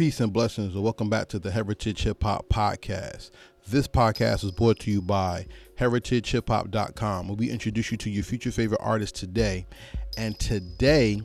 Peace 0.00 0.20
and 0.20 0.32
blessings, 0.32 0.74
and 0.74 0.82
welcome 0.82 1.10
back 1.10 1.28
to 1.28 1.38
the 1.38 1.50
Heritage 1.50 2.04
Hip 2.04 2.22
Hop 2.22 2.48
Podcast. 2.48 3.32
This 3.68 3.86
podcast 3.86 4.42
is 4.44 4.50
brought 4.50 4.78
to 4.78 4.90
you 4.90 5.02
by 5.02 5.44
heritagehiphop.com, 5.78 7.28
where 7.28 7.36
we 7.36 7.50
introduce 7.50 7.90
you 7.90 7.98
to 7.98 8.08
your 8.08 8.24
future 8.24 8.50
favorite 8.50 8.80
artists 8.82 9.20
today. 9.20 9.66
And 10.16 10.38
today, 10.38 11.20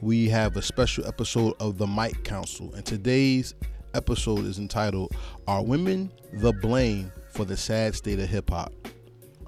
we 0.00 0.28
have 0.28 0.56
a 0.56 0.62
special 0.62 1.06
episode 1.06 1.54
of 1.60 1.78
the 1.78 1.86
Mic 1.86 2.24
Council. 2.24 2.74
And 2.74 2.84
today's 2.84 3.54
episode 3.94 4.44
is 4.44 4.58
entitled 4.58 5.14
Are 5.46 5.62
Women 5.62 6.10
the 6.32 6.52
Blame 6.52 7.12
for 7.30 7.44
the 7.44 7.56
Sad 7.56 7.94
State 7.94 8.18
of 8.18 8.28
Hip 8.28 8.50
Hop? 8.50 8.72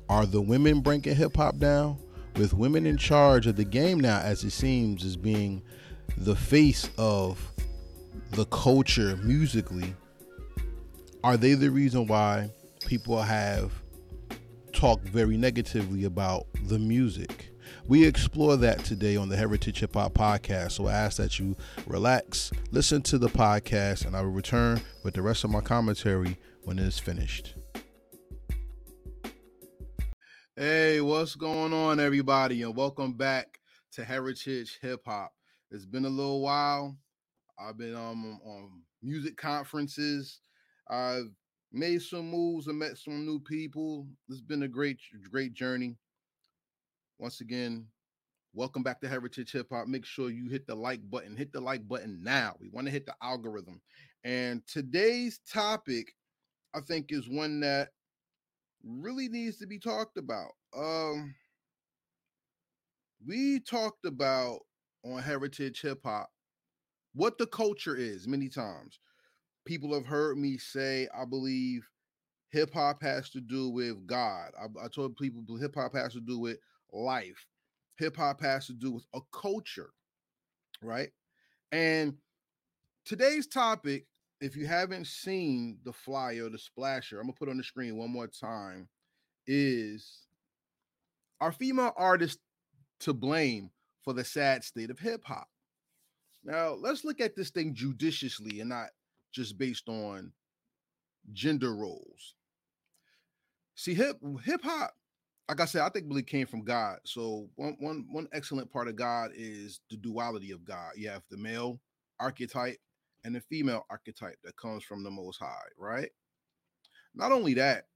Are 0.08 0.24
the 0.24 0.40
women 0.40 0.82
breaking 0.82 1.16
hip 1.16 1.36
hop 1.36 1.58
down? 1.58 1.98
With 2.36 2.54
women 2.54 2.86
in 2.86 2.96
charge 2.96 3.48
of 3.48 3.56
the 3.56 3.64
game 3.64 3.98
now, 3.98 4.20
as 4.20 4.45
it 4.45 4.52
seems, 4.52 5.04
as 5.04 5.16
being 5.16 5.62
the 6.16 6.36
face 6.36 6.88
of 6.96 7.45
the 8.30 8.45
culture 8.46 9.16
musically, 9.16 9.95
are 11.25 11.36
they 11.36 11.54
the 11.54 11.71
reason 11.71 12.07
why 12.07 12.50
people 12.86 13.21
have 13.21 13.72
talked 14.72 15.09
very 15.09 15.36
negatively 15.36 16.04
about 16.04 16.46
the 16.64 16.79
music? 16.79 17.50
We 17.86 18.07
explore 18.07 18.57
that 18.59 18.85
today 18.85 19.17
on 19.17 19.29
the 19.29 19.36
Heritage 19.36 19.81
Hip 19.81 19.95
Hop 19.95 20.14
Podcast. 20.14 20.73
So 20.73 20.86
I 20.86 20.93
ask 20.93 21.17
that 21.17 21.39
you 21.39 21.57
relax, 21.86 22.50
listen 22.71 23.03
to 23.03 23.18
the 23.18 23.29
podcast, 23.29 24.07
and 24.07 24.17
I 24.17 24.23
will 24.23 24.31
return 24.31 24.81
with 25.04 25.14
the 25.14 25.23
rest 25.23 25.45
of 25.45 25.50
my 25.50 25.61
commentary 25.61 26.37
when 26.64 26.79
it 26.79 26.87
is 26.87 26.98
finished. 26.98 27.54
Hey, 30.57 31.00
what's 31.00 31.35
going 31.35 31.73
on, 31.73 32.00
everybody? 32.00 32.62
And 32.62 32.77
welcome 32.77 33.12
back 33.12 33.59
to 33.92 34.05
Heritage 34.05 34.78
Hip 34.83 35.03
Hop. 35.06 35.33
It's 35.70 35.87
been 35.87 36.05
a 36.05 36.11
little 36.11 36.41
while. 36.41 36.97
I've 37.61 37.77
been 37.77 37.97
um, 37.97 38.41
on 38.44 38.83
music 39.03 39.36
conferences. 39.36 40.41
I've 40.89 41.30
made 41.73 42.03
some 42.03 42.31
moves 42.31 42.69
and 42.69 42.78
met 42.78 42.97
some 42.97 43.27
new 43.27 43.41
people. 43.41 44.06
It's 44.28 44.41
been 44.41 44.62
a 44.62 44.69
great, 44.69 44.98
great 45.31 45.55
journey. 45.55 45.97
Once 47.19 47.41
again, 47.41 47.86
welcome 48.55 48.84
back 48.84 49.01
to 49.01 49.09
Heritage 49.09 49.53
Hip 49.53 49.67
Hop. 49.73 49.89
Make 49.89 50.05
sure 50.05 50.31
you 50.31 50.48
hit 50.48 50.69
the 50.69 50.75
like 50.75 51.01
button. 51.11 51.36
Hit 51.36 51.53
the 51.53 51.61
like 51.61 51.86
button 51.89 52.23
now. 52.23 52.55
We 52.61 52.69
want 52.69 52.86
to 52.86 52.92
hit 52.92 53.06
the 53.06 53.14
algorithm. 53.20 53.81
And 54.23 54.64
today's 54.69 55.41
topic, 55.51 56.14
I 56.75 56.81
think, 56.81 57.06
is 57.11 57.29
one 57.29 57.61
that 57.61 57.89
really 58.84 59.29
needs 59.29 59.59
to 59.59 59.67
be 59.67 59.81
talked 59.81 60.17
about. 60.17 60.53
Um, 60.77 61.34
we 63.27 63.59
talked 63.59 64.05
about 64.05 64.61
on 65.05 65.20
Heritage 65.20 65.81
Hip 65.83 65.98
Hop 66.05 66.31
what 67.19 67.36
the 67.36 67.47
culture 67.47 67.97
is 67.97 68.28
many 68.28 68.48
times. 68.48 69.00
People 69.66 69.92
have 69.92 70.06
heard 70.06 70.38
me 70.38 70.56
say, 70.56 71.08
I 71.12 71.24
believe 71.24 71.84
hip 72.50 72.72
hop 72.72 73.02
has 73.02 73.28
to 73.30 73.41
do 73.41 73.70
with 73.70 74.06
God. 74.06 74.52
I, 74.56 74.66
I 74.84 74.86
told 74.86 75.16
people 75.16 75.42
hip 75.56 75.74
hop 75.74 75.96
has 75.96 76.12
to 76.12 76.20
do 76.20 76.39
with 76.39 76.58
life. 76.92 77.44
Hip 77.98 78.16
hop 78.16 78.41
has 78.41 78.69
to 78.69 78.72
do 78.72 78.92
with 78.92 79.05
a 79.16 79.20
culture, 79.33 79.91
right? 80.80 81.08
And 81.72 82.14
today's 83.05 83.48
topic, 83.48 84.06
if 84.41 84.55
you 84.55 84.69
haven't 84.69 85.08
seen 85.08 85.78
the 85.84 85.92
flyer, 85.92 86.48
the 86.48 86.56
splasher, 86.56 87.19
I'm 87.19 87.27
gonna 87.27 87.33
put 87.33 87.48
on 87.48 87.56
the 87.56 87.64
screen 87.64 87.96
one 87.96 88.12
more 88.12 88.28
time, 88.28 88.89
is 89.44 90.28
are 91.41 91.50
female 91.50 91.94
artists 91.96 92.41
to 93.00 93.12
blame 93.12 93.70
for 94.05 94.12
the 94.12 94.24
sad 94.24 94.62
state 94.62 94.91
of 94.91 95.00
hip 95.00 95.24
hop? 95.24 95.48
Now, 96.44 96.70
let's 96.72 97.05
look 97.05 97.20
at 97.20 97.36
this 97.36 97.50
thing 97.50 97.75
judiciously 97.75 98.61
and 98.61 98.70
not 98.70 98.89
just 99.33 99.58
based 99.58 99.89
on 99.89 100.33
gender 101.33 101.75
roles. 101.75 102.34
See, 103.75 103.95
hip 103.95 104.19
hip 104.45 104.62
hop, 104.62 104.95
like 105.48 105.61
I 105.61 105.64
said, 105.64 105.83
I 105.83 105.89
think 105.89 106.07
really 106.08 106.23
came 106.23 106.46
from 106.46 106.64
God. 106.64 106.98
So 107.05 107.48
one 107.57 107.77
one 107.79 108.07
one 108.11 108.29
excellent 108.33 108.70
part 108.70 108.89
of 108.89 108.96
God 108.96 109.30
is 109.35 109.80
the 109.90 109.96
duality 109.96 110.51
of 110.51 110.64
God. 110.64 110.92
You 110.96 111.08
have 111.11 111.23
the 111.30 111.36
male 111.36 111.80
archetype 112.18 112.79
and 113.24 113.34
the 113.34 113.40
female 113.40 113.84
archetype 113.90 114.39
that 114.45 114.57
comes 114.57 114.84
from 114.84 115.02
the 115.02 115.11
Most 115.11 115.39
High, 115.39 115.68
right? 115.77 116.11
Not 117.14 117.33
only 117.33 117.55
that, 117.55 117.86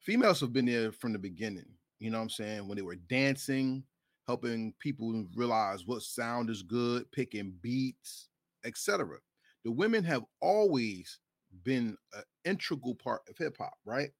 females 0.00 0.40
have 0.40 0.52
been 0.52 0.66
there 0.66 0.92
from 0.92 1.12
the 1.12 1.18
beginning. 1.18 1.66
You 1.98 2.10
know 2.10 2.18
what 2.18 2.24
I'm 2.24 2.30
saying? 2.30 2.66
When 2.66 2.76
they 2.76 2.82
were 2.82 2.96
dancing, 2.96 3.84
helping 4.30 4.72
people 4.78 5.26
realize 5.34 5.88
what 5.88 6.02
sound 6.02 6.50
is 6.50 6.62
good, 6.62 7.10
picking 7.10 7.52
beats, 7.62 8.28
etc. 8.64 9.16
The 9.64 9.72
women 9.72 10.04
have 10.04 10.22
always 10.40 11.18
been 11.64 11.96
an 12.14 12.22
integral 12.44 12.94
part 12.94 13.22
of 13.28 13.36
hip 13.36 13.56
hop, 13.58 13.74
right? 13.84 14.10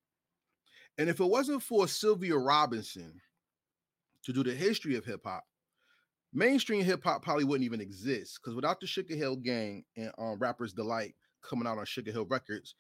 And 0.99 1.09
if 1.09 1.21
it 1.21 1.25
wasn't 1.25 1.63
for 1.63 1.87
Sylvia 1.87 2.37
Robinson 2.37 3.21
to 4.25 4.33
do 4.33 4.43
the 4.43 4.53
history 4.53 4.97
of 4.97 5.05
hip 5.05 5.21
hop, 5.25 5.45
mainstream 6.33 6.85
hip 6.85 7.05
hop 7.05 7.23
probably 7.23 7.45
wouldn't 7.45 7.65
even 7.65 7.81
exist. 7.81 8.41
Because 8.43 8.57
without 8.57 8.81
the 8.81 8.89
Sugar 8.89 9.15
Hill 9.15 9.37
Gang 9.37 9.85
and 9.97 10.11
um, 10.19 10.41
Rappers 10.41 10.73
Delight 10.73 11.15
coming 11.41 11.69
out 11.69 11.79
on 11.79 11.85
Sugar 11.85 12.11
Hill 12.11 12.27
Records, 12.27 12.75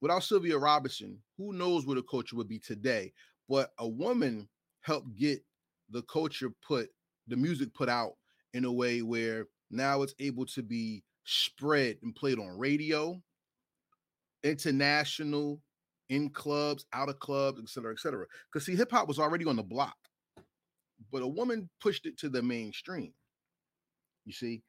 without 0.00 0.24
Sylvia 0.24 0.58
Robinson, 0.58 1.20
who 1.38 1.52
knows 1.52 1.86
where 1.86 1.94
the 1.94 2.02
culture 2.02 2.34
would 2.34 2.48
be 2.48 2.58
today? 2.58 3.12
But 3.48 3.70
a 3.78 3.86
woman 3.86 4.48
helped 4.80 5.14
get 5.14 5.44
the 5.90 6.02
culture 6.02 6.50
put 6.66 6.88
the 7.28 7.36
music 7.36 7.74
put 7.74 7.88
out 7.88 8.12
in 8.54 8.64
a 8.64 8.72
way 8.72 9.02
where 9.02 9.46
now 9.70 10.02
it's 10.02 10.14
able 10.20 10.46
to 10.46 10.62
be 10.62 11.02
spread 11.24 11.96
and 12.02 12.14
played 12.14 12.38
on 12.38 12.58
radio, 12.58 13.20
international, 14.44 15.60
in 16.08 16.30
clubs, 16.30 16.86
out 16.92 17.08
of 17.08 17.18
clubs, 17.18 17.60
et 17.60 17.68
cetera, 17.68 17.92
et 17.92 17.98
cetera. 17.98 18.26
Because 18.52 18.64
see, 18.64 18.76
hip 18.76 18.90
hop 18.90 19.08
was 19.08 19.18
already 19.18 19.44
on 19.44 19.56
the 19.56 19.62
block, 19.62 19.96
but 21.10 21.22
a 21.22 21.26
woman 21.26 21.68
pushed 21.80 22.06
it 22.06 22.16
to 22.18 22.28
the 22.28 22.42
mainstream. 22.42 23.12
You 24.24 24.32
see, 24.32 24.62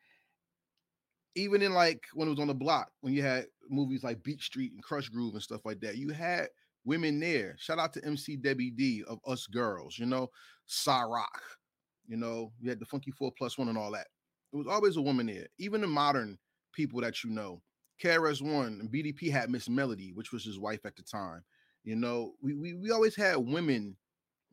even 1.35 1.61
in 1.61 1.73
like 1.73 2.03
when 2.13 2.28
it 2.28 2.31
was 2.31 2.39
on 2.39 2.47
the 2.47 2.55
block, 2.55 2.89
when 3.01 3.13
you 3.13 3.22
had 3.22 3.45
movies 3.69 4.03
like 4.03 4.23
Beat 4.23 4.41
Street 4.41 4.72
and 4.73 4.84
Krush 4.84 5.11
Groove 5.11 5.34
and 5.34 5.44
stuff 5.44 5.61
like 5.66 5.79
that, 5.81 5.97
you 5.97 6.09
had 6.09 6.47
women 6.85 7.19
there. 7.19 7.55
Shout 7.59 7.79
out 7.79 7.94
to 7.94 8.05
MC 8.05 8.35
Debbie 8.35 8.72
D 8.72 9.03
of 9.07 9.19
Us 9.28 9.45
Girls, 9.45 9.97
you 9.99 10.05
know, 10.05 10.29
Rock, 10.88 11.41
you 12.07 12.17
know, 12.17 12.51
you 12.59 12.69
had 12.69 12.79
the 12.79 12.85
Funky 12.85 13.11
Four 13.11 13.31
Plus 13.38 13.57
One 13.57 13.69
and 13.69 13.78
all 13.78 13.91
that. 13.91 14.07
It 14.53 14.57
was 14.57 14.67
always 14.67 14.97
a 14.97 15.01
woman 15.01 15.28
there. 15.28 15.47
Even 15.59 15.81
the 15.81 15.88
modern 15.88 16.38
people 16.73 17.01
that 17.01 17.23
you 17.23 17.29
know, 17.29 17.61
KRS 18.01 18.41
One 18.41 18.79
and 18.79 18.89
BDP 18.91 19.31
had 19.31 19.50
Miss 19.50 19.69
Melodie, 19.69 20.13
which 20.13 20.31
was 20.31 20.44
his 20.44 20.59
wife 20.59 20.85
at 20.85 20.95
the 20.95 21.03
time. 21.03 21.44
You 21.83 21.95
know, 21.95 22.33
we, 22.41 22.53
we 22.53 22.73
we 22.73 22.91
always 22.91 23.16
had 23.16 23.38
women 23.38 23.95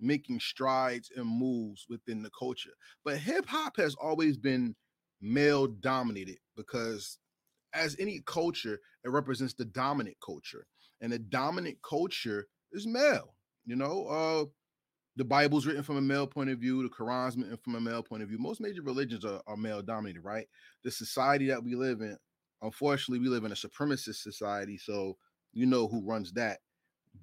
making 0.01 0.41
strides 0.41 1.11
and 1.17 1.27
moves 1.27 1.87
within 1.89 2.23
the 2.23 2.31
culture. 2.39 2.73
But 3.05 3.19
hip 3.19 3.47
hop 3.47 3.77
has 3.77 3.95
always 3.95 4.37
been 4.37 4.75
male 5.21 5.67
dominated 5.67 6.39
because 6.57 7.19
as 7.75 7.97
any 7.99 8.23
culture, 8.27 8.81
it 9.05 9.11
represents 9.11 9.55
the 9.55 9.65
dominant 9.65 10.17
culture. 10.25 10.67
And 11.01 11.13
the 11.13 11.19
dominant 11.19 11.79
culture 11.83 12.47
is 12.73 12.87
male. 12.87 13.35
You 13.67 13.77
know, 13.77 14.07
uh 14.07 14.45
the 15.17 15.25
Bible's 15.25 15.67
written 15.67 15.83
from 15.83 15.97
a 15.97 16.03
male 16.03 16.27
point 16.27 16.51
of 16.51 16.59
view, 16.59 16.83
the 16.83 16.89
Quran's 16.89 17.37
written 17.37 17.57
from 17.59 17.77
a 17.77 17.81
male 17.81 18.03
point 18.03 18.23
of 18.23 18.29
view. 18.29 18.39
Most 18.39 18.61
major 18.61 18.83
religions 18.83 19.25
are, 19.25 19.41
are 19.47 19.57
male 19.57 19.83
dominated, 19.83 20.23
right? 20.23 20.49
The 20.83 20.91
society 20.91 21.47
that 21.49 21.63
we 21.63 21.75
live 21.75 22.01
in, 22.01 22.17
unfortunately, 22.63 23.21
we 23.21 23.29
live 23.29 23.45
in 23.45 23.53
a 23.53 23.55
supremacist 23.55 24.17
society, 24.17 24.77
so 24.77 25.17
you 25.53 25.67
know 25.67 25.87
who 25.87 26.05
runs 26.05 26.33
that. 26.33 26.59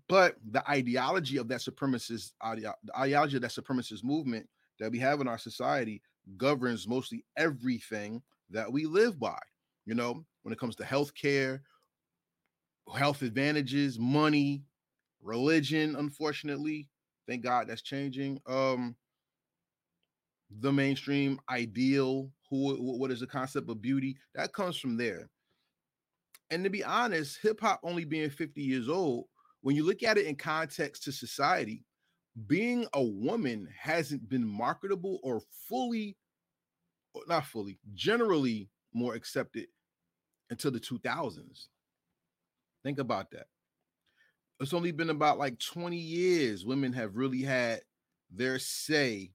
But 0.08 0.38
the 0.52 0.68
ideology 0.70 1.38
of 1.38 1.50
that 1.50 1.60
supremacist 1.60 2.32
the 2.56 2.74
ideology 2.98 3.36
of 3.36 3.42
that 3.42 3.52
supremacist 3.52 4.04
movement 4.04 4.48
that 4.80 4.92
we 4.92 5.00
have 5.00 5.20
in 5.20 5.28
our 5.28 5.38
society 5.38 6.02
governs 6.38 6.88
mostly 6.88 7.26
everything 7.38 8.22
that 8.50 8.72
we 8.72 8.86
live 8.86 9.20
by. 9.20 9.38
You 9.86 9.96
know, 9.96 10.26
when 10.44 10.54
it 10.54 10.60
comes 10.60 10.76
to 10.78 10.84
healthcare, 10.84 11.60
health 12.96 13.22
advantages, 13.22 14.00
money, 14.00 14.64
religion, 15.22 15.96
unfortunately, 15.98 16.88
Thank 17.28 17.44
God 17.44 17.68
that's 17.68 17.82
changing. 17.82 18.40
Um, 18.48 18.96
the 20.60 20.72
mainstream 20.72 21.40
ideal, 21.50 22.30
who 22.50 22.76
what 22.76 23.12
is 23.12 23.22
the 23.22 23.28
concept 23.28 23.70
of 23.70 23.82
beauty? 23.82 24.18
That 24.36 24.54
comes 24.54 24.78
from 24.78 24.98
there. 24.98 25.30
And 26.50 26.64
to 26.64 26.70
be 26.70 26.84
honest, 26.84 27.40
hip 27.42 27.62
hop 27.62 27.80
only 27.84 28.04
being 28.04 28.30
50 28.30 28.62
years 28.62 28.90
old, 28.90 29.26
when 29.62 29.76
you 29.76 29.86
look 29.86 30.04
at 30.04 30.18
it 30.18 30.26
in 30.26 30.36
context 30.36 31.04
to 31.04 31.12
society, 31.12 31.86
being 32.48 32.86
a 32.94 33.04
woman 33.04 33.68
hasn't 33.78 34.28
been 34.28 34.46
marketable 34.46 35.20
or 35.24 35.42
fully, 35.70 36.18
not 37.28 37.46
fully, 37.46 37.80
generally 37.94 38.70
more 38.94 39.16
accepted 39.16 39.68
until 40.50 40.72
the 40.72 40.80
2000s. 40.80 41.68
Think 42.84 43.00
about 43.00 43.32
that 43.32 43.48
it's 44.62 44.74
only 44.74 44.92
been 44.92 45.10
about 45.10 45.38
like 45.38 45.60
20 45.60 45.98
years 45.98 46.66
women 46.66 46.94
have 46.94 47.18
really 47.18 47.42
had 47.42 47.82
their 48.32 48.60
say 48.60 49.32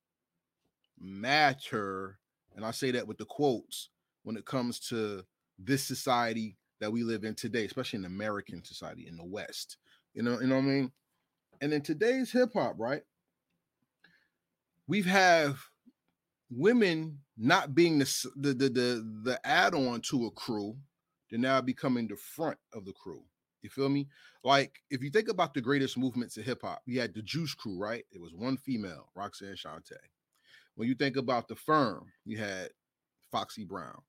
matter 0.98 2.18
and 2.54 2.64
i 2.64 2.70
say 2.70 2.90
that 2.90 3.06
with 3.06 3.18
the 3.18 3.24
quotes 3.24 3.90
when 4.22 4.36
it 4.36 4.44
comes 4.44 4.80
to 4.80 5.22
this 5.58 5.82
society 5.84 6.56
that 6.80 6.92
we 6.92 7.02
live 7.02 7.24
in 7.24 7.34
today, 7.34 7.64
especially 7.64 7.98
in 7.98 8.04
American 8.04 8.64
society 8.64 9.06
in 9.08 9.16
the 9.16 9.24
West. 9.24 9.76
You 10.14 10.22
know, 10.22 10.40
you 10.40 10.46
know 10.46 10.56
what 10.56 10.62
I 10.62 10.66
mean? 10.66 10.92
And 11.60 11.72
in 11.72 11.82
today's 11.82 12.30
hip 12.30 12.52
hop, 12.54 12.74
right? 12.78 13.02
We've 14.86 15.06
have 15.06 15.58
women 16.50 17.18
not 17.36 17.74
being 17.74 17.98
the 17.98 18.30
the 18.36 18.54
the 18.54 18.68
the, 18.68 19.20
the 19.24 19.46
add-on 19.46 20.00
to 20.02 20.26
a 20.26 20.30
crew, 20.30 20.76
they're 21.30 21.38
now 21.38 21.60
becoming 21.60 22.06
the 22.06 22.16
front 22.16 22.58
of 22.72 22.84
the 22.84 22.92
crew. 22.92 23.22
You 23.66 23.70
feel 23.70 23.88
me? 23.88 24.06
Like 24.44 24.80
if 24.90 25.02
you 25.02 25.10
think 25.10 25.28
about 25.28 25.52
the 25.52 25.60
greatest 25.60 25.98
movements 25.98 26.36
in 26.36 26.44
hip 26.44 26.60
hop, 26.62 26.82
you 26.86 27.00
had 27.00 27.12
the 27.12 27.22
Juice 27.22 27.52
Crew, 27.52 27.76
right? 27.76 28.04
It 28.12 28.20
was 28.20 28.32
one 28.32 28.56
female, 28.56 29.08
Roxanne 29.16 29.56
Shante. 29.56 29.96
When 30.76 30.86
you 30.86 30.94
think 30.94 31.16
about 31.16 31.48
the 31.48 31.56
firm, 31.56 32.12
you 32.24 32.38
had 32.38 32.68
Foxy 33.32 33.64
Brown, 33.64 34.00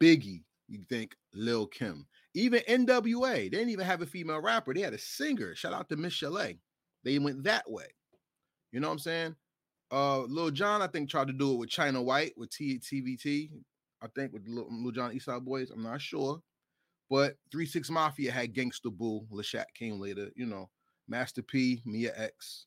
Biggie, 0.00 0.44
you 0.66 0.80
think 0.88 1.14
Lil 1.34 1.66
Kim, 1.66 2.06
even 2.32 2.60
NWA. 2.60 3.34
They 3.34 3.48
didn't 3.50 3.68
even 3.68 3.84
have 3.84 4.00
a 4.00 4.06
female 4.06 4.40
rapper. 4.40 4.72
They 4.72 4.80
had 4.80 4.94
a 4.94 4.98
singer. 4.98 5.54
Shout 5.54 5.74
out 5.74 5.90
to 5.90 5.96
Michel'le. 5.96 6.56
They 7.04 7.18
went 7.18 7.44
that 7.44 7.70
way. 7.70 7.88
You 8.72 8.80
know 8.80 8.88
what 8.88 8.94
I'm 8.94 8.98
saying? 9.00 9.36
Uh, 9.92 10.20
Lil 10.20 10.52
Jon, 10.52 10.80
I 10.80 10.86
think, 10.86 11.10
tried 11.10 11.26
to 11.26 11.34
do 11.34 11.52
it 11.52 11.58
with 11.58 11.68
China 11.68 12.00
White 12.00 12.32
with 12.38 12.48
TVT. 12.48 13.50
I 14.00 14.06
think 14.14 14.32
with 14.32 14.48
Lil, 14.48 14.68
Lil 14.70 14.92
Jon 14.92 15.12
Eastside 15.12 15.44
Boys. 15.44 15.70
I'm 15.70 15.82
not 15.82 16.00
sure. 16.00 16.40
But 17.08 17.36
3 17.52 17.66
6 17.66 17.90
Mafia 17.90 18.32
had 18.32 18.54
Gangsta 18.54 18.92
Boo. 18.92 19.26
La 19.30 19.42
Chat 19.42 19.68
came 19.74 20.00
later, 20.00 20.30
you 20.34 20.46
know. 20.46 20.68
Master 21.08 21.42
P, 21.42 21.80
Mia 21.84 22.12
X. 22.16 22.66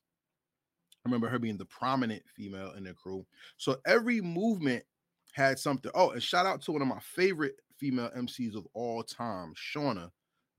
I 1.04 1.08
remember 1.08 1.28
her 1.28 1.38
being 1.38 1.56
the 1.56 1.66
prominent 1.66 2.22
female 2.34 2.72
in 2.72 2.84
the 2.84 2.94
crew. 2.94 3.26
So 3.56 3.76
every 3.86 4.20
movement 4.20 4.84
had 5.32 5.58
something. 5.58 5.90
Oh, 5.94 6.10
and 6.10 6.22
shout 6.22 6.46
out 6.46 6.62
to 6.62 6.72
one 6.72 6.82
of 6.82 6.88
my 6.88 7.00
favorite 7.00 7.56
female 7.78 8.10
MCs 8.16 8.54
of 8.54 8.66
all 8.74 9.02
time, 9.02 9.54
Shawnna 9.54 10.10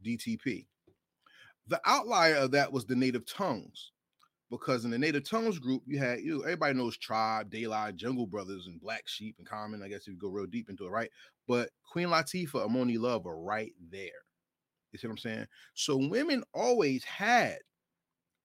DTP. 0.05 0.65
The 1.67 1.81
outlier 1.85 2.35
of 2.35 2.51
that 2.51 2.71
was 2.71 2.85
the 2.85 2.95
Native 2.95 3.25
Tongues 3.25 3.91
because 4.51 4.83
in 4.83 4.91
the 4.91 4.99
Native 4.99 5.27
Tongues 5.27 5.57
group, 5.57 5.81
you 5.87 5.97
had 5.97 6.19
you 6.19 6.37
know, 6.37 6.41
everybody 6.41 6.77
knows 6.77 6.97
Tribe, 6.97 7.49
Daylight, 7.49 7.95
Jungle 7.95 8.27
Brothers, 8.27 8.67
and 8.67 8.81
Black 8.81 9.07
Sheep 9.07 9.35
and 9.39 9.47
Common. 9.47 9.81
I 9.81 9.87
guess 9.87 10.01
if 10.01 10.09
you 10.09 10.17
go 10.17 10.27
real 10.27 10.45
deep 10.45 10.69
into 10.69 10.85
it, 10.85 10.91
right? 10.91 11.09
But 11.47 11.69
Queen 11.89 12.09
Latifah 12.09 12.65
and 12.65 12.75
Monie 12.75 12.99
Love 12.99 13.25
are 13.25 13.39
right 13.39 13.71
there. 13.89 14.09
You 14.91 14.99
see 14.99 15.07
what 15.07 15.13
I'm 15.13 15.17
saying? 15.17 15.47
So 15.73 15.95
women 15.95 16.43
always 16.53 17.03
had 17.05 17.59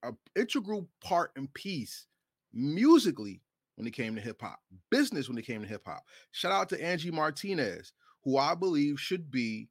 a 0.04 0.12
integral 0.36 0.88
part 1.02 1.32
and 1.36 1.52
piece 1.54 2.06
musically 2.52 3.42
when 3.74 3.86
it 3.86 3.92
came 3.92 4.14
to 4.14 4.20
hip 4.20 4.40
hop, 4.40 4.60
business 4.90 5.28
when 5.28 5.38
it 5.38 5.46
came 5.46 5.60
to 5.62 5.68
hip 5.68 5.82
hop. 5.84 6.04
Shout 6.30 6.52
out 6.52 6.68
to 6.68 6.82
Angie 6.82 7.10
Martinez, 7.10 7.92
who 8.24 8.38
I 8.38 8.54
believe 8.54 9.00
should 9.00 9.30
be 9.30 9.68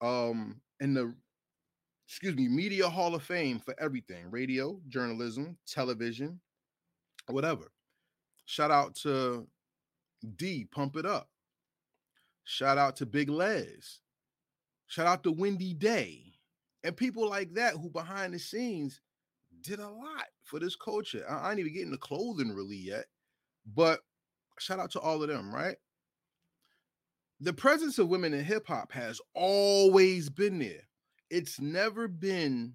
um 0.00 0.60
in 0.80 0.94
the 0.94 1.14
excuse 2.10 2.34
me, 2.34 2.48
Media 2.48 2.88
Hall 2.88 3.14
of 3.14 3.22
Fame 3.22 3.60
for 3.60 3.72
everything 3.78 4.32
radio, 4.32 4.80
journalism, 4.88 5.56
television, 5.64 6.40
whatever. 7.28 7.70
Shout 8.46 8.72
out 8.72 8.96
to 9.02 9.46
D, 10.34 10.66
Pump 10.72 10.96
It 10.96 11.06
Up. 11.06 11.28
Shout 12.42 12.78
out 12.78 12.96
to 12.96 13.06
Big 13.06 13.28
Lez. 13.28 14.00
Shout 14.88 15.06
out 15.06 15.22
to 15.22 15.30
Wendy 15.30 15.72
Day. 15.72 16.24
And 16.82 16.96
people 16.96 17.30
like 17.30 17.54
that 17.54 17.74
who 17.74 17.88
behind 17.88 18.34
the 18.34 18.40
scenes 18.40 19.00
did 19.60 19.78
a 19.78 19.88
lot 19.88 20.26
for 20.42 20.58
this 20.58 20.74
culture. 20.74 21.24
I, 21.30 21.52
ain't 21.52 21.60
even 21.60 21.72
getting 21.72 21.92
the 21.92 21.96
clothing 21.96 22.52
really 22.52 22.76
yet, 22.76 23.04
but 23.72 24.00
shout 24.58 24.80
out 24.80 24.90
to 24.92 25.00
all 25.00 25.22
of 25.22 25.28
them, 25.28 25.54
right? 25.54 25.76
The 27.38 27.52
presence 27.52 28.00
of 28.00 28.08
women 28.08 28.34
in 28.34 28.44
hip 28.44 28.66
hop 28.66 28.90
has 28.90 29.20
always 29.32 30.28
been 30.28 30.58
there 30.58 30.89
it's 31.30 31.60
never 31.60 32.08
been 32.08 32.74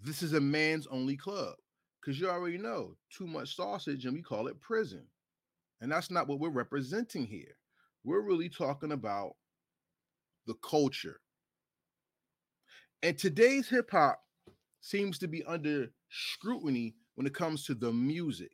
this 0.00 0.22
is 0.22 0.34
a 0.34 0.40
man's 0.40 0.86
only 0.88 1.16
club 1.16 1.54
because 2.00 2.20
you 2.20 2.28
already 2.28 2.58
know 2.58 2.94
too 3.10 3.26
much 3.26 3.56
sausage 3.56 4.04
and 4.04 4.14
we 4.14 4.22
call 4.22 4.46
it 4.46 4.60
prison. 4.60 5.04
And 5.80 5.90
that's 5.90 6.10
not 6.10 6.28
what 6.28 6.38
we're 6.38 6.50
representing 6.50 7.26
here. 7.26 7.56
We're 8.04 8.20
really 8.20 8.48
talking 8.48 8.92
about 8.92 9.32
the 10.46 10.54
culture. 10.62 11.20
And 13.02 13.18
today's 13.18 13.68
hip 13.68 13.90
hop 13.90 14.20
seems 14.80 15.18
to 15.18 15.28
be 15.28 15.42
under 15.44 15.88
scrutiny 16.10 16.94
when 17.16 17.26
it 17.26 17.34
comes 17.34 17.64
to 17.64 17.74
the 17.74 17.92
music. 17.92 18.52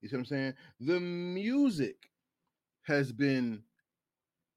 You 0.00 0.08
see 0.08 0.16
what 0.16 0.20
I'm 0.20 0.26
saying? 0.26 0.54
The 0.80 1.00
music 1.00 1.96
has 2.82 3.12
been 3.12 3.62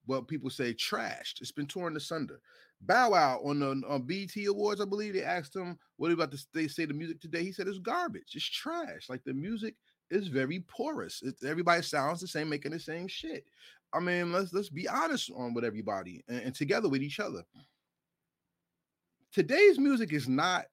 what 0.06 0.28
people 0.28 0.50
say 0.50 0.74
trashed. 0.74 1.42
It's 1.42 1.52
been 1.52 1.68
torn 1.68 1.96
asunder. 1.96 2.40
Bow 2.82 3.12
Wow 3.12 3.42
on 3.44 3.60
the 3.60 3.82
on 3.88 4.02
BT 4.04 4.46
Awards, 4.46 4.82
I 4.82 4.86
believe 4.86 5.14
they 5.14 5.24
asked 5.24 5.56
him 5.56 5.78
what 5.98 6.12
about 6.12 6.32
the 6.32 6.44
they 6.54 6.68
say 6.68 6.86
the 6.86 6.94
music 6.94 7.20
today. 7.20 7.44
He 7.44 7.52
said 7.52 7.68
it's 7.68 7.80
garbage, 7.80 8.34
it's 8.34 8.46
trash. 8.46 9.10
Like 9.10 9.24
the 9.24 9.34
music 9.34 9.76
is 10.12 10.28
very 10.28 10.60
porous. 10.68 11.24
Everybody 11.46 11.82
sounds 11.82 12.22
the 12.22 12.28
same, 12.28 12.50
making 12.50 12.72
the 12.72 12.80
same 12.80 13.08
shit. 13.08 13.46
I 13.94 14.00
mean, 14.00 14.32
let's 14.32 14.54
let's 14.54 14.70
be 14.70 14.88
honest 14.88 15.32
on 15.36 15.54
with 15.54 15.64
everybody 15.64 16.24
and, 16.28 16.42
and 16.42 16.56
together 16.56 16.90
with 16.90 17.02
each 17.02 17.20
other. 17.20 17.44
Today's 19.32 19.80
music 19.80 20.14
is 20.14 20.28
not 20.28 20.66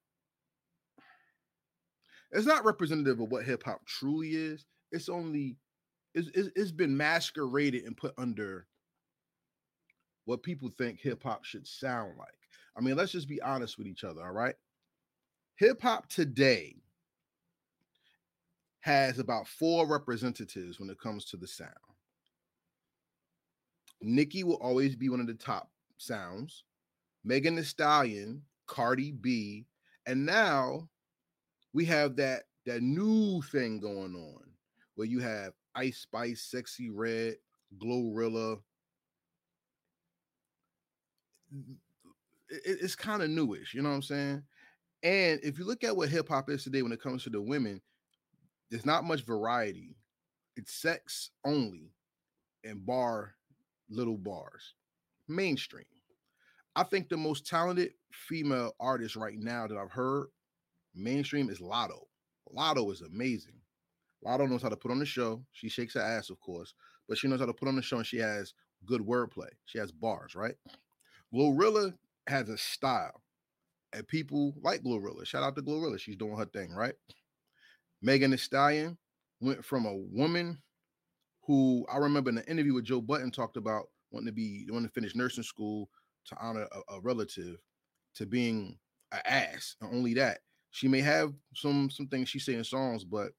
it's 2.32 2.46
not 2.46 2.64
representative 2.64 3.20
of 3.20 3.30
what 3.30 3.44
hip 3.44 3.62
hop 3.64 3.84
truly 3.86 4.30
is. 4.30 4.64
It's 4.90 5.08
only 5.08 5.56
it's, 6.14 6.28
it's 6.34 6.72
been 6.72 6.96
masqueraded 6.96 7.84
and 7.84 7.96
put 7.96 8.14
under 8.18 8.66
what 10.24 10.42
people 10.42 10.70
think 10.70 11.00
hip 11.00 11.22
hop 11.22 11.44
should 11.44 11.66
sound 11.66 12.12
like. 12.18 12.28
I 12.76 12.80
mean, 12.80 12.96
let's 12.96 13.12
just 13.12 13.28
be 13.28 13.42
honest 13.42 13.78
with 13.78 13.86
each 13.86 14.04
other, 14.04 14.22
all 14.22 14.32
right? 14.32 14.54
Hip 15.56 15.80
hop 15.82 16.08
today 16.08 16.76
has 18.80 19.18
about 19.18 19.46
four 19.46 19.86
representatives 19.86 20.80
when 20.80 20.90
it 20.90 20.98
comes 20.98 21.24
to 21.26 21.36
the 21.36 21.46
sound. 21.46 21.70
Nicki 24.00 24.42
will 24.42 24.56
always 24.56 24.96
be 24.96 25.08
one 25.08 25.20
of 25.20 25.26
the 25.26 25.34
top 25.34 25.70
sounds. 25.98 26.64
Megan 27.24 27.54
Thee 27.54 27.62
Stallion, 27.62 28.42
Cardi 28.66 29.12
B, 29.12 29.66
and 30.06 30.26
now 30.26 30.88
we 31.72 31.84
have 31.84 32.16
that 32.16 32.44
that 32.66 32.82
new 32.82 33.42
thing 33.42 33.80
going 33.80 34.14
on 34.14 34.42
where 34.94 35.06
you 35.06 35.20
have 35.20 35.52
Ice 35.74 35.98
Spice, 35.98 36.52
Sexyy 36.52 36.90
Red, 36.92 37.36
Glorilla, 37.78 38.58
it's 42.48 42.96
kind 42.96 43.22
of 43.22 43.30
newish, 43.30 43.74
you 43.74 43.82
know 43.82 43.88
what 43.88 43.96
I'm 43.96 44.02
saying? 44.02 44.42
And 45.02 45.40
if 45.42 45.58
you 45.58 45.64
look 45.64 45.84
at 45.84 45.96
what 45.96 46.08
hip 46.08 46.28
hop 46.28 46.50
is 46.50 46.62
today 46.62 46.82
when 46.82 46.92
it 46.92 47.02
comes 47.02 47.24
to 47.24 47.30
the 47.30 47.40
women, 47.40 47.80
there's 48.70 48.86
not 48.86 49.04
much 49.04 49.24
variety. 49.24 49.96
It's 50.56 50.74
sex 50.74 51.30
only 51.44 51.92
and 52.64 52.84
bar 52.84 53.34
little 53.90 54.18
bars. 54.18 54.74
Mainstream. 55.28 55.84
I 56.76 56.84
think 56.84 57.08
the 57.08 57.16
most 57.16 57.46
talented 57.46 57.92
female 58.12 58.72
artist 58.80 59.16
right 59.16 59.38
now 59.38 59.66
that 59.66 59.76
I've 59.76 59.90
heard 59.90 60.28
mainstream 60.94 61.50
is 61.50 61.60
Latto. 61.60 62.06
Latto 62.54 62.90
is 62.92 63.02
amazing. 63.02 63.60
Latto 64.24 64.48
knows 64.48 64.62
how 64.62 64.68
to 64.68 64.76
put 64.76 64.90
on 64.90 64.98
the 64.98 65.06
show. 65.06 65.42
She 65.52 65.68
shakes 65.68 65.94
her 65.94 66.00
ass, 66.00 66.30
of 66.30 66.38
course, 66.40 66.74
but 67.08 67.18
she 67.18 67.28
knows 67.28 67.40
how 67.40 67.46
to 67.46 67.52
put 67.52 67.68
on 67.68 67.76
the 67.76 67.82
show 67.82 67.96
and 67.96 68.06
she 68.06 68.18
has 68.18 68.54
good 68.86 69.00
wordplay. 69.00 69.48
She 69.64 69.78
has 69.78 69.90
bars, 69.90 70.34
right? 70.34 70.54
Glorilla 71.34 71.94
has 72.26 72.48
a 72.48 72.58
style, 72.58 73.22
and 73.92 74.06
people 74.06 74.54
like 74.62 74.82
Glorilla. 74.82 75.26
Shout 75.26 75.42
out 75.42 75.56
to 75.56 75.62
Glorilla. 75.62 75.98
She's 75.98 76.16
doing 76.16 76.36
her 76.36 76.46
thing, 76.46 76.72
right? 76.72 76.94
Megan 78.02 78.32
Thee 78.32 78.36
Stallion 78.36 78.98
went 79.40 79.64
from 79.64 79.86
a 79.86 79.96
woman 79.96 80.58
who 81.46 81.86
I 81.92 81.98
remember 81.98 82.30
in 82.30 82.36
the 82.36 82.48
interview 82.48 82.74
with 82.74 82.84
Joe 82.84 83.00
Budden 83.00 83.30
talked 83.30 83.56
about 83.56 83.86
wanting 84.10 84.26
to 84.26 84.32
be 84.32 84.66
wanting 84.68 84.88
to 84.88 84.92
finish 84.92 85.14
nursing 85.14 85.42
school 85.42 85.88
to 86.26 86.36
honor 86.40 86.66
a, 86.72 86.94
a 86.94 87.00
relative 87.00 87.56
to 88.14 88.26
being 88.26 88.78
an 89.12 89.20
ass. 89.24 89.76
And 89.80 89.92
only 89.94 90.14
that. 90.14 90.38
She 90.70 90.88
may 90.88 91.00
have 91.00 91.32
some 91.54 91.90
some 91.90 92.06
things 92.08 92.28
she 92.28 92.38
say 92.38 92.54
in 92.54 92.64
songs, 92.64 93.04
but 93.04 93.32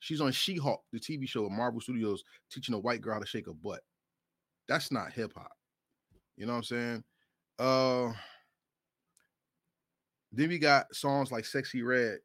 she's 0.00 0.20
on 0.20 0.32
She-Hulk, 0.32 0.82
the 0.92 1.00
TV 1.00 1.28
show 1.28 1.44
at 1.44 1.52
Marvel 1.52 1.80
Studios, 1.80 2.22
teaching 2.50 2.74
a 2.74 2.78
white 2.78 3.00
girl 3.00 3.14
how 3.14 3.20
to 3.20 3.26
shake 3.26 3.48
a 3.48 3.54
butt. 3.54 3.80
That's 4.68 4.92
not 4.92 5.12
hip 5.12 5.32
hop. 5.36 5.57
You 6.38 6.46
know 6.46 6.52
what 6.52 6.58
I'm 6.58 6.64
saying? 6.64 7.04
Uh 7.58 8.12
then 10.30 10.50
we 10.50 10.58
got 10.58 10.94
songs 10.94 11.32
like 11.32 11.44
Sexyy 11.44 11.84
Red, 11.84 12.18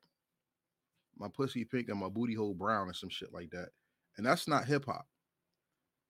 My 1.18 1.28
Pussy 1.34 1.64
Pink, 1.66 1.90
and 1.90 2.00
My 2.00 2.10
Booty 2.10 2.36
Hole 2.36 2.54
Brown, 2.54 2.88
and 2.88 2.96
some 2.96 3.10
shit 3.10 3.34
like 3.34 3.50
that. 3.52 3.70
And 4.18 4.26
that's 4.26 4.48
not 4.48 4.66
hip 4.66 4.86
hop. 4.86 5.08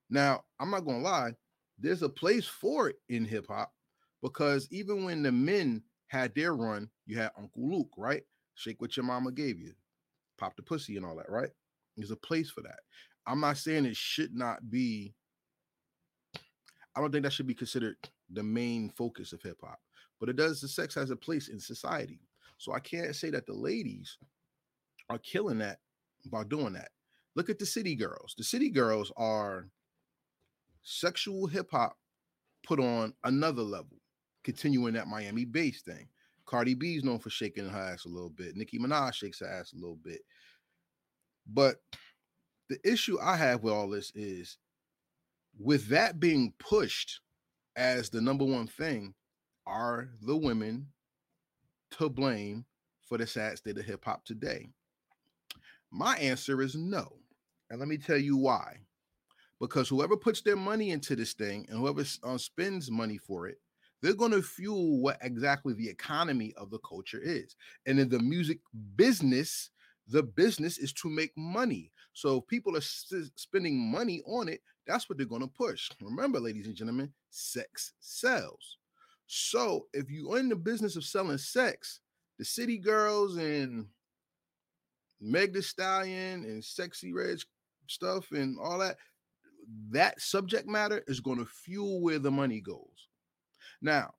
Now, 0.09 0.43
I'm 0.59 0.69
not 0.69 0.85
gonna 0.85 0.99
lie, 0.99 1.33
there's 1.79 2.01
a 2.01 2.09
place 2.09 2.45
for 2.45 2.89
it 2.89 2.97
in 3.09 3.25
hip 3.25 3.45
hop 3.47 3.71
because 4.21 4.67
even 4.69 5.05
when 5.05 5.23
the 5.23 5.31
men 5.31 5.81
had 6.07 6.35
their 6.35 6.55
run, 6.55 6.89
you 7.05 7.17
had 7.17 7.31
Uncle 7.37 7.69
Luke, 7.69 7.91
right? 7.97 8.23
Shake 8.55 8.81
what 8.81 8.97
your 8.97 9.05
mama 9.05 9.31
gave 9.31 9.59
you, 9.59 9.73
pop 10.37 10.55
the 10.57 10.63
pussy 10.63 10.97
and 10.97 11.05
all 11.05 11.15
that, 11.15 11.29
right? 11.29 11.51
There's 11.95 12.11
a 12.11 12.17
place 12.17 12.49
for 12.49 12.61
that. 12.61 12.79
I'm 13.25 13.39
not 13.39 13.57
saying 13.57 13.85
it 13.85 13.95
should 13.95 14.35
not 14.35 14.69
be 14.69 15.13
I 16.95 17.01
don't 17.01 17.11
think 17.11 17.23
that 17.23 17.33
should 17.33 17.47
be 17.47 17.55
considered 17.55 17.97
the 18.31 18.43
main 18.43 18.89
focus 18.89 19.33
of 19.33 19.41
hip 19.41 19.57
hop. 19.63 19.79
But 20.19 20.29
it 20.29 20.35
does. 20.35 20.61
The 20.61 20.67
sex 20.67 20.95
has 20.95 21.09
a 21.09 21.15
place 21.15 21.49
in 21.49 21.59
society, 21.59 22.21
so 22.57 22.73
I 22.73 22.79
can't 22.79 23.15
say 23.15 23.29
that 23.31 23.45
the 23.45 23.53
ladies 23.53 24.17
are 25.09 25.17
killing 25.17 25.57
that 25.59 25.79
by 26.27 26.43
doing 26.43 26.73
that. 26.73 26.89
Look 27.35 27.49
at 27.49 27.59
the 27.59 27.65
city 27.65 27.95
girls. 27.95 28.35
The 28.37 28.43
city 28.43 28.69
girls 28.69 29.11
are 29.17 29.67
sexual 30.83 31.47
hip 31.47 31.69
hop 31.71 31.97
put 32.65 32.79
on 32.79 33.13
another 33.23 33.63
level, 33.63 33.97
continuing 34.43 34.93
that 34.93 35.07
Miami 35.07 35.45
bass 35.45 35.81
thing. 35.81 36.07
Cardi 36.45 36.73
B 36.73 36.95
is 36.95 37.03
known 37.03 37.19
for 37.19 37.29
shaking 37.29 37.67
her 37.67 37.79
ass 37.79 38.05
a 38.05 38.09
little 38.09 38.29
bit. 38.29 38.55
Nicki 38.55 38.77
Minaj 38.77 39.13
shakes 39.13 39.39
her 39.39 39.47
ass 39.47 39.73
a 39.73 39.77
little 39.77 39.97
bit. 40.03 40.21
But 41.51 41.77
the 42.69 42.79
issue 42.83 43.17
I 43.21 43.35
have 43.35 43.63
with 43.63 43.73
all 43.73 43.89
this 43.89 44.11
is 44.15 44.57
with 45.57 45.87
that 45.89 46.19
being 46.19 46.53
pushed 46.59 47.19
as 47.75 48.09
the 48.09 48.21
number 48.21 48.45
one 48.45 48.67
thing, 48.67 49.13
are 49.65 50.09
the 50.21 50.35
women 50.35 50.87
to 51.91 52.09
blame 52.09 52.65
for 53.01 53.17
the 53.17 53.27
sad 53.27 53.57
state 53.57 53.77
of 53.77 53.85
hip 53.85 54.03
hop 54.05 54.25
today? 54.25 54.67
My 55.91 56.17
answer 56.17 56.61
is 56.61 56.75
no. 56.75 57.17
And 57.69 57.79
let 57.79 57.87
me 57.87 57.97
tell 57.97 58.17
you 58.17 58.37
why. 58.37 58.77
Because 59.59 59.87
whoever 59.87 60.17
puts 60.17 60.41
their 60.41 60.55
money 60.55 60.91
into 60.91 61.15
this 61.15 61.33
thing 61.33 61.65
and 61.69 61.79
whoever 61.79 62.03
uh, 62.23 62.37
spends 62.37 62.91
money 62.91 63.17
for 63.17 63.47
it, 63.47 63.57
they're 64.01 64.13
going 64.13 64.31
to 64.31 64.41
fuel 64.41 64.99
what 64.99 65.17
exactly 65.21 65.73
the 65.73 65.87
economy 65.87 66.53
of 66.57 66.69
the 66.69 66.79
culture 66.79 67.21
is. 67.23 67.55
And 67.85 67.99
in 67.99 68.09
the 68.09 68.19
music 68.19 68.59
business, 68.97 69.69
the 70.07 70.23
business 70.23 70.77
is 70.77 70.93
to 70.93 71.09
make 71.09 71.31
money. 71.37 71.91
So 72.13 72.37
if 72.37 72.47
people 72.47 72.75
are 72.77 72.81
st- 72.81 73.31
spending 73.35 73.77
money 73.79 74.21
on 74.25 74.47
it, 74.49 74.61
that's 74.85 75.09
what 75.09 75.17
they're 75.17 75.27
going 75.27 75.41
to 75.41 75.47
push. 75.47 75.89
Remember, 76.01 76.39
ladies 76.39 76.67
and 76.67 76.75
gentlemen, 76.75 77.11
sex 77.29 77.93
sells. 77.99 78.77
So 79.27 79.87
if 79.93 80.09
you're 80.09 80.37
in 80.37 80.49
the 80.49 80.55
business 80.55 80.95
of 80.95 81.05
selling 81.05 81.37
sex, 81.37 82.01
the 82.37 82.45
city 82.45 82.77
girls 82.77 83.37
and 83.37 83.87
Meg 85.21 85.53
the 85.53 85.61
Stallion 85.61 86.43
and 86.43 86.63
sexy 86.63 87.13
red 87.13 87.37
stuff 87.87 88.31
and 88.31 88.57
all 88.59 88.79
that, 88.79 88.97
that 89.91 90.19
subject 90.19 90.67
matter 90.67 91.01
is 91.07 91.21
going 91.21 91.37
to 91.37 91.45
fuel 91.45 92.01
where 92.01 92.19
the 92.19 92.31
money 92.31 92.59
goes. 92.59 93.07
Now, 93.81 94.13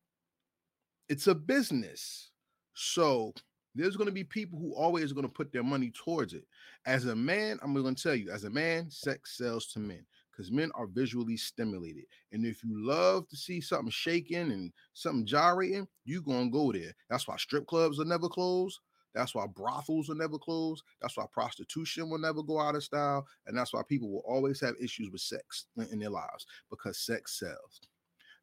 it's 1.08 1.26
a 1.26 1.34
business. 1.34 2.30
So 2.74 3.34
there's 3.74 3.96
going 3.96 4.08
to 4.08 4.12
be 4.12 4.24
people 4.24 4.58
who 4.58 4.74
always 4.74 5.10
are 5.10 5.14
going 5.14 5.26
to 5.26 5.32
put 5.32 5.52
their 5.52 5.62
money 5.62 5.90
towards 5.90 6.32
it. 6.32 6.44
As 6.86 7.06
a 7.06 7.16
man, 7.16 7.58
I'm 7.62 7.74
going 7.74 7.94
to 7.94 8.02
tell 8.02 8.14
you, 8.14 8.30
as 8.30 8.44
a 8.44 8.50
man, 8.50 8.90
sex 8.90 9.36
sells 9.36 9.66
to 9.68 9.78
men 9.80 10.04
because 10.30 10.50
men 10.50 10.70
are 10.74 10.86
visually 10.86 11.36
stimulated. 11.36 12.04
And 12.32 12.44
if 12.44 12.62
you 12.64 12.86
love 12.86 13.28
to 13.28 13.36
see 13.36 13.60
something 13.60 13.90
shaking 13.90 14.52
and 14.52 14.72
something 14.92 15.26
gyrating, 15.26 15.86
you're 16.04 16.22
going 16.22 16.46
to 16.46 16.50
go 16.50 16.72
there. 16.72 16.94
That's 17.08 17.28
why 17.28 17.36
strip 17.36 17.66
clubs 17.66 18.00
are 18.00 18.04
never 18.04 18.28
closed. 18.28 18.80
That's 19.14 19.34
why 19.34 19.46
brothels 19.46 20.08
will 20.08 20.16
never 20.16 20.38
close. 20.38 20.82
That's 21.00 21.16
why 21.16 21.26
prostitution 21.32 22.10
will 22.10 22.18
never 22.18 22.42
go 22.42 22.60
out 22.60 22.74
of 22.74 22.82
style. 22.82 23.26
And 23.46 23.56
that's 23.56 23.72
why 23.72 23.82
people 23.88 24.10
will 24.10 24.24
always 24.26 24.60
have 24.60 24.74
issues 24.80 25.10
with 25.10 25.20
sex 25.20 25.66
in 25.92 26.00
their 26.00 26.10
lives 26.10 26.46
because 26.68 26.98
sex 26.98 27.38
sells. 27.38 27.80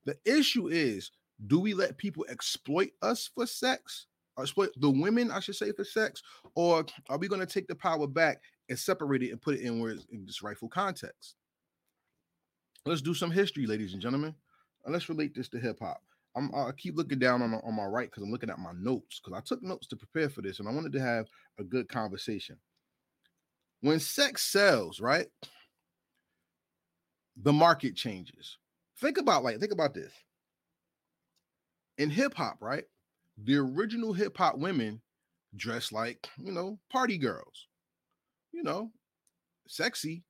The 0.05 0.17
issue 0.25 0.69
is 0.69 1.11
do 1.47 1.59
we 1.59 1.73
let 1.73 1.97
people 1.97 2.25
exploit 2.29 2.91
us 3.01 3.29
for 3.33 3.45
sex? 3.45 4.07
Uh, 4.37 4.41
Exploit 4.43 4.69
the 4.77 4.89
women, 4.89 5.31
I 5.31 5.39
should 5.39 5.55
say, 5.55 5.71
for 5.71 5.83
sex? 5.83 6.21
Or 6.55 6.85
are 7.09 7.17
we 7.17 7.27
going 7.27 7.41
to 7.41 7.47
take 7.47 7.67
the 7.67 7.75
power 7.75 8.07
back 8.07 8.41
and 8.69 8.77
separate 8.77 9.23
it 9.23 9.31
and 9.31 9.41
put 9.41 9.55
it 9.55 9.61
in 9.61 9.79
where 9.79 9.91
it's 9.91 10.05
in 10.11 10.25
its 10.27 10.41
rightful 10.41 10.69
context? 10.69 11.35
Let's 12.85 13.01
do 13.01 13.13
some 13.13 13.31
history, 13.31 13.65
ladies 13.65 13.93
and 13.93 14.01
gentlemen. 14.01 14.33
And 14.85 14.93
let's 14.93 15.09
relate 15.09 15.35
this 15.35 15.49
to 15.49 15.59
hip 15.59 15.79
hop. 15.79 16.01
I'm 16.35 16.53
I 16.55 16.71
keep 16.77 16.95
looking 16.95 17.19
down 17.19 17.41
on, 17.41 17.53
on 17.53 17.75
my 17.75 17.85
right 17.85 18.09
because 18.09 18.23
I'm 18.23 18.31
looking 18.31 18.49
at 18.49 18.57
my 18.57 18.71
notes 18.79 19.19
because 19.19 19.37
I 19.37 19.41
took 19.45 19.61
notes 19.61 19.87
to 19.87 19.95
prepare 19.95 20.29
for 20.29 20.41
this 20.41 20.59
and 20.59 20.67
I 20.67 20.71
wanted 20.71 20.93
to 20.93 21.01
have 21.01 21.27
a 21.59 21.63
good 21.63 21.89
conversation. 21.89 22.57
When 23.81 23.99
sex 23.99 24.43
sells, 24.43 24.99
right? 24.99 25.27
The 27.43 27.53
market 27.53 27.95
changes. 27.95 28.57
Think 28.99 29.17
about 29.17 29.43
like 29.43 29.59
think 29.59 29.73
about 29.73 29.93
this. 29.93 30.13
In 31.97 32.09
hip 32.09 32.33
hop, 32.33 32.57
right? 32.61 32.85
The 33.43 33.57
original 33.57 34.13
hip 34.13 34.37
hop 34.37 34.57
women 34.57 35.01
dressed 35.55 35.91
like, 35.91 36.29
you 36.37 36.51
know, 36.51 36.79
party 36.91 37.17
girls. 37.17 37.67
You 38.51 38.63
know, 38.63 38.91
sexy, 39.67 40.23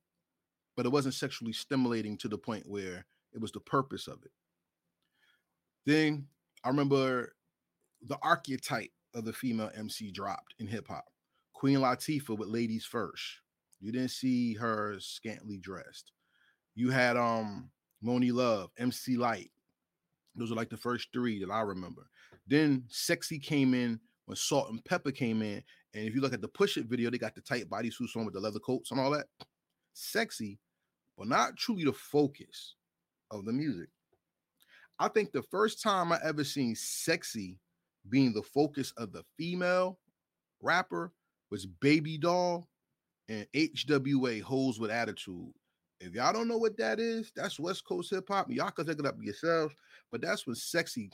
but 0.76 0.86
it 0.86 0.92
wasn't 0.92 1.14
sexually 1.14 1.52
stimulating 1.52 2.16
to 2.18 2.28
the 2.28 2.38
point 2.38 2.64
where 2.68 3.04
it 3.32 3.40
was 3.40 3.52
the 3.52 3.60
purpose 3.60 4.06
of 4.06 4.18
it. 4.24 4.30
Then 5.84 6.26
I 6.64 6.68
remember 6.68 7.34
the 8.06 8.18
archetype 8.22 8.92
of 9.14 9.24
the 9.24 9.32
female 9.32 9.70
MC 9.76 10.10
dropped 10.10 10.54
in 10.58 10.66
hip 10.66 10.88
hop. 10.88 11.04
Queen 11.52 11.78
Latifah 11.78 12.38
with 12.38 12.48
Ladies 12.48 12.84
First. 12.84 13.22
You 13.80 13.92
didn't 13.92 14.10
see 14.10 14.54
her 14.54 14.96
scantily 15.00 15.58
dressed. 15.58 16.12
You 16.74 16.90
had 16.90 17.16
um 17.16 17.70
Monie 18.04 18.32
Love, 18.32 18.70
MC 18.78 19.16
Lyte. 19.16 19.50
Those 20.34 20.50
are 20.50 20.56
like 20.56 20.70
the 20.70 20.76
first 20.76 21.08
three 21.12 21.40
that 21.40 21.50
I 21.50 21.60
remember. 21.60 22.08
Then 22.46 22.84
Sexy 22.88 23.38
came 23.38 23.74
in 23.74 24.00
when 24.26 24.36
Salt-N-Pepa 24.36 25.14
came 25.14 25.42
in. 25.42 25.62
And 25.94 26.06
if 26.06 26.14
you 26.14 26.20
look 26.20 26.32
at 26.32 26.40
the 26.40 26.48
push 26.48 26.76
it 26.76 26.86
video, 26.86 27.10
they 27.10 27.18
got 27.18 27.34
the 27.34 27.40
tight 27.40 27.68
bodysuits 27.68 28.16
on 28.16 28.24
with 28.24 28.34
the 28.34 28.40
leather 28.40 28.58
coats 28.58 28.90
and 28.90 29.00
all 29.00 29.10
that. 29.10 29.26
Sexy, 29.92 30.58
but 31.18 31.28
not 31.28 31.56
truly 31.56 31.84
the 31.84 31.92
focus 31.92 32.76
of 33.30 33.44
the 33.44 33.52
music. 33.52 33.88
I 34.98 35.08
think 35.08 35.32
the 35.32 35.42
first 35.42 35.82
time 35.82 36.12
I 36.12 36.18
ever 36.24 36.44
seen 36.44 36.74
sexy 36.74 37.58
being 38.08 38.32
the 38.32 38.42
focus 38.42 38.92
of 38.96 39.12
the 39.12 39.22
female 39.36 39.98
rapper 40.60 41.12
was 41.50 41.66
Baby 41.66 42.18
Doll 42.18 42.68
and 43.28 43.46
HWA 43.54 44.40
Hoes 44.42 44.80
with 44.80 44.90
Attitude. 44.90 45.52
If 46.00 46.14
y'all 46.14 46.32
don't 46.32 46.48
know 46.48 46.58
what 46.58 46.76
that 46.78 46.98
is, 46.98 47.30
that's 47.36 47.60
West 47.60 47.84
Coast 47.84 48.10
hip 48.10 48.26
hop. 48.28 48.50
Y'all 48.50 48.70
can 48.70 48.86
look 48.86 48.98
it 48.98 49.06
up 49.06 49.16
yourselves. 49.20 49.74
But 50.10 50.20
that's 50.20 50.46
when 50.46 50.56
sexy, 50.56 51.10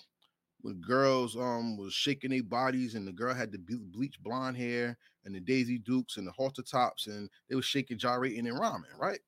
when 0.61 0.81
girls 0.81 1.37
um 1.37 1.77
was 1.77 1.93
shaking 1.93 2.31
their 2.31 2.43
bodies 2.43 2.95
and 2.95 3.07
the 3.07 3.13
girl 3.13 3.35
had 3.35 3.53
the 3.53 3.59
bleach 3.59 4.21
blonde 4.23 4.57
hair 4.57 4.97
and 5.25 5.35
the 5.35 5.41
Daisy 5.41 5.79
Dukes 5.79 6.17
and 6.17 6.27
the 6.27 6.33
halter 6.33 6.63
tops 6.63 7.07
and 7.07 7.29
they 7.49 7.55
was 7.55 7.65
shaking, 7.65 7.99
gyrating, 7.99 8.47
and 8.47 8.59
rhyming, 8.59 8.91
right? 8.99 9.21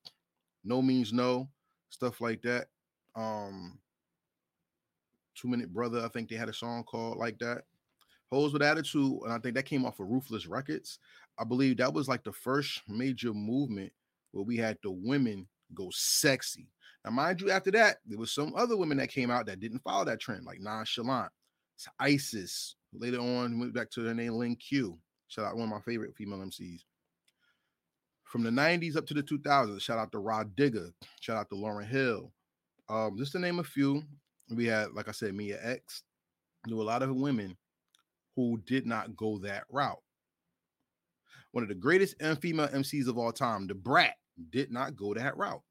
No 0.63 0.81
means 0.81 1.13
no, 1.13 1.49
stuff 1.89 2.21
like 2.21 2.41
that. 2.43 2.67
Um, 3.15 3.79
Two 5.35 5.47
Minute 5.47 5.73
Brother. 5.73 6.03
I 6.03 6.09
think 6.09 6.29
they 6.29 6.35
had 6.35 6.49
a 6.49 6.53
song 6.53 6.83
called 6.83 7.17
like 7.17 7.39
that. 7.39 7.63
Hoes 8.31 8.53
with 8.53 8.61
Attitude, 8.61 9.19
and 9.23 9.33
I 9.33 9.39
think 9.39 9.55
that 9.55 9.65
came 9.65 9.85
off 9.85 9.99
of 9.99 10.07
Ruthless 10.07 10.47
Records. 10.47 10.99
I 11.37 11.43
believe 11.43 11.77
that 11.77 11.93
was 11.93 12.07
like 12.07 12.23
the 12.23 12.31
first 12.31 12.81
major 12.87 13.33
movement 13.33 13.91
where 14.31 14.43
we 14.45 14.57
had 14.57 14.77
the 14.83 14.91
women 14.91 15.47
go 15.73 15.89
sexy. 15.91 16.67
Now, 17.03 17.11
mind 17.11 17.41
you, 17.41 17.49
after 17.49 17.71
that, 17.71 17.97
there 18.05 18.19
was 18.19 18.31
some 18.31 18.53
other 18.55 18.77
women 18.77 18.97
that 18.97 19.09
came 19.09 19.31
out 19.31 19.47
that 19.47 19.59
didn't 19.59 19.83
follow 19.83 20.05
that 20.05 20.19
trend, 20.19 20.45
like 20.45 20.59
Nonchalant, 20.59 21.31
it's 21.75 21.87
Isis. 21.99 22.75
Later 22.93 23.19
on, 23.19 23.59
went 23.59 23.73
back 23.73 23.89
to 23.91 24.01
their 24.01 24.13
name 24.13 24.33
Lin 24.33 24.55
Que. 24.55 24.93
Shout 25.27 25.45
out 25.45 25.55
one 25.55 25.63
of 25.63 25.69
my 25.69 25.79
favorite 25.79 26.15
female 26.15 26.39
MCs. 26.39 26.81
From 28.25 28.43
the 28.43 28.49
90s 28.49 28.95
up 28.95 29.05
to 29.07 29.13
the 29.13 29.23
2000s, 29.23 29.81
shout 29.81 29.97
out 29.97 30.11
to 30.11 30.19
Rah 30.19 30.43
Digga, 30.43 30.91
shout 31.21 31.37
out 31.37 31.49
to 31.49 31.55
Lauryn 31.55 31.87
Hill. 31.87 32.31
Um, 32.87 33.17
just 33.17 33.31
to 33.31 33.39
name 33.39 33.59
a 33.59 33.63
few, 33.63 34.03
we 34.55 34.65
had, 34.65 34.91
like 34.93 35.07
I 35.07 35.11
said, 35.11 35.33
Mia 35.33 35.57
X. 35.61 36.03
There 36.65 36.75
were 36.75 36.83
a 36.83 36.85
lot 36.85 37.01
of 37.01 37.15
women 37.15 37.57
who 38.35 38.61
did 38.65 38.85
not 38.85 39.15
go 39.15 39.39
that 39.39 39.63
route. 39.71 40.01
One 41.51 41.63
of 41.63 41.69
the 41.69 41.75
greatest 41.75 42.15
female 42.39 42.67
MCs 42.67 43.07
of 43.07 43.17
all 43.17 43.31
time, 43.31 43.67
Da 43.67 43.73
Brat, 43.73 44.15
did 44.51 44.71
not 44.71 44.95
go 44.95 45.13
that 45.13 45.35
route. 45.35 45.61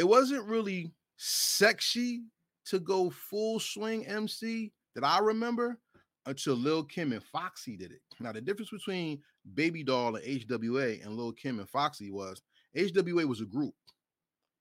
It 0.00 0.08
wasn't 0.08 0.46
really 0.46 0.94
sexy 1.18 2.22
to 2.64 2.80
go 2.80 3.10
full 3.10 3.60
swing 3.60 4.06
MC 4.06 4.72
that 4.94 5.04
I 5.04 5.18
remember 5.18 5.78
until 6.24 6.54
Lil 6.54 6.84
Kim 6.84 7.12
and 7.12 7.22
Foxy 7.22 7.76
did 7.76 7.92
it. 7.92 8.00
Now, 8.18 8.32
the 8.32 8.40
difference 8.40 8.70
between 8.70 9.20
Baby 9.52 9.84
Doll 9.84 10.16
and 10.16 10.24
HWA 10.24 11.04
and 11.04 11.18
Lil 11.18 11.32
Kim 11.32 11.58
and 11.58 11.68
Foxy 11.68 12.10
was 12.10 12.40
HWA 12.74 13.26
was 13.26 13.42
a 13.42 13.44
group 13.44 13.74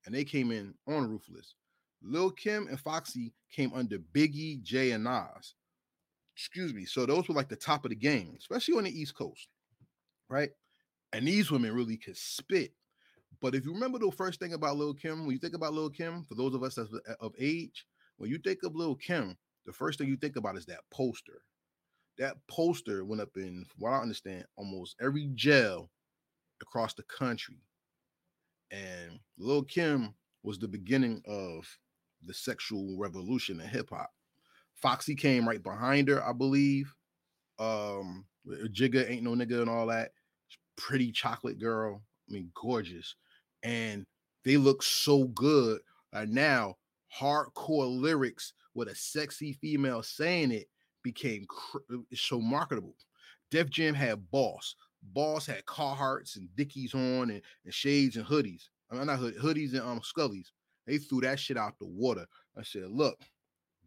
and 0.05 0.13
they 0.13 0.25
came 0.25 0.51
in 0.51 0.73
on 0.89 1.09
Ruthless. 1.09 1.53
Lil 2.03 2.31
Kim 2.31 2.67
and 2.67 2.77
Foxy 2.77 3.31
came 3.49 3.71
under 3.73 3.97
Biggie, 3.97 4.61
Jay, 4.61 4.91
and 4.91 5.05
Nas. 5.05 5.55
Excuse 6.35 6.73
me. 6.73 6.83
So 6.83 7.05
those 7.05 7.29
were 7.29 7.35
like 7.35 7.47
the 7.47 7.55
top 7.55 7.85
of 7.85 7.91
the 7.91 7.95
game, 7.95 8.35
especially 8.37 8.75
on 8.75 8.83
the 8.83 8.91
East 8.91 9.15
Coast, 9.15 9.47
right? 10.27 10.49
And 11.13 11.25
these 11.25 11.49
women 11.49 11.73
really 11.73 11.95
could 11.95 12.17
spit. 12.17 12.73
But 13.41 13.55
if 13.55 13.65
you 13.65 13.73
remember 13.73 13.99
the 13.99 14.11
first 14.11 14.39
thing 14.39 14.53
about 14.53 14.77
Lil 14.77 14.93
Kim, 14.93 15.25
when 15.25 15.31
you 15.31 15.39
think 15.39 15.53
about 15.55 15.73
Lil 15.73 15.89
Kim, 15.89 16.23
for 16.23 16.35
those 16.35 16.53
of 16.53 16.63
us 16.63 16.75
that's 16.75 16.91
of 17.19 17.33
age, 17.39 17.85
when 18.17 18.29
you 18.29 18.37
think 18.37 18.59
of 18.63 18.75
Lil 18.75 18.95
Kim, 18.95 19.37
the 19.65 19.71
first 19.71 19.97
thing 19.97 20.07
you 20.07 20.17
think 20.17 20.35
about 20.35 20.57
is 20.57 20.65
that 20.65 20.81
poster. 20.91 21.41
That 22.17 22.35
poster 22.47 23.05
went 23.05 23.21
up 23.21 23.29
in, 23.37 23.65
what 23.77 23.91
I 23.91 24.01
understand, 24.01 24.45
almost 24.57 24.95
every 25.01 25.29
jail 25.35 25.89
across 26.61 26.93
the 26.93 27.03
country. 27.03 27.61
And 28.71 29.19
Lil 29.37 29.63
Kim 29.63 30.13
was 30.43 30.59
the 30.59 30.67
beginning 30.67 31.21
of 31.25 31.65
the 32.25 32.33
sexual 32.33 32.97
revolution 32.97 33.61
in 33.61 33.67
hip 33.67 33.89
hop. 33.89 34.11
Foxy 34.73 35.15
came 35.15 35.47
right 35.47 35.63
behind 35.63 36.09
her, 36.09 36.25
I 36.25 36.33
believe. 36.33 36.93
Um, 37.57 38.25
Jigga 38.47 39.09
ain't 39.09 39.23
no 39.23 39.31
nigga 39.31 39.61
and 39.61 39.69
all 39.69 39.87
that. 39.87 40.11
Pretty 40.77 41.11
chocolate 41.11 41.59
girl. 41.59 42.01
I 42.29 42.33
mean, 42.33 42.51
gorgeous. 42.53 43.15
And 43.63 44.05
they 44.43 44.57
look 44.57 44.83
so 44.83 45.25
good. 45.25 45.79
And 46.13 46.33
now 46.33 46.75
hardcore 47.17 47.99
lyrics 47.99 48.53
with 48.73 48.87
a 48.87 48.95
sexy 48.95 49.53
female 49.53 50.03
saying 50.03 50.51
it 50.51 50.67
became 51.03 51.45
cr- 51.47 51.95
so 52.13 52.39
marketable. 52.39 52.95
Def 53.51 53.69
Jam 53.69 53.93
had 53.93 54.29
Boss. 54.31 54.75
Boss 55.13 55.45
had 55.45 55.65
Carhartts 55.65 56.35
and 56.35 56.53
Dickies 56.55 56.93
on 56.93 57.29
and, 57.31 57.41
and 57.65 57.73
shades 57.73 58.17
and 58.17 58.25
hoodies. 58.25 58.69
I 58.91 58.95
mean, 58.95 59.07
not 59.07 59.19
hood, 59.19 59.37
hoodies 59.37 59.71
and 59.71 59.81
um 59.81 60.01
scullies. 60.01 60.47
They 60.85 60.97
threw 60.97 61.21
that 61.21 61.39
shit 61.39 61.57
out 61.57 61.77
the 61.79 61.85
water. 61.85 62.25
I 62.57 62.63
said, 62.63 62.89
look, 62.89 63.19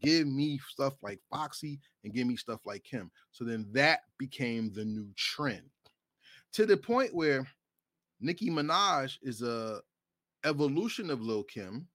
give 0.02 0.26
me 0.26 0.60
stuff 0.68 0.94
like 1.02 1.20
Foxy 1.30 1.80
and 2.04 2.14
give 2.14 2.26
me 2.26 2.36
stuff 2.36 2.60
like 2.64 2.86
him. 2.86 3.10
So 3.32 3.44
then 3.44 3.66
that 3.72 4.00
became 4.18 4.72
the 4.72 4.84
new 4.84 5.08
trend 5.16 5.62
to 6.52 6.66
the 6.66 6.76
point 6.76 7.14
where 7.14 7.46
Nicki 8.22 8.50
Minaj 8.50 9.18
is 9.22 9.42
a 9.42 9.80
evolution 10.44 11.10
of 11.10 11.20
Lil 11.20 11.44
Kim. 11.44 11.88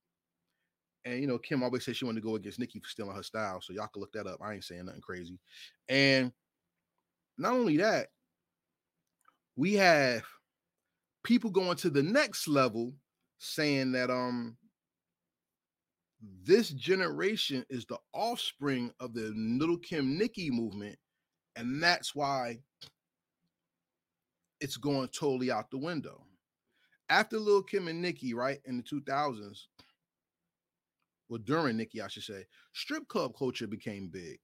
And 1.04 1.20
you 1.20 1.26
know, 1.26 1.38
Kim 1.38 1.62
always 1.62 1.84
said 1.84 1.96
she 1.96 2.04
wanted 2.04 2.20
to 2.20 2.26
go 2.26 2.36
against 2.36 2.58
Nicki 2.58 2.80
for 2.80 2.88
stealing 2.88 3.16
her 3.16 3.22
style. 3.22 3.60
So 3.60 3.72
y'all 3.72 3.88
can 3.88 4.00
look 4.00 4.12
that 4.12 4.26
up. 4.26 4.40
I 4.42 4.54
ain't 4.54 4.64
saying 4.64 4.86
nothing 4.86 5.00
crazy. 5.00 5.38
And 5.88 6.32
not 7.38 7.54
only 7.54 7.78
that, 7.78 8.08
we 9.56 9.74
have 9.74 10.24
people 11.24 11.50
going 11.50 11.76
to 11.78 11.90
the 11.90 12.02
next 12.02 12.46
level 12.46 12.94
saying 13.38 13.92
that 13.92 14.10
um 14.10 14.56
this 16.44 16.70
generation 16.70 17.64
is 17.70 17.86
the 17.86 17.98
offspring 18.12 18.90
of 18.98 19.14
the 19.14 19.32
little 19.36 19.78
Kim 19.78 20.18
Nicki 20.18 20.50
movement, 20.50 20.98
and 21.56 21.82
that's 21.82 22.14
why 22.14 22.58
it's 24.60 24.76
going 24.76 25.08
totally 25.08 25.50
out 25.50 25.70
the 25.70 25.78
window. 25.78 26.24
After 27.08 27.38
Lil 27.38 27.62
Kim 27.62 27.88
and 27.88 28.02
Nicki, 28.02 28.34
right 28.34 28.58
in 28.66 28.76
the 28.76 28.82
2000s, 28.82 29.66
well, 31.28 31.40
during 31.44 31.76
Nicki, 31.76 32.00
I 32.00 32.08
should 32.08 32.22
say, 32.22 32.46
strip 32.72 33.06
club 33.08 33.32
culture 33.38 33.66
became 33.66 34.08
big. 34.08 34.38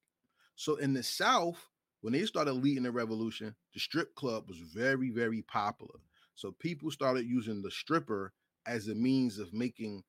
So 0.57 0.77
in 0.77 0.93
the 0.93 1.03
South, 1.03 1.59
when 2.03 2.13
they 2.13 2.25
started 2.27 2.53
leading 2.53 2.83
the 2.83 2.93
revolution, 2.93 3.55
the 3.73 3.81
strip 3.81 4.15
club 4.15 4.45
was 4.49 4.59
very, 4.59 5.11
very 5.11 5.43
popular. 5.43 5.99
So 6.35 6.53
people 6.53 6.91
started 6.91 7.27
using 7.27 7.63
the 7.63 7.71
stripper 7.71 8.33
as 8.67 8.89
a 8.89 8.95
means 8.95 9.39
of 9.39 9.53
making 9.53 10.03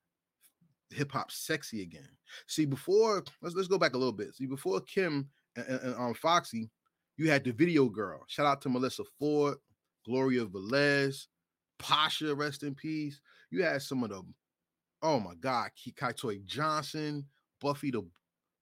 hip 0.92 1.12
hop 1.12 1.32
sexy 1.32 1.82
again. 1.82 2.10
See, 2.48 2.66
before 2.66 3.24
let's 3.42 3.56
let's 3.56 3.68
go 3.68 3.78
back 3.78 3.94
a 3.94 3.98
little 3.98 4.14
bit. 4.14 4.36
See, 4.36 4.46
before 4.46 4.82
Kim 4.82 5.30
and, 5.56 5.66
and, 5.68 5.82
and 5.82 5.96
um, 5.96 6.14
Foxy, 6.14 6.70
you 7.18 7.30
had 7.30 7.44
the 7.44 7.52
video 7.52 7.88
girl. 7.88 8.24
Shout 8.28 8.46
out 8.46 8.62
to 8.62 8.70
Melissa 8.70 9.04
Ford, 9.18 9.58
Gloria 10.06 10.46
Velez, 10.46 11.28
Pasha, 11.80 12.34
rest 12.34 12.64
in 12.64 12.76
peace. 12.76 13.20
You 13.52 13.64
had 13.64 13.82
some 13.82 14.04
of 14.04 14.10
the, 14.10 14.22
oh 15.02 15.20
my 15.20 15.36
God, 15.36 15.70
Kai 15.96 16.14
Johnson, 16.46 17.26
Buffy 17.62 17.92
the 17.92 18.06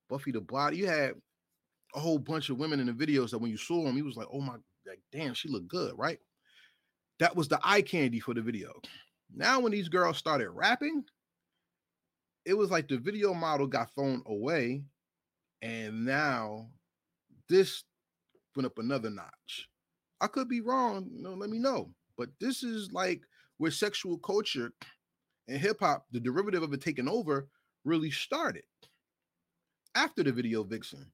Buffy 0.09 0.31
the 0.31 0.41
Body. 0.41 0.77
You 0.77 0.87
had 0.87 1.13
a 1.95 1.99
whole 1.99 2.19
bunch 2.19 2.49
of 2.49 2.57
women 2.57 2.79
in 2.79 2.87
the 2.87 2.93
videos 2.93 3.31
that 3.31 3.39
when 3.39 3.51
you 3.51 3.57
saw 3.57 3.83
them, 3.83 3.97
you 3.97 4.05
was 4.05 4.17
like, 4.17 4.27
oh 4.31 4.41
my, 4.41 4.55
like, 4.87 5.01
damn, 5.11 5.33
she 5.33 5.47
looked 5.47 5.67
good, 5.67 5.93
right? 5.97 6.19
That 7.19 7.35
was 7.35 7.47
the 7.47 7.59
eye 7.63 7.81
candy 7.81 8.19
for 8.19 8.33
the 8.33 8.41
video. 8.41 8.73
Now, 9.35 9.59
when 9.59 9.71
these 9.71 9.89
girls 9.89 10.17
started 10.17 10.49
rapping, 10.49 11.03
it 12.45 12.55
was 12.55 12.69
like 12.69 12.87
the 12.87 12.97
video 12.97 13.33
model 13.33 13.67
got 13.67 13.93
thrown 13.93 14.21
away, 14.25 14.83
and 15.61 16.05
now 16.05 16.67
this 17.47 17.83
went 18.55 18.65
up 18.65 18.77
another 18.77 19.09
notch. 19.09 19.69
I 20.23 20.27
could 20.27 20.49
be 20.49 20.61
wrong. 20.61 21.09
You 21.13 21.21
know, 21.21 21.33
let 21.33 21.51
me 21.51 21.59
know. 21.59 21.91
But 22.17 22.29
this 22.39 22.63
is 22.63 22.91
like 22.91 23.21
where 23.57 23.71
sexual 23.71 24.17
culture 24.17 24.73
and 25.47 25.59
hip 25.59 25.81
hop, 25.81 26.05
the 26.11 26.19
derivative 26.19 26.63
of 26.63 26.73
it 26.73 26.81
taking 26.81 27.09
over, 27.09 27.47
really 27.85 28.11
started. 28.11 28.63
After 29.95 30.23
the 30.23 30.31
video 30.31 30.63
vixen, 30.63 31.11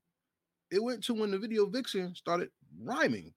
it 0.71 0.81
went 0.81 1.03
to 1.05 1.13
when 1.13 1.31
the 1.31 1.39
video 1.39 1.65
vixen 1.65 2.15
started 2.15 2.49
rhyming. 2.81 3.33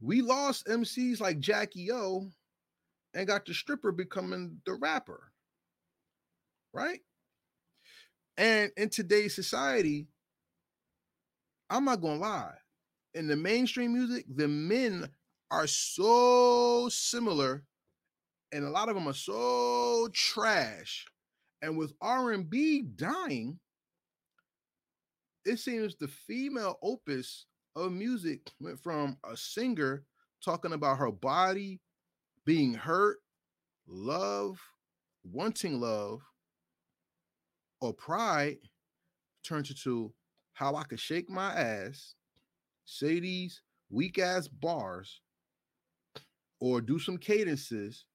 We 0.00 0.22
lost 0.22 0.66
MCs 0.66 1.20
like 1.20 1.38
Jackie 1.38 1.92
O 1.92 2.30
and 3.14 3.26
got 3.26 3.46
the 3.46 3.54
stripper 3.54 3.92
becoming 3.92 4.60
the 4.66 4.74
rapper 4.74 5.32
right? 6.72 7.00
And 8.36 8.70
in 8.76 8.88
today's 8.88 9.34
society, 9.34 10.06
I'm 11.70 11.84
not 11.84 12.00
gonna 12.00 12.20
lie, 12.20 12.54
in 13.14 13.26
the 13.26 13.36
mainstream 13.36 13.92
music, 13.92 14.24
the 14.28 14.48
men 14.48 15.08
are 15.50 15.66
so 15.66 16.88
similar, 16.90 17.64
and 18.52 18.64
a 18.64 18.70
lot 18.70 18.88
of 18.88 18.94
them 18.94 19.08
are 19.08 19.14
so 19.14 20.08
trash. 20.12 21.06
And 21.62 21.76
with 21.76 21.92
R&B 22.00 22.82
dying, 22.94 23.58
it 25.44 25.58
seems 25.58 25.96
the 25.96 26.08
female 26.08 26.78
opus 26.82 27.46
of 27.74 27.92
music 27.92 28.50
went 28.60 28.78
from 28.78 29.16
a 29.28 29.36
singer 29.36 30.04
talking 30.44 30.72
about 30.72 30.98
her 30.98 31.10
body 31.10 31.80
being 32.44 32.74
hurt, 32.74 33.18
love, 33.86 34.60
wanting 35.24 35.80
love, 35.80 36.20
or 37.80 37.92
pride 37.92 38.58
turns 39.44 39.70
into 39.70 40.12
how 40.52 40.74
I 40.74 40.84
could 40.84 41.00
shake 41.00 41.30
my 41.30 41.52
ass, 41.52 42.14
say 42.88 43.20
these 43.20 43.60
weak 43.90 44.18
ass 44.18 44.48
bars, 44.48 45.20
or 46.60 46.80
do 46.80 46.98
some 46.98 47.18
cadences 47.18 48.06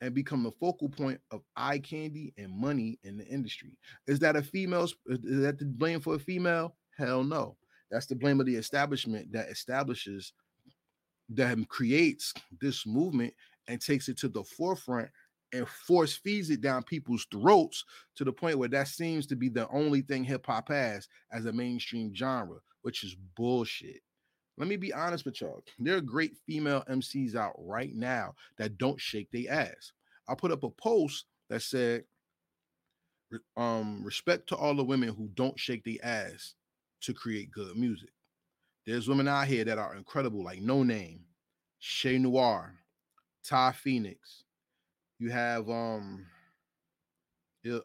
and 0.00 0.14
become 0.14 0.42
the 0.42 0.52
focal 0.52 0.88
point 0.88 1.20
of 1.30 1.40
eye 1.56 1.78
candy 1.78 2.32
and 2.38 2.50
money 2.52 2.98
in 3.02 3.16
the 3.16 3.26
industry. 3.26 3.76
Is 4.06 4.18
that 4.20 4.36
a 4.36 4.42
female's 4.42 4.94
is 5.06 5.42
that 5.42 5.58
the 5.58 5.64
blame 5.64 6.00
for 6.00 6.14
a 6.14 6.18
female? 6.18 6.76
Hell 6.96 7.24
no. 7.24 7.56
That's 7.90 8.06
the 8.06 8.14
blame 8.14 8.40
of 8.40 8.46
the 8.46 8.54
establishment 8.54 9.32
that 9.32 9.48
establishes 9.48 10.32
that 11.30 11.56
creates 11.68 12.32
this 12.60 12.86
movement 12.86 13.34
and 13.68 13.80
takes 13.80 14.08
it 14.08 14.18
to 14.18 14.28
the 14.28 14.44
forefront 14.44 15.08
and 15.52 15.66
force 15.66 16.14
feeds 16.14 16.50
it 16.50 16.60
down 16.60 16.82
people's 16.82 17.26
throats 17.32 17.84
to 18.16 18.24
the 18.24 18.32
point 18.32 18.58
where 18.58 18.68
that 18.68 18.88
seems 18.88 19.26
to 19.26 19.36
be 19.36 19.48
the 19.48 19.68
only 19.70 20.02
thing 20.02 20.24
hip 20.24 20.46
hop 20.46 20.68
has 20.68 21.08
as 21.32 21.46
a 21.46 21.52
mainstream 21.52 22.14
genre, 22.14 22.58
which 22.82 23.02
is 23.02 23.16
bullshit. 23.36 24.00
Let 24.56 24.68
me 24.68 24.76
be 24.76 24.92
honest 24.92 25.24
with 25.24 25.40
y'all. 25.40 25.64
There 25.78 25.96
are 25.96 26.02
great 26.02 26.36
female 26.46 26.84
MCs 26.88 27.34
out 27.34 27.54
right 27.58 27.94
now 27.94 28.34
that 28.58 28.78
don't 28.78 29.00
shake 29.00 29.30
their 29.30 29.50
ass. 29.50 29.92
I 30.28 30.34
put 30.34 30.52
up 30.52 30.62
a 30.64 30.70
post 30.70 31.24
that 31.48 31.62
said, 31.62 32.04
um, 33.56 34.02
respect 34.04 34.48
to 34.48 34.56
all 34.56 34.74
the 34.74 34.84
women 34.84 35.10
who 35.10 35.28
don't 35.34 35.58
shake 35.58 35.84
their 35.84 36.04
ass 36.04 36.54
to 37.02 37.14
create 37.14 37.50
good 37.50 37.76
music. 37.76 38.10
There's 38.86 39.08
women 39.08 39.28
out 39.28 39.46
here 39.46 39.64
that 39.64 39.78
are 39.78 39.94
incredible, 39.94 40.42
like 40.44 40.60
Noname, 40.60 41.20
Shay 41.78 42.18
Noir, 42.18 42.74
Ty 43.44 43.72
Phoenix, 43.72 44.44
you 45.20 45.30
have 45.30 45.68
um 45.68 46.26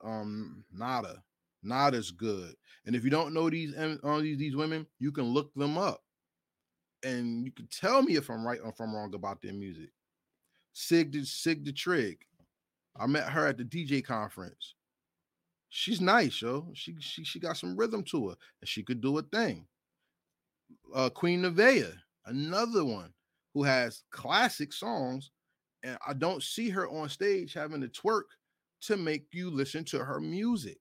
um 0.04 0.64
Nada. 0.74 1.22
Nada's 1.62 2.12
good. 2.12 2.56
And 2.86 2.96
if 2.96 3.04
you 3.04 3.10
don't 3.10 3.34
know 3.34 3.50
these 3.50 3.74
all 4.04 4.22
these, 4.22 4.38
these 4.38 4.56
women, 4.56 4.88
you 5.00 5.12
can 5.12 5.26
look 5.26 5.54
them 5.54 5.78
up. 5.78 6.02
And 7.06 7.46
you 7.46 7.52
can 7.52 7.68
tell 7.68 8.02
me 8.02 8.16
if 8.16 8.30
I'm 8.30 8.46
right 8.46 8.60
or 8.62 8.70
if 8.70 8.80
I'm 8.80 8.94
wrong 8.94 9.14
about 9.14 9.42
their 9.42 9.54
music. 9.54 9.90
Sig 10.74 11.12
the 11.12 11.24
Sig 11.24 11.64
the 11.64 11.72
Trig. 11.72 12.18
I 12.98 13.06
met 13.08 13.30
her 13.30 13.48
at 13.48 13.58
the 13.58 13.64
DJ 13.64 14.04
conference. 14.04 14.76
She's 15.70 16.02
nice, 16.02 16.42
yo. 16.42 16.68
She 16.74 16.96
she 17.00 17.24
she 17.24 17.40
got 17.40 17.58
some 17.58 17.78
rhythm 17.78 18.04
to 18.06 18.30
her, 18.30 18.36
and 18.62 18.68
she 18.68 18.84
could 18.84 19.02
do 19.02 19.18
a 19.18 19.22
thing. 19.22 19.68
Uh, 20.94 21.10
Queen 21.10 21.44
Nevaeh, 21.44 21.94
another 22.26 22.84
one 22.84 23.14
who 23.54 23.64
has 23.64 24.04
classic 24.12 24.74
songs 24.74 25.32
and 25.86 25.98
I 26.06 26.14
don't 26.14 26.42
see 26.42 26.70
her 26.70 26.90
on 26.90 27.10
stage 27.10 27.54
having 27.54 27.82
to 27.82 27.88
twerk 27.88 28.24
to 28.82 28.98
make 28.98 29.28
you 29.32 29.52
listen 29.52 29.84
to 29.86 30.00
her 30.00 30.20
music. 30.20 30.80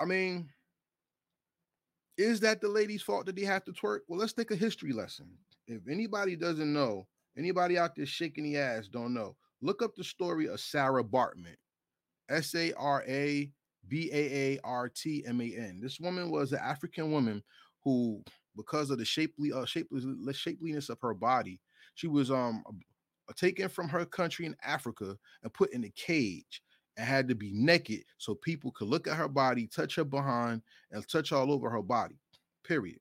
I 0.00 0.06
mean, 0.06 0.48
is 2.22 2.40
that 2.40 2.60
the 2.60 2.68
lady's 2.68 3.02
fault 3.02 3.26
that 3.26 3.36
they 3.36 3.44
have 3.44 3.64
to 3.64 3.72
twerk? 3.72 4.00
Well, 4.08 4.18
let's 4.18 4.32
take 4.32 4.50
a 4.50 4.56
history 4.56 4.92
lesson. 4.92 5.26
If 5.66 5.88
anybody 5.88 6.36
doesn't 6.36 6.72
know, 6.72 7.06
anybody 7.36 7.78
out 7.78 7.94
there 7.94 8.06
shaking 8.06 8.44
the 8.44 8.58
ass 8.58 8.88
don't 8.88 9.14
know, 9.14 9.36
look 9.60 9.82
up 9.82 9.94
the 9.96 10.04
story 10.04 10.48
of 10.48 10.60
Sara 10.60 11.04
Baartman. 11.04 11.56
S 12.30 12.54
A 12.54 12.72
R 12.74 13.04
A 13.06 13.50
B 13.88 14.10
A 14.12 14.54
A 14.54 14.60
R 14.64 14.88
T 14.88 15.24
M 15.26 15.40
A 15.40 15.44
N. 15.44 15.80
This 15.82 16.00
woman 16.00 16.30
was 16.30 16.52
an 16.52 16.60
African 16.60 17.10
woman 17.10 17.42
who, 17.84 18.22
because 18.56 18.90
of 18.90 18.98
the 18.98 19.04
shapely 19.04 19.52
uh, 19.52 19.64
shapeliness, 19.64 20.36
shapeliness 20.36 20.88
of 20.88 21.00
her 21.00 21.14
body, 21.14 21.60
she 21.94 22.06
was 22.06 22.30
um 22.30 22.62
taken 23.36 23.68
from 23.68 23.88
her 23.88 24.04
country 24.04 24.46
in 24.46 24.56
Africa 24.64 25.16
and 25.42 25.52
put 25.52 25.72
in 25.72 25.84
a 25.84 25.90
cage 25.90 26.62
and 26.96 27.06
had 27.06 27.28
to 27.28 27.34
be 27.34 27.50
naked 27.52 28.04
so 28.18 28.34
people 28.34 28.70
could 28.72 28.88
look 28.88 29.08
at 29.08 29.16
her 29.16 29.28
body, 29.28 29.66
touch 29.66 29.96
her 29.96 30.04
behind, 30.04 30.62
and 30.90 31.06
touch 31.08 31.32
all 31.32 31.50
over 31.50 31.70
her 31.70 31.82
body. 31.82 32.16
Period. 32.64 33.00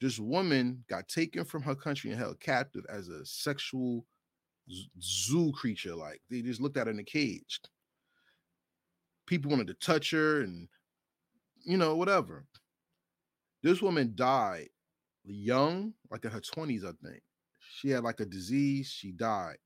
This 0.00 0.18
woman 0.18 0.84
got 0.88 1.08
taken 1.08 1.44
from 1.44 1.62
her 1.62 1.74
country 1.74 2.10
and 2.10 2.18
held 2.18 2.40
captive 2.40 2.84
as 2.88 3.08
a 3.08 3.24
sexual 3.24 4.04
zoo 5.00 5.52
creature. 5.52 5.94
Like 5.94 6.20
they 6.30 6.42
just 6.42 6.60
looked 6.60 6.76
at 6.76 6.86
her 6.86 6.92
in 6.92 6.98
a 6.98 7.04
cage. 7.04 7.60
People 9.26 9.50
wanted 9.50 9.68
to 9.68 9.74
touch 9.74 10.10
her 10.10 10.42
and, 10.42 10.68
you 11.64 11.76
know, 11.76 11.96
whatever. 11.96 12.44
This 13.62 13.80
woman 13.80 14.12
died 14.16 14.68
young, 15.24 15.94
like 16.10 16.24
in 16.24 16.32
her 16.32 16.40
20s, 16.40 16.84
I 16.84 16.92
think. 17.06 17.22
She 17.74 17.90
had 17.90 18.02
like 18.02 18.20
a 18.20 18.26
disease, 18.26 18.88
she 18.88 19.12
died. 19.12 19.56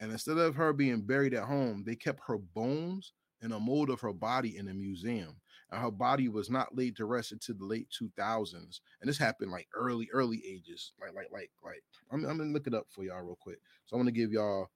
And 0.00 0.10
instead 0.10 0.38
of 0.38 0.54
her 0.56 0.72
being 0.72 1.02
buried 1.02 1.34
at 1.34 1.44
home, 1.44 1.84
they 1.86 1.94
kept 1.94 2.20
her 2.26 2.38
bones 2.38 3.12
and 3.42 3.52
a 3.52 3.60
mold 3.60 3.90
of 3.90 4.00
her 4.00 4.12
body 4.12 4.56
in 4.56 4.68
a 4.68 4.74
museum. 4.74 5.36
And 5.70 5.80
her 5.80 5.90
body 5.90 6.28
was 6.28 6.50
not 6.50 6.74
laid 6.76 6.96
to 6.96 7.04
rest 7.04 7.32
until 7.32 7.56
the 7.56 7.64
late 7.66 7.88
2000s. 7.90 8.80
And 9.00 9.08
this 9.08 9.18
happened 9.18 9.52
like 9.52 9.68
early, 9.74 10.08
early 10.12 10.42
ages. 10.46 10.92
Like, 11.00 11.14
like, 11.14 11.28
like, 11.32 11.50
like, 11.62 11.84
I'm, 12.10 12.24
I'm 12.24 12.38
gonna 12.38 12.52
look 12.52 12.66
it 12.66 12.74
up 12.74 12.86
for 12.90 13.04
y'all 13.04 13.22
real 13.22 13.38
quick. 13.40 13.58
So 13.86 13.96
I'm 13.96 14.00
gonna 14.02 14.12
give 14.12 14.32
y'all, 14.32 14.70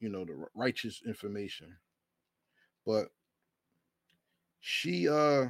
you 0.00 0.08
know, 0.08 0.24
the 0.24 0.46
righteous 0.54 1.02
information. 1.06 1.76
But 2.86 3.08
she 4.60 5.08
uh 5.08 5.48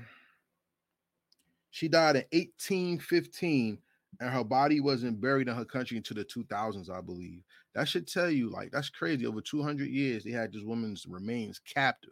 she 1.70 1.88
died 1.88 2.16
in 2.16 2.24
1815 2.32 3.78
and 4.18 4.30
her 4.30 4.44
body 4.44 4.80
wasn't 4.80 5.20
buried 5.20 5.48
in 5.48 5.54
her 5.54 5.64
country 5.64 5.96
until 5.96 6.16
the 6.16 6.24
2000s, 6.24 6.90
I 6.90 7.00
believe. 7.00 7.42
That 7.74 7.88
should 7.88 8.08
tell 8.08 8.30
you, 8.30 8.50
like, 8.50 8.70
that's 8.72 8.90
crazy. 8.90 9.26
Over 9.26 9.40
200 9.40 9.88
years, 9.88 10.24
they 10.24 10.32
had 10.32 10.52
this 10.52 10.64
woman's 10.64 11.06
remains 11.08 11.60
captive 11.60 12.10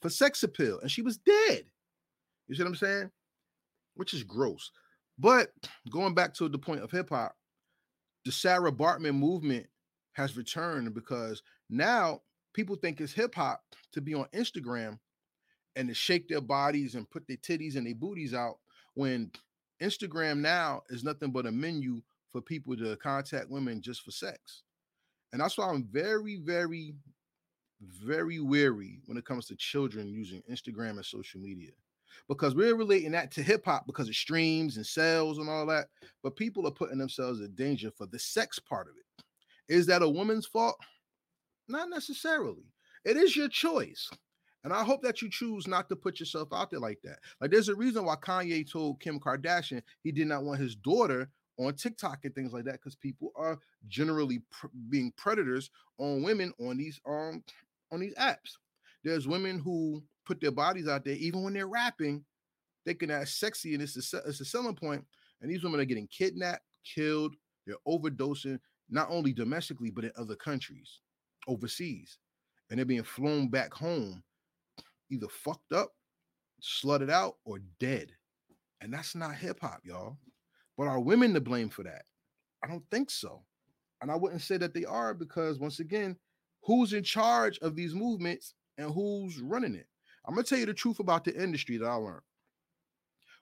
for 0.00 0.08
sex 0.08 0.42
appeal, 0.42 0.78
and 0.80 0.90
she 0.90 1.02
was 1.02 1.18
dead. 1.18 1.64
You 2.48 2.54
see 2.54 2.62
what 2.62 2.68
I'm 2.68 2.76
saying? 2.76 3.10
Which 3.94 4.14
is 4.14 4.22
gross. 4.22 4.70
But 5.18 5.50
going 5.90 6.14
back 6.14 6.34
to 6.34 6.48
the 6.48 6.58
point 6.58 6.82
of 6.82 6.90
hip 6.90 7.08
hop, 7.08 7.34
the 8.24 8.32
Sara 8.32 8.70
Baartman 8.70 9.16
movement 9.16 9.66
has 10.12 10.36
returned 10.36 10.92
because 10.94 11.42
now 11.70 12.20
people 12.54 12.76
think 12.76 13.00
it's 13.00 13.12
hip 13.12 13.34
hop 13.34 13.62
to 13.92 14.00
be 14.00 14.14
on 14.14 14.26
Instagram 14.34 14.98
and 15.74 15.88
to 15.88 15.94
shake 15.94 16.28
their 16.28 16.40
bodies 16.40 16.94
and 16.94 17.10
put 17.10 17.26
their 17.26 17.36
titties 17.36 17.76
and 17.76 17.86
their 17.86 17.94
booties 17.94 18.34
out 18.34 18.58
when 18.94 19.30
Instagram 19.82 20.38
now 20.38 20.82
is 20.88 21.04
nothing 21.04 21.30
but 21.30 21.46
a 21.46 21.52
menu 21.52 22.00
for 22.32 22.40
people 22.40 22.76
to 22.76 22.96
contact 22.96 23.50
women 23.50 23.80
just 23.80 24.02
for 24.02 24.10
sex. 24.10 24.62
And 25.32 25.40
that's 25.40 25.58
why 25.58 25.68
I'm 25.68 25.84
very, 25.84 26.36
very, 26.36 26.94
very 27.80 28.40
wary 28.40 29.00
when 29.06 29.18
it 29.18 29.24
comes 29.24 29.46
to 29.46 29.56
children 29.56 30.08
using 30.08 30.42
Instagram 30.50 30.90
and 30.90 31.04
social 31.04 31.40
media. 31.40 31.72
Because 32.28 32.54
we're 32.54 32.76
relating 32.76 33.12
that 33.12 33.30
to 33.32 33.42
hip 33.42 33.64
hop 33.66 33.86
because 33.86 34.08
of 34.08 34.14
streams 34.14 34.76
and 34.76 34.86
sales 34.86 35.38
and 35.38 35.48
all 35.48 35.66
that. 35.66 35.88
But 36.22 36.36
people 36.36 36.66
are 36.66 36.72
putting 36.72 36.98
themselves 36.98 37.40
in 37.40 37.54
danger 37.54 37.90
for 37.90 38.06
the 38.06 38.18
sex 38.18 38.58
part 38.58 38.88
of 38.88 38.94
it. 38.96 39.24
Is 39.68 39.86
that 39.86 40.02
a 40.02 40.08
woman's 40.08 40.46
fault? 40.46 40.76
Not 41.68 41.90
necessarily. 41.90 42.64
It 43.04 43.16
is 43.16 43.36
your 43.36 43.48
choice. 43.48 44.08
And 44.64 44.72
I 44.72 44.82
hope 44.82 45.02
that 45.02 45.22
you 45.22 45.30
choose 45.30 45.68
not 45.68 45.88
to 45.88 45.96
put 45.96 46.18
yourself 46.18 46.48
out 46.52 46.70
there 46.70 46.80
like 46.80 46.98
that. 47.04 47.20
Like 47.40 47.50
there's 47.50 47.68
a 47.68 47.74
reason 47.74 48.04
why 48.04 48.16
Kanye 48.16 48.70
told 48.70 49.00
Kim 49.00 49.20
Kardashian 49.20 49.82
he 50.02 50.10
did 50.10 50.26
not 50.26 50.42
want 50.42 50.60
his 50.60 50.74
daughter 50.74 51.28
on 51.58 51.74
TikTok 51.74 52.24
and 52.24 52.34
things 52.34 52.52
like 52.52 52.64
that 52.64 52.72
because 52.72 52.96
people 52.96 53.32
are 53.36 53.58
generally 53.88 54.40
pr- 54.50 54.66
being 54.90 55.12
predators 55.16 55.70
on 55.98 56.22
women 56.22 56.52
on 56.60 56.76
these 56.76 57.00
um 57.06 57.42
on 57.92 58.00
these 58.00 58.14
apps. 58.16 58.58
There's 59.04 59.28
women 59.28 59.60
who 59.60 60.02
put 60.26 60.40
their 60.40 60.50
bodies 60.50 60.88
out 60.88 61.04
there 61.04 61.14
even 61.14 61.44
when 61.44 61.54
they're 61.54 61.68
rapping, 61.68 62.24
thinking 62.84 63.08
that 63.08 63.28
sexy 63.28 63.74
and 63.74 63.82
it's 63.82 64.12
a, 64.12 64.16
it's 64.26 64.40
a 64.40 64.44
selling 64.44 64.74
point. 64.74 65.04
And 65.40 65.50
these 65.50 65.62
women 65.62 65.80
are 65.80 65.84
getting 65.84 66.08
kidnapped, 66.08 66.64
killed, 66.84 67.36
they're 67.66 67.76
overdosing 67.86 68.58
not 68.90 69.08
only 69.10 69.32
domestically 69.32 69.90
but 69.90 70.04
in 70.04 70.12
other 70.16 70.34
countries, 70.34 71.00
overseas, 71.46 72.18
and 72.70 72.78
they're 72.78 72.84
being 72.84 73.02
flown 73.02 73.48
back 73.48 73.72
home 73.72 74.22
either 75.10 75.28
fucked 75.28 75.72
up, 75.72 75.92
slutted 76.62 77.10
out, 77.10 77.36
or 77.44 77.60
dead. 77.80 78.12
And 78.80 78.92
that's 78.92 79.14
not 79.14 79.34
hip 79.34 79.58
hop, 79.60 79.80
y'all. 79.84 80.16
But 80.76 80.88
are 80.88 81.00
women 81.00 81.32
to 81.34 81.40
blame 81.40 81.70
for 81.70 81.82
that? 81.84 82.02
I 82.62 82.68
don't 82.68 82.84
think 82.90 83.10
so. 83.10 83.42
And 84.02 84.10
I 84.10 84.16
wouldn't 84.16 84.42
say 84.42 84.56
that 84.58 84.74
they 84.74 84.84
are 84.84 85.14
because, 85.14 85.58
once 85.58 85.80
again, 85.80 86.16
who's 86.62 86.92
in 86.92 87.02
charge 87.02 87.58
of 87.60 87.74
these 87.74 87.94
movements 87.94 88.54
and 88.76 88.92
who's 88.92 89.38
running 89.38 89.74
it? 89.74 89.86
I'm 90.26 90.34
going 90.34 90.44
to 90.44 90.48
tell 90.48 90.58
you 90.58 90.66
the 90.66 90.74
truth 90.74 90.98
about 90.98 91.24
the 91.24 91.34
industry 91.40 91.78
that 91.78 91.86
I 91.86 91.94
learned. 91.94 92.22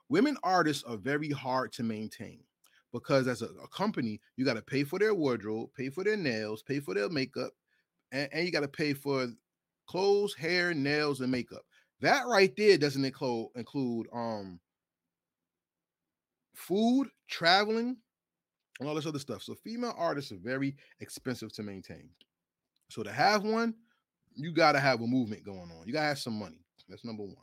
Women 0.08 0.36
artists 0.42 0.84
are 0.84 0.98
very 0.98 1.30
hard 1.30 1.72
to 1.72 1.82
maintain 1.82 2.40
because, 2.92 3.26
as 3.26 3.42
a, 3.42 3.46
a 3.46 3.68
company, 3.68 4.20
you 4.36 4.44
got 4.44 4.54
to 4.54 4.62
pay 4.62 4.84
for 4.84 4.98
their 4.98 5.14
wardrobe, 5.14 5.70
pay 5.76 5.88
for 5.88 6.04
their 6.04 6.16
nails, 6.16 6.62
pay 6.62 6.78
for 6.78 6.94
their 6.94 7.08
makeup, 7.08 7.52
and, 8.12 8.28
and 8.32 8.46
you 8.46 8.52
got 8.52 8.60
to 8.60 8.68
pay 8.68 8.92
for 8.92 9.28
clothes, 9.86 10.34
hair, 10.34 10.74
nails, 10.74 11.20
and 11.20 11.30
makeup. 11.30 11.62
That 12.00 12.26
right 12.26 12.52
there 12.56 12.78
doesn't 12.78 13.04
include 13.04 13.48
include 13.54 14.06
um 14.12 14.60
food, 16.54 17.08
traveling, 17.28 17.96
and 18.80 18.88
all 18.88 18.94
this 18.94 19.06
other 19.06 19.18
stuff. 19.18 19.42
So 19.42 19.54
female 19.54 19.94
artists 19.96 20.32
are 20.32 20.38
very 20.42 20.76
expensive 21.00 21.52
to 21.54 21.62
maintain. 21.62 22.08
So 22.90 23.02
to 23.02 23.12
have 23.12 23.42
one, 23.42 23.74
you 24.34 24.52
got 24.52 24.72
to 24.72 24.80
have 24.80 25.00
a 25.00 25.06
movement 25.06 25.44
going 25.44 25.58
on. 25.58 25.86
You 25.86 25.92
got 25.92 26.02
to 26.02 26.08
have 26.08 26.18
some 26.18 26.38
money. 26.38 26.64
That's 26.88 27.04
number 27.04 27.22
one. 27.22 27.34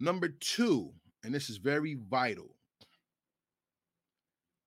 Number 0.00 0.28
two, 0.28 0.92
and 1.22 1.34
this 1.34 1.50
is 1.50 1.58
very 1.58 1.96
vital. 2.08 2.56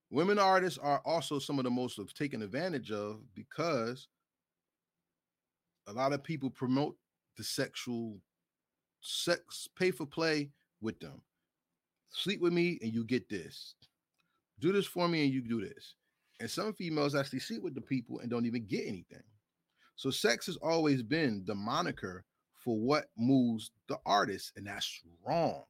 Women 0.10 0.40
artists 0.40 0.80
are 0.80 1.02
also 1.06 1.40
some 1.40 1.60
of 1.60 1.66
the 1.66 1.72
most 1.72 2.00
of 2.00 2.14
taken 2.14 2.42
advantage 2.42 2.92
of 2.92 3.22
because 3.36 4.08
a 5.88 5.94
lot 5.94 6.14
of 6.14 6.24
people 6.24 6.50
promote 6.50 6.96
the 7.38 7.44
sexual 7.44 8.18
sex 9.02 9.68
pay 9.78 9.92
for 9.92 10.06
play 10.06 10.50
with 10.82 11.00
them. 11.00 11.22
Sleep 12.12 12.42
with 12.42 12.54
me 12.54 12.78
and 12.82 12.94
you 12.94 13.04
get 13.04 13.30
this. 13.30 13.76
Do 14.60 14.72
this 14.72 14.86
for 14.86 15.08
me 15.08 15.24
and 15.24 15.34
you 15.34 15.42
do 15.42 15.62
this. 15.62 15.96
And 16.40 16.50
some 16.50 16.74
females 16.74 17.16
actually 17.16 17.40
sleep 17.40 17.64
with 17.64 17.74
the 17.76 17.82
people 17.82 18.20
and 18.20 18.30
don't 18.30 18.46
even 18.46 18.66
get 18.66 18.88
anything. 18.88 19.24
So 19.96 20.12
sex 20.12 20.46
has 20.46 20.58
always 20.58 21.02
been 21.02 21.44
the 21.46 21.56
moniker 21.56 22.24
for 22.64 22.78
what 22.78 23.06
moves 23.18 23.72
the 23.88 23.98
artist, 24.06 24.52
and 24.56 24.68
that's 24.68 25.02
wrong. 25.26 25.64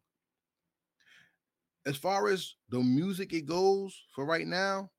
As 1.85 1.95
far 1.95 2.27
as 2.27 2.55
the 2.69 2.79
music 2.79 3.31
it 3.33 3.45
goes 3.45 3.97
for 4.13 4.25
right 4.25 4.47
now, 4.47 4.89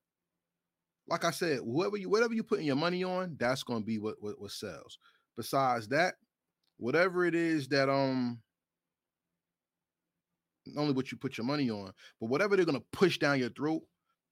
like 1.09 1.25
I 1.25 1.31
said, 1.31 1.59
whoever 1.59 1.97
you 1.97 2.09
whatever 2.09 2.33
you 2.33 2.43
putting 2.43 2.65
your 2.65 2.75
money 2.75 3.03
on, 3.03 3.35
that's 3.39 3.63
to 3.63 3.79
be 3.81 3.97
what, 3.97 4.15
what 4.19 4.39
what 4.39 4.51
sells. 4.51 4.97
Besides 5.35 5.87
that, 5.89 6.15
whatever 6.77 7.25
it 7.25 7.35
is 7.35 7.67
that 7.69 7.89
um 7.89 8.39
not 10.65 10.81
only 10.81 10.93
what 10.93 11.11
you 11.11 11.17
put 11.17 11.37
your 11.37 11.45
money 11.45 11.69
on, 11.69 11.91
but 12.19 12.27
whatever 12.29 12.55
they're 12.55 12.65
gonna 12.65 12.81
push 12.91 13.17
down 13.17 13.39
your 13.39 13.49
throat 13.49 13.81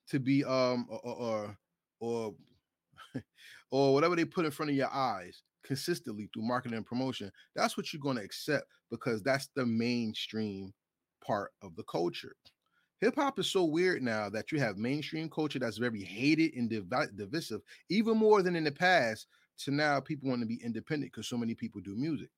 to 0.10 0.20
be 0.20 0.44
um 0.44 0.86
or 0.90 1.00
or 1.04 1.58
or, 2.00 2.36
or 3.72 3.94
whatever 3.94 4.16
they 4.16 4.26
put 4.26 4.46
in 4.46 4.52
front 4.52 4.70
of 4.70 4.78
your 4.78 4.94
eyes 4.94 5.42
consistently 5.64 6.30
through 6.34 6.44
marketing 6.44 6.78
and 6.78 6.86
promotion, 6.86 7.32
that's 7.56 7.76
what 7.76 7.92
you're 7.92 8.02
gonna 8.02 8.22
accept 8.22 8.66
because 8.92 9.22
that's 9.24 9.50
the 9.56 9.66
mainstream 9.66 10.74
part 11.26 11.52
of 11.62 11.76
the 11.76 11.84
culture. 11.84 12.36
Hip 13.02 13.16
hop 13.16 13.38
is 13.38 13.52
so 13.52 13.64
weird 13.64 14.02
now 14.02 14.30
that 14.30 14.52
you 14.52 14.60
have 14.60 14.78
mainstream 14.78 15.30
culture 15.30 15.60
that's 15.60 15.78
very 15.78 16.02
hated 16.02 16.54
and 16.56 16.70
div- 16.70 16.90
divisive, 17.16 17.62
even 17.90 18.18
more 18.18 18.42
than 18.42 18.56
in 18.56 18.64
the 18.64 18.72
past. 18.72 19.28
To 19.60 19.72
now, 19.72 20.00
people 20.00 20.30
want 20.30 20.42
to 20.42 20.48
be 20.48 20.62
independent 20.64 21.12
because 21.12 21.28
so 21.28 21.38
many 21.38 21.56
people 21.56 21.82
do 21.82 21.96
music. 21.96 22.30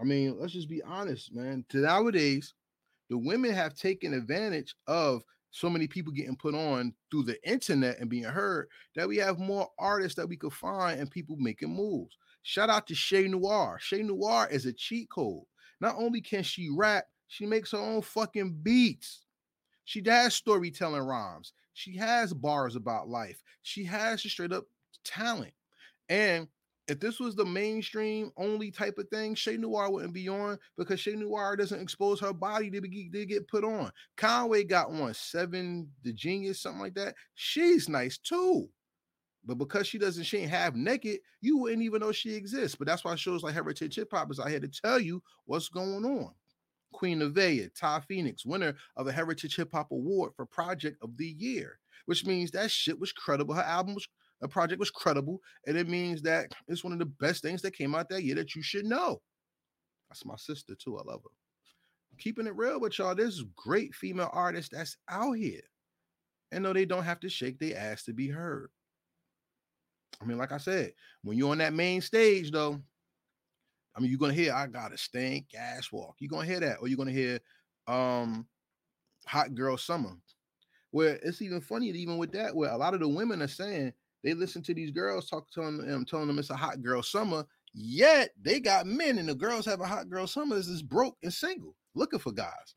I 0.00 0.04
mean, 0.04 0.38
let's 0.38 0.52
just 0.52 0.68
be 0.68 0.82
honest, 0.82 1.34
man. 1.34 1.64
To 1.70 1.78
nowadays, 1.78 2.54
the 3.08 3.16
women 3.16 3.52
have 3.52 3.74
taken 3.74 4.12
advantage 4.12 4.74
of 4.86 5.22
so 5.50 5.70
many 5.70 5.86
people 5.86 6.12
getting 6.12 6.36
put 6.36 6.54
on 6.54 6.92
through 7.10 7.24
the 7.24 7.48
internet 7.48 7.98
and 7.98 8.10
being 8.10 8.24
heard 8.24 8.68
that 8.96 9.08
we 9.08 9.16
have 9.16 9.38
more 9.38 9.66
artists 9.78 10.14
that 10.16 10.28
we 10.28 10.36
could 10.36 10.52
find 10.52 11.00
and 11.00 11.10
people 11.10 11.36
making 11.38 11.74
moves. 11.74 12.16
Shout 12.42 12.68
out 12.70 12.86
to 12.88 12.94
Shay 12.94 13.26
Noir. 13.28 13.78
Shay 13.80 14.02
Noir 14.02 14.48
is 14.50 14.66
a 14.66 14.72
cheat 14.72 15.08
code. 15.10 15.44
Not 15.80 15.94
only 15.96 16.20
can 16.20 16.42
she 16.42 16.68
rap, 16.70 17.06
she 17.28 17.46
makes 17.46 17.70
her 17.70 17.78
own 17.78 18.02
fucking 18.02 18.58
beats. 18.62 19.24
She 19.84 20.02
has 20.06 20.34
storytelling 20.34 21.02
rhymes. 21.02 21.52
She 21.74 21.96
has 21.96 22.34
bars 22.34 22.74
about 22.74 23.08
life. 23.08 23.42
She 23.62 23.84
has 23.84 24.20
straight 24.22 24.52
up 24.52 24.64
talent. 25.04 25.52
And 26.08 26.48
if 26.88 27.00
this 27.00 27.20
was 27.20 27.36
the 27.36 27.44
mainstream 27.44 28.32
only 28.36 28.70
type 28.70 28.98
of 28.98 29.08
thing, 29.10 29.34
Shay 29.34 29.58
Noir 29.58 29.90
wouldn't 29.90 30.14
be 30.14 30.28
on 30.28 30.58
because 30.76 30.98
Shay 30.98 31.14
Noir 31.14 31.54
doesn't 31.54 31.80
expose 31.80 32.18
her 32.20 32.32
body 32.32 32.70
to, 32.70 32.80
be, 32.80 33.10
to 33.12 33.26
get 33.26 33.46
put 33.46 33.62
on. 33.62 33.92
Conway 34.16 34.64
got 34.64 34.90
one, 34.90 35.12
Seven 35.14 35.88
the 36.02 36.12
Genius, 36.12 36.60
something 36.60 36.80
like 36.80 36.94
that. 36.94 37.14
She's 37.34 37.88
nice 37.88 38.16
too. 38.18 38.68
But 39.44 39.56
because 39.56 39.86
she 39.86 39.98
doesn't, 39.98 40.24
she 40.24 40.38
ain't 40.38 40.50
half 40.50 40.74
naked, 40.74 41.20
you 41.40 41.58
wouldn't 41.58 41.82
even 41.82 42.00
know 42.00 42.12
she 42.12 42.34
exists. 42.34 42.76
But 42.76 42.86
that's 42.86 43.04
why 43.04 43.14
shows 43.14 43.42
like 43.42 43.54
Heritage 43.54 43.96
Hip 43.96 44.08
Hop 44.12 44.30
is 44.30 44.40
out 44.40 44.48
here 44.48 44.60
to 44.60 44.68
tell 44.68 44.98
you 44.98 45.22
what's 45.44 45.68
going 45.68 46.04
on. 46.04 46.32
Queen 46.92 47.20
Nevaeh, 47.20 47.70
Ty 47.78 48.00
Phoenix, 48.00 48.44
winner 48.44 48.74
of 48.96 49.06
a 49.06 49.12
Heritage 49.12 49.56
Hip 49.56 49.70
Hop 49.72 49.90
Award 49.90 50.32
for 50.34 50.46
Project 50.46 50.96
of 51.02 51.16
the 51.16 51.34
Year, 51.38 51.78
which 52.06 52.24
means 52.24 52.50
that 52.50 52.70
shit 52.70 52.98
was 52.98 53.12
credible. 53.12 53.54
Her 53.54 53.62
album 53.62 53.94
was 53.94 54.06
a 54.42 54.48
project 54.48 54.78
was 54.78 54.90
credible, 54.90 55.40
and 55.66 55.76
it 55.76 55.88
means 55.88 56.22
that 56.22 56.52
it's 56.68 56.84
one 56.84 56.92
of 56.92 56.98
the 57.00 57.06
best 57.06 57.42
things 57.42 57.60
that 57.62 57.76
came 57.76 57.94
out 57.94 58.08
that 58.08 58.22
year 58.22 58.36
that 58.36 58.54
you 58.54 58.62
should 58.62 58.84
know. 58.84 59.20
That's 60.08 60.24
my 60.24 60.36
sister 60.36 60.74
too. 60.76 60.96
I 60.98 61.02
love 61.04 61.22
her. 61.24 61.30
Keeping 62.18 62.46
it 62.46 62.56
real 62.56 62.80
with 62.80 62.98
y'all, 62.98 63.14
there's 63.14 63.44
great 63.56 63.94
female 63.94 64.30
artists 64.32 64.70
that's 64.72 64.96
out 65.08 65.32
here. 65.32 65.60
And 66.50 66.64
no, 66.64 66.72
they 66.72 66.84
don't 66.84 67.04
have 67.04 67.20
to 67.20 67.28
shake 67.28 67.58
their 67.58 67.76
ass 67.76 68.04
to 68.04 68.12
be 68.12 68.28
heard. 68.28 68.70
I 70.20 70.24
mean, 70.24 70.38
like 70.38 70.52
I 70.52 70.58
said, 70.58 70.92
when 71.22 71.36
you're 71.36 71.50
on 71.50 71.58
that 71.58 71.74
main 71.74 72.00
stage, 72.00 72.50
though, 72.50 72.80
I 73.98 74.00
mean, 74.00 74.10
you're 74.10 74.18
gonna 74.18 74.32
hear 74.32 74.54
I 74.54 74.68
got 74.68 74.92
a 74.92 74.98
stank 74.98 75.46
ass 75.58 75.90
walk. 75.90 76.16
You're 76.20 76.28
gonna 76.28 76.46
hear 76.46 76.60
that, 76.60 76.76
or 76.80 76.86
you're 76.86 76.96
gonna 76.96 77.10
hear 77.10 77.40
um 77.88 78.46
hot 79.26 79.56
girl 79.56 79.76
summer. 79.76 80.12
Where 80.92 81.18
it's 81.22 81.42
even 81.42 81.60
funny, 81.60 81.88
even 81.88 82.16
with 82.16 82.30
that, 82.32 82.54
where 82.54 82.70
a 82.70 82.76
lot 82.76 82.94
of 82.94 83.00
the 83.00 83.08
women 83.08 83.42
are 83.42 83.48
saying 83.48 83.92
they 84.22 84.34
listen 84.34 84.62
to 84.62 84.74
these 84.74 84.92
girls 84.92 85.28
talk 85.28 85.50
to 85.50 85.60
them, 85.60 86.04
telling 86.04 86.28
them 86.28 86.38
it's 86.38 86.50
a 86.50 86.56
hot 86.56 86.80
girl 86.80 87.02
summer, 87.02 87.44
yet 87.74 88.30
they 88.40 88.60
got 88.60 88.86
men 88.86 89.18
and 89.18 89.28
the 89.28 89.34
girls 89.34 89.66
have 89.66 89.80
a 89.80 89.86
hot 89.86 90.08
girl 90.08 90.26
summer 90.28 90.56
is 90.56 90.82
broke 90.82 91.16
and 91.22 91.34
single, 91.34 91.74
looking 91.94 92.20
for 92.20 92.32
guys. 92.32 92.76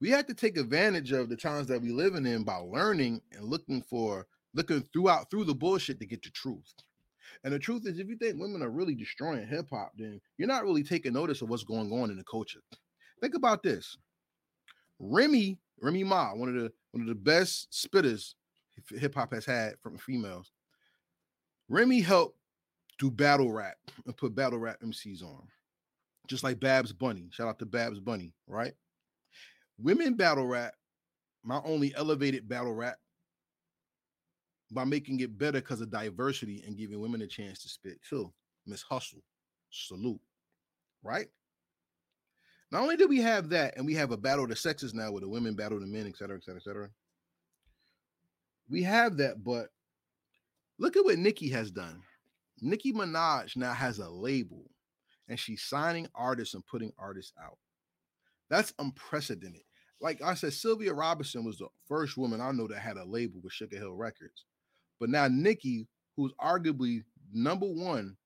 We 0.00 0.10
have 0.10 0.26
to 0.26 0.34
take 0.34 0.58
advantage 0.58 1.12
of 1.12 1.28
the 1.28 1.36
times 1.36 1.68
that 1.68 1.80
we're 1.80 1.94
living 1.94 2.26
in 2.26 2.42
by 2.42 2.56
learning 2.56 3.22
and 3.30 3.44
looking 3.44 3.82
for 3.82 4.26
looking 4.54 4.82
throughout 4.92 5.30
through 5.30 5.44
the 5.44 5.54
bullshit 5.54 6.00
to 6.00 6.06
get 6.06 6.22
the 6.22 6.30
truth. 6.30 6.74
And 7.44 7.52
the 7.52 7.58
truth 7.58 7.86
is, 7.86 7.98
if 7.98 8.08
you 8.08 8.16
think 8.16 8.40
women 8.40 8.62
are 8.62 8.70
really 8.70 8.94
destroying 8.94 9.46
hip 9.46 9.68
hop, 9.70 9.92
then 9.96 10.20
you're 10.38 10.48
not 10.48 10.64
really 10.64 10.82
taking 10.82 11.12
notice 11.12 11.42
of 11.42 11.48
what's 11.48 11.64
going 11.64 11.92
on 11.92 12.10
in 12.10 12.16
the 12.16 12.24
culture. 12.24 12.60
Think 13.20 13.34
about 13.34 13.62
this: 13.62 13.96
Remy, 14.98 15.58
Remy 15.80 16.04
Ma, 16.04 16.34
one 16.34 16.48
of 16.48 16.54
the 16.54 16.72
one 16.92 17.02
of 17.02 17.08
the 17.08 17.14
best 17.14 17.70
spitters 17.72 18.34
hip 18.88 19.14
hop 19.14 19.32
has 19.32 19.44
had 19.44 19.74
from 19.82 19.98
females. 19.98 20.50
Remy 21.68 22.00
helped 22.00 22.36
do 22.98 23.10
battle 23.10 23.52
rap 23.52 23.76
and 24.06 24.16
put 24.16 24.34
battle 24.34 24.58
rap 24.58 24.80
MCs 24.80 25.22
on, 25.22 25.46
just 26.28 26.44
like 26.44 26.60
Babs 26.60 26.92
Bunny. 26.92 27.28
Shout 27.32 27.48
out 27.48 27.58
to 27.58 27.66
Babs 27.66 28.00
Bunny, 28.00 28.34
right? 28.46 28.74
Women 29.78 30.14
battle 30.14 30.46
rap, 30.46 30.74
my 31.42 31.60
only 31.64 31.94
elevated 31.94 32.48
battle 32.48 32.74
rap 32.74 32.98
by 34.72 34.84
making 34.84 35.20
it 35.20 35.36
better 35.36 35.60
because 35.60 35.80
of 35.80 35.90
diversity 35.90 36.62
and 36.66 36.76
giving 36.76 37.00
women 37.00 37.22
a 37.22 37.26
chance 37.26 37.62
to 37.62 37.68
spit 37.68 37.98
too. 38.08 38.32
Miss 38.66 38.82
Hustle, 38.82 39.22
salute, 39.70 40.20
right? 41.02 41.26
Not 42.70 42.82
only 42.82 42.96
do 42.96 43.06
we 43.06 43.20
have 43.20 43.50
that, 43.50 43.76
and 43.76 43.84
we 43.84 43.94
have 43.94 44.12
a 44.12 44.16
battle 44.16 44.44
of 44.44 44.50
the 44.50 44.56
sexes 44.56 44.94
now 44.94 45.12
with 45.12 45.22
the 45.22 45.28
women 45.28 45.54
battle 45.54 45.78
the 45.78 45.86
men, 45.86 46.06
et 46.06 46.16
cetera, 46.16 46.36
et 46.36 46.44
cetera, 46.44 46.60
et 46.60 46.64
cetera. 46.64 46.88
We 48.70 48.82
have 48.84 49.18
that, 49.18 49.44
but 49.44 49.68
look 50.78 50.96
at 50.96 51.04
what 51.04 51.18
Nicki 51.18 51.50
has 51.50 51.70
done. 51.70 52.00
Nicki 52.60 52.92
Minaj 52.92 53.56
now 53.56 53.72
has 53.72 53.98
a 53.98 54.08
label 54.08 54.70
and 55.28 55.38
she's 55.38 55.62
signing 55.62 56.08
artists 56.14 56.54
and 56.54 56.66
putting 56.66 56.92
artists 56.98 57.32
out. 57.42 57.58
That's 58.48 58.72
unprecedented. 58.78 59.62
Like 60.00 60.22
I 60.22 60.34
said, 60.34 60.52
Sylvia 60.52 60.92
Robinson 60.92 61.44
was 61.44 61.58
the 61.58 61.68
first 61.86 62.16
woman 62.16 62.40
I 62.40 62.52
know 62.52 62.66
that 62.68 62.78
had 62.78 62.96
a 62.96 63.04
label 63.04 63.40
with 63.42 63.52
Sugar 63.52 63.76
Hill 63.76 63.94
Records. 63.94 64.44
But 65.02 65.10
now 65.10 65.26
Nicki, 65.26 65.88
who's 66.16 66.32
arguably 66.40 67.02
number 67.32 67.66
one 67.66 68.16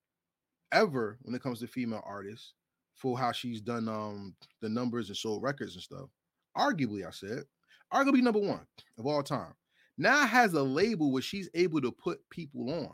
ever 0.73 1.17
when 1.23 1.35
it 1.35 1.43
comes 1.43 1.61
to 1.61 1.67
female 1.67 2.03
artists 2.05 2.53
for 2.95 3.19
how 3.19 3.33
she's 3.33 3.63
done 3.63 3.89
um 3.89 4.37
the 4.61 4.69
numbers 4.69 5.09
and 5.09 5.17
sold 5.17 5.43
records 5.43 5.73
and 5.73 5.83
stuff. 5.83 6.11
Arguably, 6.55 7.07
I 7.07 7.13
said, 7.13 7.45
arguably 7.91 8.21
number 8.21 8.41
one 8.41 8.67
of 8.99 9.07
all 9.07 9.23
time. 9.23 9.55
Now 9.97 10.27
has 10.27 10.53
a 10.53 10.63
label 10.63 11.11
where 11.11 11.23
she's 11.23 11.49
able 11.55 11.81
to 11.81 11.91
put 11.91 12.19
people 12.29 12.71
on. 12.71 12.93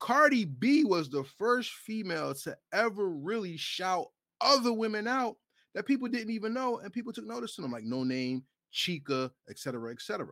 Cardi 0.00 0.44
B 0.44 0.84
was 0.84 1.08
the 1.08 1.24
first 1.38 1.72
female 1.72 2.34
to 2.34 2.58
ever 2.74 3.08
really 3.08 3.56
shout 3.56 4.08
other 4.42 4.74
women 4.74 5.06
out 5.06 5.36
that 5.74 5.86
people 5.86 6.08
didn't 6.08 6.34
even 6.34 6.52
know, 6.52 6.80
and 6.80 6.92
people 6.92 7.14
took 7.14 7.26
notice 7.26 7.54
to 7.54 7.62
them, 7.62 7.72
like 7.72 7.84
Noname, 7.84 8.42
Chika, 8.70 9.30
etc., 9.48 9.92
etc. 9.92 10.26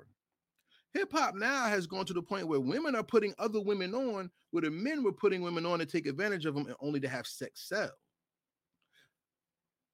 Hip 0.97 1.13
hop 1.13 1.35
now 1.35 1.67
has 1.67 1.87
gone 1.87 2.07
to 2.07 2.15
the 2.15 2.23
point 2.23 2.49
where 2.49 2.59
women 2.59 2.97
are 2.97 3.03
putting 3.03 3.35
other 3.39 3.61
women 3.61 3.95
on, 3.95 4.31
where 4.51 4.63
the 4.63 4.71
men 4.71 5.05
were 5.05 5.13
putting 5.13 5.43
women 5.43 5.67
on 5.67 5.79
to 5.79 5.85
take 5.85 6.07
advantage 6.07 6.47
of 6.47 6.55
them 6.55 6.65
and 6.67 6.77
only 6.81 7.01
to 7.01 7.09
have 7.09 7.27
sex 7.27 7.69
sell. 7.69 7.91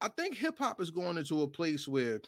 I 0.01 0.09
think 0.17 0.37
hip 0.37 0.57
hop 0.57 0.81
is 0.81 0.93
going 0.93 1.19
into 1.19 1.43
a 1.43 1.49
place 1.49 1.88
where 1.88 2.21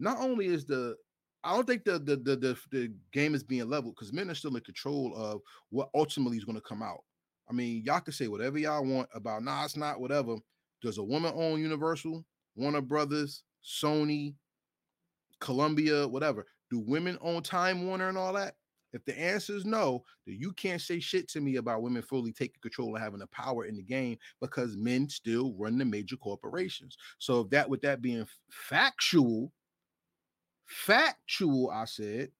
not 0.00 0.16
only 0.18 0.46
is 0.46 0.64
the 0.64 0.96
I 1.44 1.54
don't 1.54 1.66
think 1.66 1.84
the 1.84 1.98
the 1.98 2.16
the 2.16 2.36
the, 2.36 2.58
the 2.70 2.94
game 3.12 3.34
is 3.34 3.42
being 3.42 3.68
leveled 3.68 3.96
because 3.96 4.14
men 4.14 4.30
are 4.30 4.34
still 4.34 4.56
in 4.56 4.62
control 4.62 5.14
of 5.14 5.42
what 5.68 5.90
ultimately 5.94 6.38
is 6.38 6.44
going 6.46 6.56
to 6.56 6.62
come 6.62 6.82
out. 6.82 7.04
I 7.50 7.52
mean, 7.52 7.82
y'all 7.84 8.00
can 8.00 8.14
say 8.14 8.28
whatever 8.28 8.58
y'all 8.58 8.86
want 8.86 9.10
about 9.12 9.42
nah, 9.42 9.66
it's 9.66 9.76
not 9.76 10.00
whatever. 10.00 10.36
Does 10.80 10.96
a 10.96 11.02
woman 11.02 11.34
own 11.36 11.60
Universal, 11.60 12.24
Warner 12.56 12.80
Brothers, 12.80 13.42
Sony, 13.62 14.36
Columbia, 15.38 16.08
whatever? 16.08 16.46
Do 16.72 16.78
women 16.78 17.18
own 17.20 17.42
Time 17.42 17.86
Warner 17.86 18.08
and 18.08 18.16
all 18.16 18.32
that? 18.32 18.54
If 18.94 19.04
the 19.04 19.18
answer 19.18 19.54
is 19.54 19.66
no, 19.66 20.04
then 20.26 20.38
you 20.40 20.52
can't 20.52 20.80
say 20.80 21.00
shit 21.00 21.28
to 21.28 21.40
me 21.42 21.56
about 21.56 21.82
women 21.82 22.00
fully 22.00 22.32
taking 22.32 22.62
control 22.62 22.94
and 22.94 23.04
having 23.04 23.18
the 23.18 23.26
power 23.26 23.66
in 23.66 23.76
the 23.76 23.82
game 23.82 24.16
because 24.40 24.74
men 24.74 25.06
still 25.10 25.52
run 25.58 25.76
the 25.76 25.84
major 25.84 26.16
corporations. 26.16 26.96
So 27.18 27.42
that 27.50 27.68
with 27.68 27.82
that 27.82 28.00
being 28.00 28.26
factual, 28.50 29.52
factual, 30.64 31.68
I 31.70 31.84
said, 31.84 32.30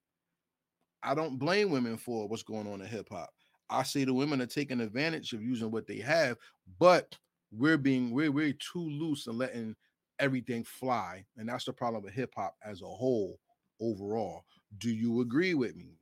I 1.02 1.14
don't 1.14 1.38
blame 1.38 1.68
women 1.70 1.98
for 1.98 2.26
what's 2.26 2.42
going 2.42 2.66
on 2.66 2.80
in 2.80 2.86
hip 2.86 3.08
hop. 3.10 3.28
I 3.68 3.82
say 3.82 4.04
the 4.04 4.14
women 4.14 4.40
are 4.40 4.46
taking 4.46 4.80
advantage 4.80 5.34
of 5.34 5.42
using 5.42 5.70
what 5.70 5.86
they 5.86 5.98
have, 5.98 6.38
but 6.78 7.18
we're 7.50 7.76
being 7.76 8.12
we're 8.12 8.32
we're 8.32 8.54
too 8.54 8.88
loose 8.88 9.26
and 9.26 9.36
letting 9.36 9.76
everything 10.18 10.64
fly, 10.64 11.26
and 11.36 11.50
that's 11.50 11.66
the 11.66 11.72
problem 11.74 12.02
with 12.02 12.14
hip 12.14 12.32
hop 12.34 12.54
as 12.64 12.80
a 12.80 12.86
whole 12.86 13.38
overall. 13.82 14.44
Do 14.78 14.90
you 14.90 15.20
agree 15.20 15.54
with 15.54 15.76
me? 15.76 15.98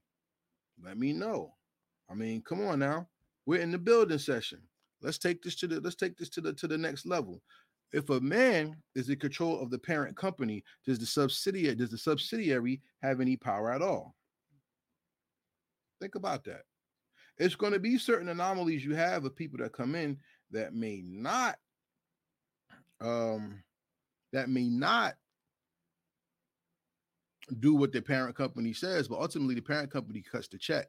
Let 0.82 0.98
me 0.98 1.12
know. 1.12 1.54
I 2.10 2.14
mean, 2.14 2.42
come 2.42 2.66
on 2.66 2.78
now. 2.78 3.08
We're 3.46 3.60
in 3.60 3.72
the 3.72 3.78
building 3.78 4.18
session. 4.18 4.60
Let's 5.02 5.18
take 5.18 5.42
this 5.42 5.56
to 5.56 5.66
the 5.66 5.80
let's 5.80 5.96
take 5.96 6.16
this 6.16 6.28
to 6.30 6.40
the 6.40 6.52
to 6.54 6.68
the 6.68 6.78
next 6.78 7.06
level. 7.06 7.40
If 7.92 8.10
a 8.10 8.20
man 8.20 8.76
is 8.94 9.08
in 9.08 9.18
control 9.18 9.60
of 9.60 9.70
the 9.70 9.78
parent 9.78 10.16
company, 10.16 10.62
does 10.86 10.98
the 10.98 11.06
subsidiary 11.06 11.74
does 11.74 11.90
the 11.90 11.98
subsidiary 11.98 12.80
have 13.02 13.20
any 13.20 13.36
power 13.36 13.72
at 13.72 13.82
all? 13.82 14.14
Think 16.00 16.14
about 16.14 16.44
that. 16.44 16.62
It's 17.38 17.56
going 17.56 17.72
to 17.72 17.78
be 17.78 17.96
certain 17.98 18.28
anomalies 18.28 18.84
you 18.84 18.94
have 18.94 19.24
of 19.24 19.34
people 19.34 19.58
that 19.58 19.72
come 19.72 19.94
in 19.94 20.18
that 20.50 20.74
may 20.74 21.02
not 21.04 21.56
um 23.00 23.62
that 24.32 24.50
may 24.50 24.68
not 24.68 25.14
do 27.58 27.74
what 27.74 27.92
the 27.92 28.00
parent 28.00 28.36
company 28.36 28.72
says, 28.72 29.08
but 29.08 29.20
ultimately 29.20 29.54
the 29.54 29.60
parent 29.60 29.90
company 29.90 30.22
cuts 30.22 30.48
the 30.48 30.58
check. 30.58 30.86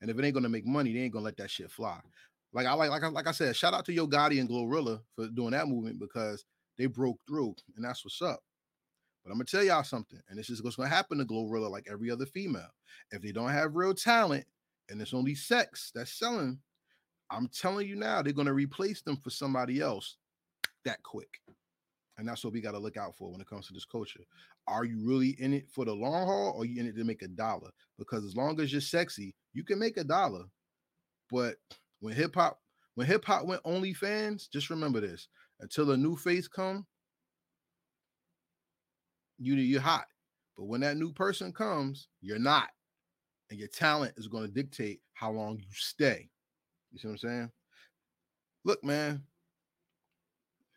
And 0.00 0.10
if 0.10 0.18
it 0.18 0.24
ain't 0.24 0.34
gonna 0.34 0.48
make 0.48 0.66
money, 0.66 0.92
they 0.92 1.00
ain't 1.00 1.12
gonna 1.12 1.24
let 1.24 1.36
that 1.38 1.50
shit 1.50 1.70
fly. 1.70 2.00
Like 2.52 2.66
I 2.66 2.72
like 2.74 2.90
like 2.90 3.02
I, 3.02 3.08
like 3.08 3.26
I 3.26 3.32
said, 3.32 3.56
shout 3.56 3.74
out 3.74 3.84
to 3.86 3.92
Yo 3.92 4.06
Gotti 4.06 4.40
and 4.40 4.48
Glorilla 4.48 5.00
for 5.14 5.28
doing 5.28 5.50
that 5.52 5.68
movement 5.68 5.98
because 5.98 6.44
they 6.78 6.86
broke 6.86 7.18
through, 7.26 7.54
and 7.76 7.84
that's 7.84 8.04
what's 8.04 8.22
up. 8.22 8.40
But 9.24 9.32
I'm 9.32 9.38
gonna 9.38 9.44
tell 9.44 9.64
y'all 9.64 9.82
something, 9.82 10.20
and 10.28 10.38
this 10.38 10.50
is 10.50 10.62
what's 10.62 10.76
gonna 10.76 10.88
happen 10.88 11.18
to 11.18 11.24
Glorilla, 11.24 11.70
like 11.70 11.88
every 11.90 12.10
other 12.10 12.26
female. 12.26 12.70
If 13.10 13.22
they 13.22 13.32
don't 13.32 13.50
have 13.50 13.74
real 13.74 13.94
talent 13.94 14.44
and 14.88 15.00
it's 15.00 15.14
only 15.14 15.34
sex 15.34 15.90
that's 15.94 16.12
selling, 16.12 16.58
I'm 17.30 17.48
telling 17.48 17.88
you 17.88 17.96
now, 17.96 18.22
they're 18.22 18.32
gonna 18.32 18.52
replace 18.52 19.02
them 19.02 19.16
for 19.16 19.30
somebody 19.30 19.80
else 19.80 20.16
that 20.84 21.02
quick. 21.02 21.40
And 22.18 22.26
that's 22.26 22.42
what 22.42 22.52
we 22.52 22.62
got 22.62 22.72
to 22.72 22.78
look 22.78 22.96
out 22.96 23.14
for 23.14 23.30
when 23.30 23.40
it 23.40 23.48
comes 23.48 23.66
to 23.66 23.74
this 23.74 23.84
culture. 23.84 24.20
Are 24.66 24.84
you 24.84 25.06
really 25.06 25.36
in 25.38 25.52
it 25.52 25.68
for 25.70 25.84
the 25.84 25.92
long 25.92 26.26
haul 26.26 26.54
or 26.56 26.64
you 26.64 26.80
in 26.80 26.86
it 26.86 26.96
to 26.96 27.04
make 27.04 27.22
a 27.22 27.28
dollar? 27.28 27.70
Because 27.98 28.24
as 28.24 28.34
long 28.34 28.58
as 28.60 28.72
you're 28.72 28.80
sexy, 28.80 29.34
you 29.52 29.64
can 29.64 29.78
make 29.78 29.98
a 29.98 30.04
dollar. 30.04 30.44
But 31.30 31.56
when 32.00 32.14
hip 32.14 32.34
hop, 32.34 32.58
when 32.94 33.06
hip 33.06 33.24
hop 33.24 33.44
went 33.44 33.62
OnlyFans, 33.64 34.50
just 34.50 34.70
remember 34.70 35.00
this: 35.00 35.28
until 35.60 35.90
a 35.90 35.96
new 35.96 36.16
face 36.16 36.48
come, 36.48 36.86
you 39.38 39.54
you're 39.54 39.80
hot. 39.80 40.06
But 40.56 40.64
when 40.64 40.80
that 40.80 40.96
new 40.96 41.12
person 41.12 41.52
comes, 41.52 42.08
you're 42.22 42.38
not, 42.38 42.68
and 43.50 43.58
your 43.58 43.68
talent 43.68 44.14
is 44.16 44.28
going 44.28 44.46
to 44.46 44.52
dictate 44.52 45.00
how 45.12 45.30
long 45.30 45.58
you 45.58 45.66
stay. 45.72 46.30
You 46.92 46.98
see 46.98 47.08
what 47.08 47.12
I'm 47.12 47.18
saying? 47.18 47.50
Look, 48.64 48.82
man, 48.82 49.22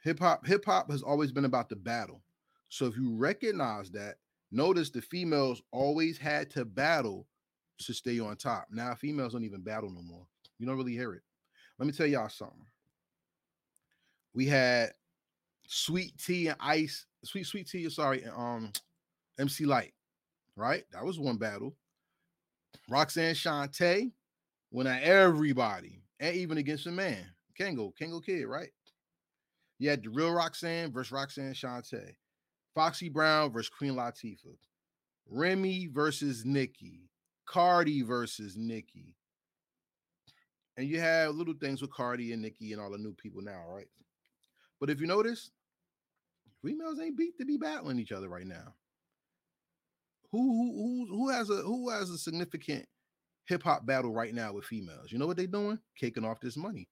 Hip 0.03 0.19
hop, 0.19 0.45
hip 0.45 0.63
hop 0.65 0.89
has 0.91 1.01
always 1.01 1.31
been 1.31 1.45
about 1.45 1.69
the 1.69 1.75
battle. 1.75 2.21
So 2.69 2.85
if 2.85 2.95
you 2.95 3.15
recognize 3.15 3.89
that, 3.91 4.15
notice 4.51 4.89
the 4.89 5.01
females 5.01 5.61
always 5.71 6.17
had 6.17 6.49
to 6.51 6.65
battle 6.65 7.27
to 7.79 7.93
stay 7.93 8.19
on 8.19 8.35
top. 8.37 8.67
Now 8.71 8.95
females 8.95 9.33
don't 9.33 9.43
even 9.43 9.61
battle 9.61 9.89
no 9.89 10.01
more. 10.01 10.25
You 10.57 10.67
don't 10.67 10.77
really 10.77 10.93
hear 10.93 11.13
it. 11.13 11.23
Let 11.77 11.85
me 11.85 11.93
tell 11.93 12.05
y'all 12.05 12.29
something. 12.29 12.65
We 14.33 14.45
had 14.45 14.91
Sweet 15.67 16.17
Tee 16.17 16.47
and 16.47 16.57
Ice, 16.59 17.05
Sweet 17.23 17.45
Sweet 17.45 17.67
Tee, 17.67 17.89
sorry, 17.89 18.23
and 18.23 18.33
um 18.35 18.71
MC 19.39 19.65
Lyte, 19.65 19.93
right? 20.55 20.83
That 20.91 21.05
was 21.05 21.19
one 21.19 21.37
battle. 21.37 21.75
Roxanne 22.89 23.35
Shante 23.35 24.11
went 24.71 24.89
at 24.89 25.03
everybody, 25.03 26.01
and 26.19 26.35
even 26.35 26.57
against 26.57 26.87
a 26.87 26.91
man. 26.91 27.25
Kangol, 27.57 27.93
Kangol 27.99 28.23
Kid, 28.23 28.45
right? 28.45 28.69
You 29.79 29.89
had 29.89 30.03
the 30.03 30.09
real 30.09 30.31
Roxanne 30.31 30.91
versus 30.91 31.11
Roxanne 31.11 31.53
Shante. 31.53 32.15
Foxy 32.75 33.09
Brown 33.09 33.51
versus 33.51 33.69
Queen 33.69 33.95
Latifah. 33.95 34.57
Remy 35.27 35.87
versus 35.91 36.43
Nicki. 36.45 37.09
Cardi 37.47 38.03
versus 38.03 38.55
Nicki. 38.57 39.15
And 40.77 40.87
you 40.87 40.99
have 40.99 41.35
little 41.35 41.55
things 41.55 41.81
with 41.81 41.91
Cardi 41.91 42.31
and 42.31 42.41
Nicki 42.41 42.73
and 42.73 42.81
all 42.81 42.91
the 42.91 42.97
new 42.97 43.13
people 43.13 43.41
now, 43.41 43.63
right? 43.69 43.87
But 44.79 44.89
if 44.89 45.01
you 45.01 45.07
notice, 45.07 45.49
females 46.63 46.99
ain't 46.99 47.17
beat 47.17 47.37
to 47.37 47.45
be 47.45 47.57
battling 47.57 47.99
each 47.99 48.11
other 48.11 48.29
right 48.29 48.47
now. 48.47 48.75
Who 50.31 50.39
who 50.39 50.73
who 50.73 51.17
who 51.17 51.29
has 51.29 51.49
a 51.49 51.55
who 51.55 51.89
has 51.89 52.09
a 52.11 52.17
significant 52.17 52.85
hip 53.47 53.63
hop 53.63 53.85
battle 53.85 54.13
right 54.13 54.33
now 54.33 54.53
with 54.53 54.65
females? 54.65 55.11
You 55.11 55.17
know 55.17 55.25
what 55.25 55.37
they're 55.37 55.47
doing? 55.47 55.79
Caking 55.99 56.23
off 56.23 56.39
this 56.39 56.55
money. 56.55 56.87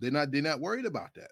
They're 0.00 0.10
not 0.10 0.30
they're 0.30 0.42
not 0.42 0.60
worried 0.60 0.86
about 0.86 1.14
that. 1.14 1.30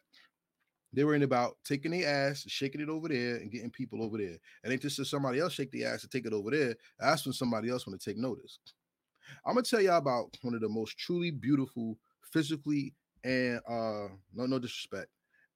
They're 0.93 1.07
worried 1.07 1.23
about 1.23 1.57
taking 1.65 1.91
their 1.91 2.09
ass, 2.09 2.45
shaking 2.49 2.81
it 2.81 2.89
over 2.89 3.09
there, 3.09 3.37
and 3.37 3.51
getting 3.51 3.71
people 3.71 4.03
over 4.03 4.17
there. 4.19 4.37
And 4.63 4.73
ain't 4.73 4.83
just 4.83 5.05
somebody 5.07 5.41
else 5.41 5.53
shake 5.53 5.71
the 5.71 5.85
ass 5.85 6.03
and 6.03 6.11
take 6.11 6.27
it 6.27 6.33
over 6.33 6.51
there. 6.51 6.75
That's 6.99 7.27
when 7.27 7.33
somebody 7.33 7.69
else 7.69 7.87
want 7.87 8.01
to 8.01 8.11
take 8.11 8.17
notice. 8.17 8.59
I'm 9.45 9.55
gonna 9.55 9.63
tell 9.63 9.81
y'all 9.81 9.99
about 9.99 10.37
one 10.43 10.55
of 10.55 10.61
the 10.61 10.69
most 10.69 10.97
truly 10.99 11.31
beautiful, 11.31 11.99
physically 12.33 12.95
and 13.25 13.61
uh 13.69 14.09
no 14.35 14.47
no 14.47 14.59
disrespect, 14.59 15.09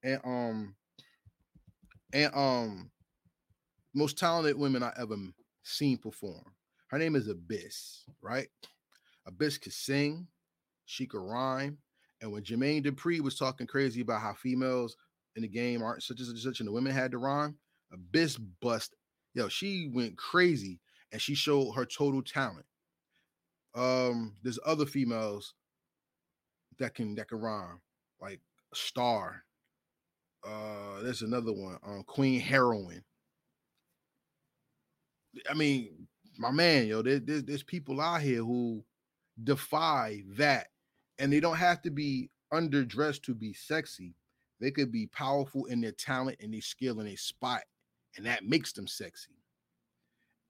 and 0.02 0.20
um 0.24 0.74
and 2.12 2.34
um 2.34 2.90
most 3.94 4.18
talented 4.18 4.58
women 4.58 4.82
I 4.82 4.92
ever 5.00 5.16
seen 5.62 5.98
perform. 5.98 6.44
Her 6.88 6.98
name 6.98 7.16
is 7.16 7.28
Abyss, 7.28 8.04
right? 8.20 8.48
Abyss 9.26 9.58
could 9.58 9.72
sing, 9.72 10.26
she 10.86 11.06
could 11.06 11.20
rhyme, 11.20 11.78
and 12.20 12.30
when 12.30 12.42
Jermaine 12.42 12.84
Dupri 12.84 13.20
was 13.20 13.38
talking 13.38 13.66
crazy 13.66 14.00
about 14.00 14.20
how 14.20 14.34
females 14.34 14.96
in 15.36 15.42
the 15.42 15.48
game 15.48 15.82
aren't 15.82 16.02
such 16.02 16.20
and 16.20 16.38
such 16.38 16.60
and 16.60 16.68
the 16.68 16.72
women 16.72 16.92
had 16.92 17.12
to 17.12 17.18
rhyme, 17.18 17.56
Abyss 17.92 18.36
bust. 18.36 18.94
Yo, 19.34 19.48
she 19.48 19.90
went 19.92 20.16
crazy 20.16 20.80
and 21.12 21.20
she 21.20 21.34
showed 21.34 21.72
her 21.72 21.84
total 21.84 22.22
talent. 22.22 22.66
Um, 23.74 24.34
there's 24.42 24.58
other 24.66 24.86
females 24.86 25.54
that 26.78 26.94
can 26.94 27.14
that 27.14 27.28
can 27.28 27.40
rhyme, 27.40 27.80
like 28.20 28.40
Star. 28.74 29.44
Uh, 30.44 31.02
there's 31.02 31.22
another 31.22 31.52
one, 31.52 31.78
um, 31.86 32.02
Queen 32.06 32.40
Herawin. 32.40 33.04
I 35.48 35.54
mean, 35.54 36.08
my 36.38 36.50
man, 36.50 36.86
yo, 36.86 37.02
there, 37.02 37.20
there's 37.20 37.62
people 37.62 38.00
out 38.00 38.22
here 38.22 38.42
who 38.42 38.82
defy 39.44 40.22
that 40.36 40.68
and 41.20 41.32
they 41.32 41.38
don't 41.38 41.56
have 41.56 41.82
to 41.82 41.90
be 41.90 42.30
underdressed 42.52 43.22
to 43.22 43.34
be 43.34 43.52
sexy. 43.52 44.14
They 44.60 44.70
could 44.70 44.90
be 44.90 45.06
powerful 45.06 45.66
in 45.66 45.80
their 45.80 45.92
talent 45.92 46.38
and 46.40 46.52
their 46.52 46.60
skill 46.60 46.98
and 46.98 47.08
their 47.08 47.16
spot, 47.16 47.62
and 48.16 48.26
that 48.26 48.44
makes 48.44 48.72
them 48.72 48.86
sexy. 48.86 49.36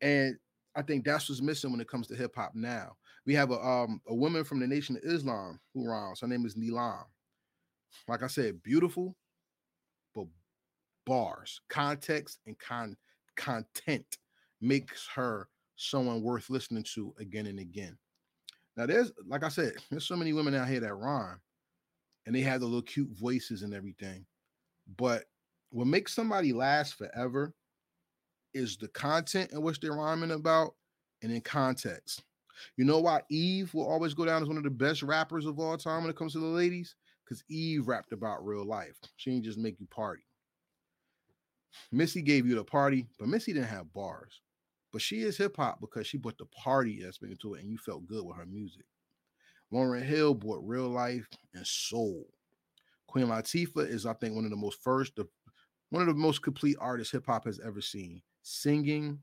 And 0.01 0.37
I 0.75 0.83
think 0.83 1.05
that's 1.05 1.29
what's 1.29 1.43
missing 1.43 1.73
when 1.73 1.81
it 1.81 1.89
comes 1.89 2.07
to 2.09 2.17
hip 2.17 2.35
hop 2.35 2.53
now. 2.55 2.97
We 3.27 3.35
have 3.35 3.51
a 3.51 3.59
um 3.61 4.01
a 4.07 4.15
woman 4.15 4.45
from 4.45 4.61
the 4.61 4.67
Nation 4.67 4.97
of 4.97 5.03
Islam 5.05 5.61
who 5.75 5.87
rhymes. 5.87 6.21
Her 6.21 6.27
name 6.27 6.47
is 6.47 6.55
Neelam. 6.55 7.05
Like 8.09 8.23
I 8.23 8.29
said, 8.29 8.63
beautiful, 8.63 9.17
but 10.15 10.27
bars, 11.07 11.61
context, 11.69 12.39
and 12.47 12.59
con 12.59 12.97
content 13.37 14.19
makes 14.61 15.09
her 15.15 15.49
someone 15.77 16.23
worth 16.23 16.51
listening 16.51 16.85
to 16.95 17.15
again 17.19 17.47
and 17.47 17.59
again. 17.59 17.97
Now, 18.77 18.87
there's 18.87 19.13
like 19.27 19.45
I 19.45 19.49
said, 19.49 19.75
there's 19.91 20.07
so 20.07 20.17
many 20.17 20.33
women 20.33 20.55
out 20.55 20.69
here 20.69 20.81
that 20.81 20.95
rhyme 20.95 21.41
and 22.27 22.35
they 22.35 22.41
have 22.41 22.61
the 22.61 22.67
little 22.67 22.83
cute 22.83 23.11
voices 23.11 23.63
and 23.63 23.75
everything. 23.75 24.25
But 24.97 25.25
what 25.71 25.87
makes 25.87 26.15
somebody 26.15 26.53
last 26.53 26.95
forever 26.95 27.55
is 28.55 28.77
the 28.77 28.89
content 28.89 29.53
in 29.53 29.63
which 29.63 29.81
they're 29.81 29.93
rhyming 29.93 30.33
about 30.33 30.75
and 31.23 31.33
in 31.33 31.41
context. 31.41 32.23
You 32.77 32.85
know 32.85 32.99
why 32.99 33.23
Eve 33.31 33.73
will 33.73 33.89
always 33.89 34.15
go 34.15 34.25
down 34.25 34.43
as 34.43 34.49
one 34.49 34.59
of 34.59 34.65
the 34.65 34.71
best 34.71 35.03
rappers 35.03 35.47
of 35.47 35.59
all 35.59 35.77
time 35.77 36.03
when 36.03 36.11
it 36.11 36.17
comes 36.17 36.33
to 36.33 36.41
the 36.41 36.47
ladies? 36.47 36.97
Because 37.25 37.45
Eve 37.49 37.89
rapped 37.89 38.13
about 38.13 38.45
real 38.45 38.65
life. 38.65 38.97
She 39.17 39.31
didn't 39.31 39.45
just 39.45 39.59
make 39.59 39.79
you 39.81 39.87
party. 39.87 40.25
Missy 41.93 42.21
gave 42.21 42.47
you 42.47 42.57
the 42.57 42.65
party, 42.65 43.07
but 43.19 43.29
Missy 43.29 43.53
didn't 43.53 43.69
have 43.69 43.93
bars. 43.93 44.41
But 44.93 45.03
she 45.03 45.21
is 45.21 45.37
hip 45.37 45.57
hop 45.57 45.81
because 45.81 46.07
she 46.07 46.19
brought 46.19 46.39
the 46.39 46.47
party 46.47 47.05
aspect 47.07 47.33
into 47.33 47.55
it, 47.55 47.63
and 47.63 47.71
you 47.71 47.79
felt 47.79 48.07
good 48.07 48.25
with 48.25 48.37
her 48.37 48.47
music. 48.47 48.85
Lauryn 49.73 50.03
Hill 50.03 50.35
brought 50.35 50.67
real 50.67 50.89
life 50.89 51.29
and 51.55 51.67
soul. 51.67 52.27
Queen 53.07 53.27
Latifah 53.27 53.89
is, 53.89 54.07
I 54.07 54.15
think, 54.15 54.35
one 54.35 54.45
of 54.45 54.51
the 54.51 54.57
most 54.57 54.83
first, 54.83 55.15
the, 55.17 55.27
one 55.91 56.03
of 56.03 56.09
the 56.09 56.15
most 56.15 56.43
complete 56.43 56.77
artists 56.81 57.13
hip 57.13 57.27
hop 57.27 57.45
has 57.45 57.61
ever 57.65 57.81
seen. 57.81 58.21
Singing, 58.43 59.21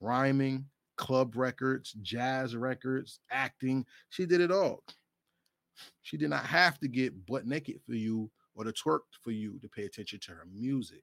rhyming, 0.00 0.66
club 0.96 1.36
records, 1.36 1.92
jazz 2.02 2.56
records, 2.56 3.20
acting. 3.30 3.84
She 4.08 4.26
did 4.26 4.40
it 4.40 4.50
all. 4.50 4.82
She 6.02 6.16
did 6.16 6.30
not 6.30 6.46
have 6.46 6.78
to 6.80 6.88
get 6.88 7.26
butt 7.26 7.46
naked 7.46 7.80
for 7.86 7.94
you 7.94 8.30
or 8.54 8.64
to 8.64 8.72
twerk 8.72 9.00
for 9.22 9.30
you 9.30 9.58
to 9.60 9.68
pay 9.68 9.84
attention 9.84 10.18
to 10.20 10.32
her 10.32 10.46
music. 10.52 11.02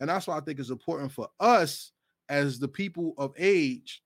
And 0.00 0.10
that's 0.10 0.26
why 0.26 0.36
I 0.36 0.40
think 0.40 0.58
it's 0.58 0.70
important 0.70 1.12
for 1.12 1.28
us 1.38 1.92
as 2.30 2.58
the 2.58 2.68
people 2.68 3.12
of 3.18 3.34
age 3.36 4.02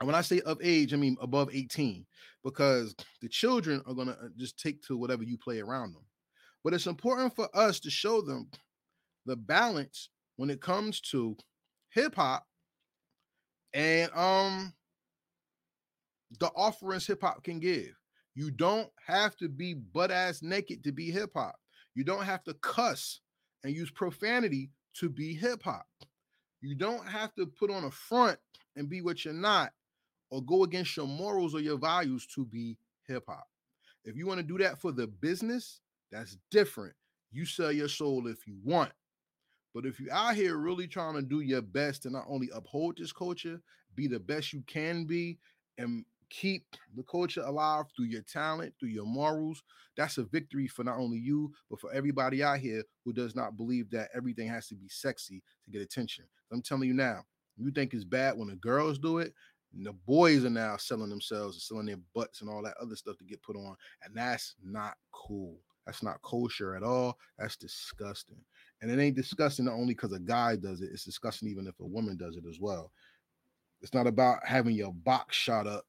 and 0.00 0.06
when 0.06 0.14
I 0.14 0.20
say 0.20 0.40
of 0.40 0.58
age, 0.62 0.94
I 0.94 0.96
mean 0.96 1.16
above 1.20 1.50
18, 1.52 2.06
because 2.44 2.94
the 3.20 3.28
children 3.28 3.82
are 3.86 3.94
going 3.94 4.08
to 4.08 4.14
uh, 4.14 4.28
just 4.36 4.58
take 4.58 4.80
to 4.82 4.96
whatever 4.96 5.24
you 5.24 5.36
play 5.36 5.60
around 5.60 5.94
them. 5.94 6.04
But 6.62 6.74
it's 6.74 6.86
important 6.86 7.34
for 7.34 7.48
us 7.54 7.80
to 7.80 7.90
show 7.90 8.20
them 8.20 8.48
the 9.26 9.36
balance 9.36 10.10
when 10.36 10.50
it 10.50 10.60
comes 10.60 11.00
to 11.00 11.36
hip 11.90 12.14
hop 12.14 12.44
and 13.74 14.10
um 14.12 14.72
the 16.40 16.50
offerings 16.56 17.06
hip 17.06 17.22
hop 17.22 17.42
can 17.42 17.58
give. 17.58 17.90
You 18.34 18.50
don't 18.50 18.88
have 19.06 19.36
to 19.38 19.48
be 19.48 19.74
butt 19.74 20.10
ass 20.10 20.42
naked 20.42 20.84
to 20.84 20.92
be 20.92 21.10
hip 21.10 21.30
hop. 21.34 21.56
You 21.94 22.04
don't 22.04 22.24
have 22.24 22.44
to 22.44 22.54
cuss 22.54 23.20
and 23.64 23.74
use 23.74 23.90
profanity 23.90 24.70
to 24.94 25.08
be 25.08 25.34
hip 25.34 25.62
hop. 25.62 25.86
You 26.60 26.74
don't 26.74 27.06
have 27.06 27.34
to 27.36 27.46
put 27.46 27.70
on 27.70 27.84
a 27.84 27.90
front 27.90 28.38
and 28.76 28.88
be 28.88 29.00
what 29.00 29.24
you're 29.24 29.34
not 29.34 29.72
or 30.30 30.42
go 30.42 30.64
against 30.64 30.96
your 30.96 31.06
morals 31.06 31.54
or 31.54 31.60
your 31.60 31.78
values 31.78 32.26
to 32.34 32.44
be 32.44 32.76
hip 33.06 33.24
hop. 33.28 33.46
If 34.04 34.16
you 34.16 34.26
want 34.26 34.38
to 34.38 34.46
do 34.46 34.58
that 34.58 34.78
for 34.80 34.92
the 34.92 35.06
business, 35.06 35.80
that's 36.10 36.36
different. 36.50 36.94
You 37.30 37.44
sell 37.44 37.72
your 37.72 37.88
soul 37.88 38.26
if 38.26 38.46
you 38.46 38.56
want. 38.64 38.92
But 39.74 39.86
if 39.86 40.00
you're 40.00 40.12
out 40.12 40.34
here 40.34 40.56
really 40.56 40.86
trying 40.86 41.14
to 41.14 41.22
do 41.22 41.40
your 41.40 41.62
best 41.62 42.02
to 42.02 42.10
not 42.10 42.24
only 42.28 42.48
uphold 42.54 42.96
this 42.98 43.12
culture, 43.12 43.60
be 43.94 44.06
the 44.06 44.18
best 44.18 44.52
you 44.52 44.62
can 44.66 45.04
be, 45.04 45.38
and 45.76 46.04
keep 46.30 46.64
the 46.96 47.02
culture 47.04 47.42
alive 47.42 47.86
through 47.96 48.06
your 48.06 48.22
talent, 48.22 48.74
through 48.78 48.90
your 48.90 49.06
morals, 49.06 49.62
that's 49.96 50.18
a 50.18 50.24
victory 50.24 50.68
for 50.68 50.84
not 50.84 50.98
only 50.98 51.18
you, 51.18 51.52
but 51.70 51.80
for 51.80 51.92
everybody 51.92 52.42
out 52.42 52.58
here 52.58 52.82
who 53.04 53.12
does 53.12 53.34
not 53.34 53.56
believe 53.56 53.90
that 53.90 54.10
everything 54.14 54.48
has 54.48 54.68
to 54.68 54.74
be 54.74 54.88
sexy 54.88 55.42
to 55.64 55.70
get 55.70 55.82
attention. 55.82 56.24
I'm 56.52 56.62
telling 56.62 56.88
you 56.88 56.94
now, 56.94 57.22
you 57.56 57.70
think 57.70 57.92
it's 57.92 58.04
bad 58.04 58.36
when 58.38 58.48
the 58.48 58.56
girls 58.56 58.98
do 58.98 59.18
it, 59.18 59.34
and 59.74 59.84
the 59.84 59.92
boys 59.92 60.44
are 60.44 60.50
now 60.50 60.76
selling 60.76 61.10
themselves 61.10 61.56
and 61.56 61.62
selling 61.62 61.86
their 61.86 61.98
butts 62.14 62.40
and 62.40 62.48
all 62.48 62.62
that 62.62 62.76
other 62.80 62.96
stuff 62.96 63.18
to 63.18 63.24
get 63.24 63.42
put 63.42 63.56
on. 63.56 63.76
And 64.02 64.14
that's 64.14 64.54
not 64.62 64.94
cool. 65.12 65.58
That's 65.84 66.02
not 66.02 66.22
kosher 66.22 66.76
at 66.76 66.82
all. 66.82 67.18
That's 67.38 67.56
disgusting. 67.56 68.38
And 68.80 68.90
it 68.90 69.02
ain't 69.02 69.16
disgusting 69.16 69.64
not 69.64 69.74
only 69.74 69.94
because 69.94 70.12
a 70.12 70.20
guy 70.20 70.56
does 70.56 70.80
it, 70.80 70.90
it's 70.92 71.04
disgusting 71.04 71.48
even 71.48 71.66
if 71.66 71.78
a 71.80 71.86
woman 71.86 72.16
does 72.16 72.36
it 72.36 72.44
as 72.48 72.58
well. 72.60 72.92
It's 73.80 73.94
not 73.94 74.06
about 74.06 74.44
having 74.46 74.74
your 74.74 74.92
box 74.92 75.36
shot 75.36 75.66
up 75.66 75.86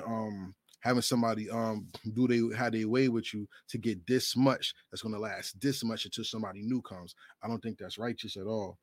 um 0.00 0.54
having 0.80 1.02
somebody 1.02 1.48
um 1.50 1.86
do 2.14 2.26
they 2.26 2.56
how 2.56 2.70
they 2.70 2.84
way 2.84 3.08
with 3.08 3.32
you 3.34 3.48
to 3.68 3.78
get 3.78 4.04
this 4.06 4.36
much 4.36 4.74
that's 4.90 5.02
gonna 5.02 5.18
last 5.18 5.60
this 5.60 5.84
much 5.84 6.04
until 6.04 6.24
somebody 6.24 6.60
new 6.62 6.80
comes. 6.82 7.14
I 7.42 7.48
don't 7.48 7.62
think 7.62 7.78
that's 7.78 7.98
righteous 7.98 8.36
at 8.36 8.46
all. 8.46 8.78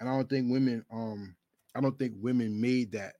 And 0.00 0.08
I 0.08 0.16
don't 0.16 0.28
think 0.28 0.50
women 0.50 0.84
um 0.92 1.36
I 1.74 1.80
don't 1.80 1.98
think 1.98 2.14
women 2.18 2.60
made 2.60 2.92
that 2.92 3.14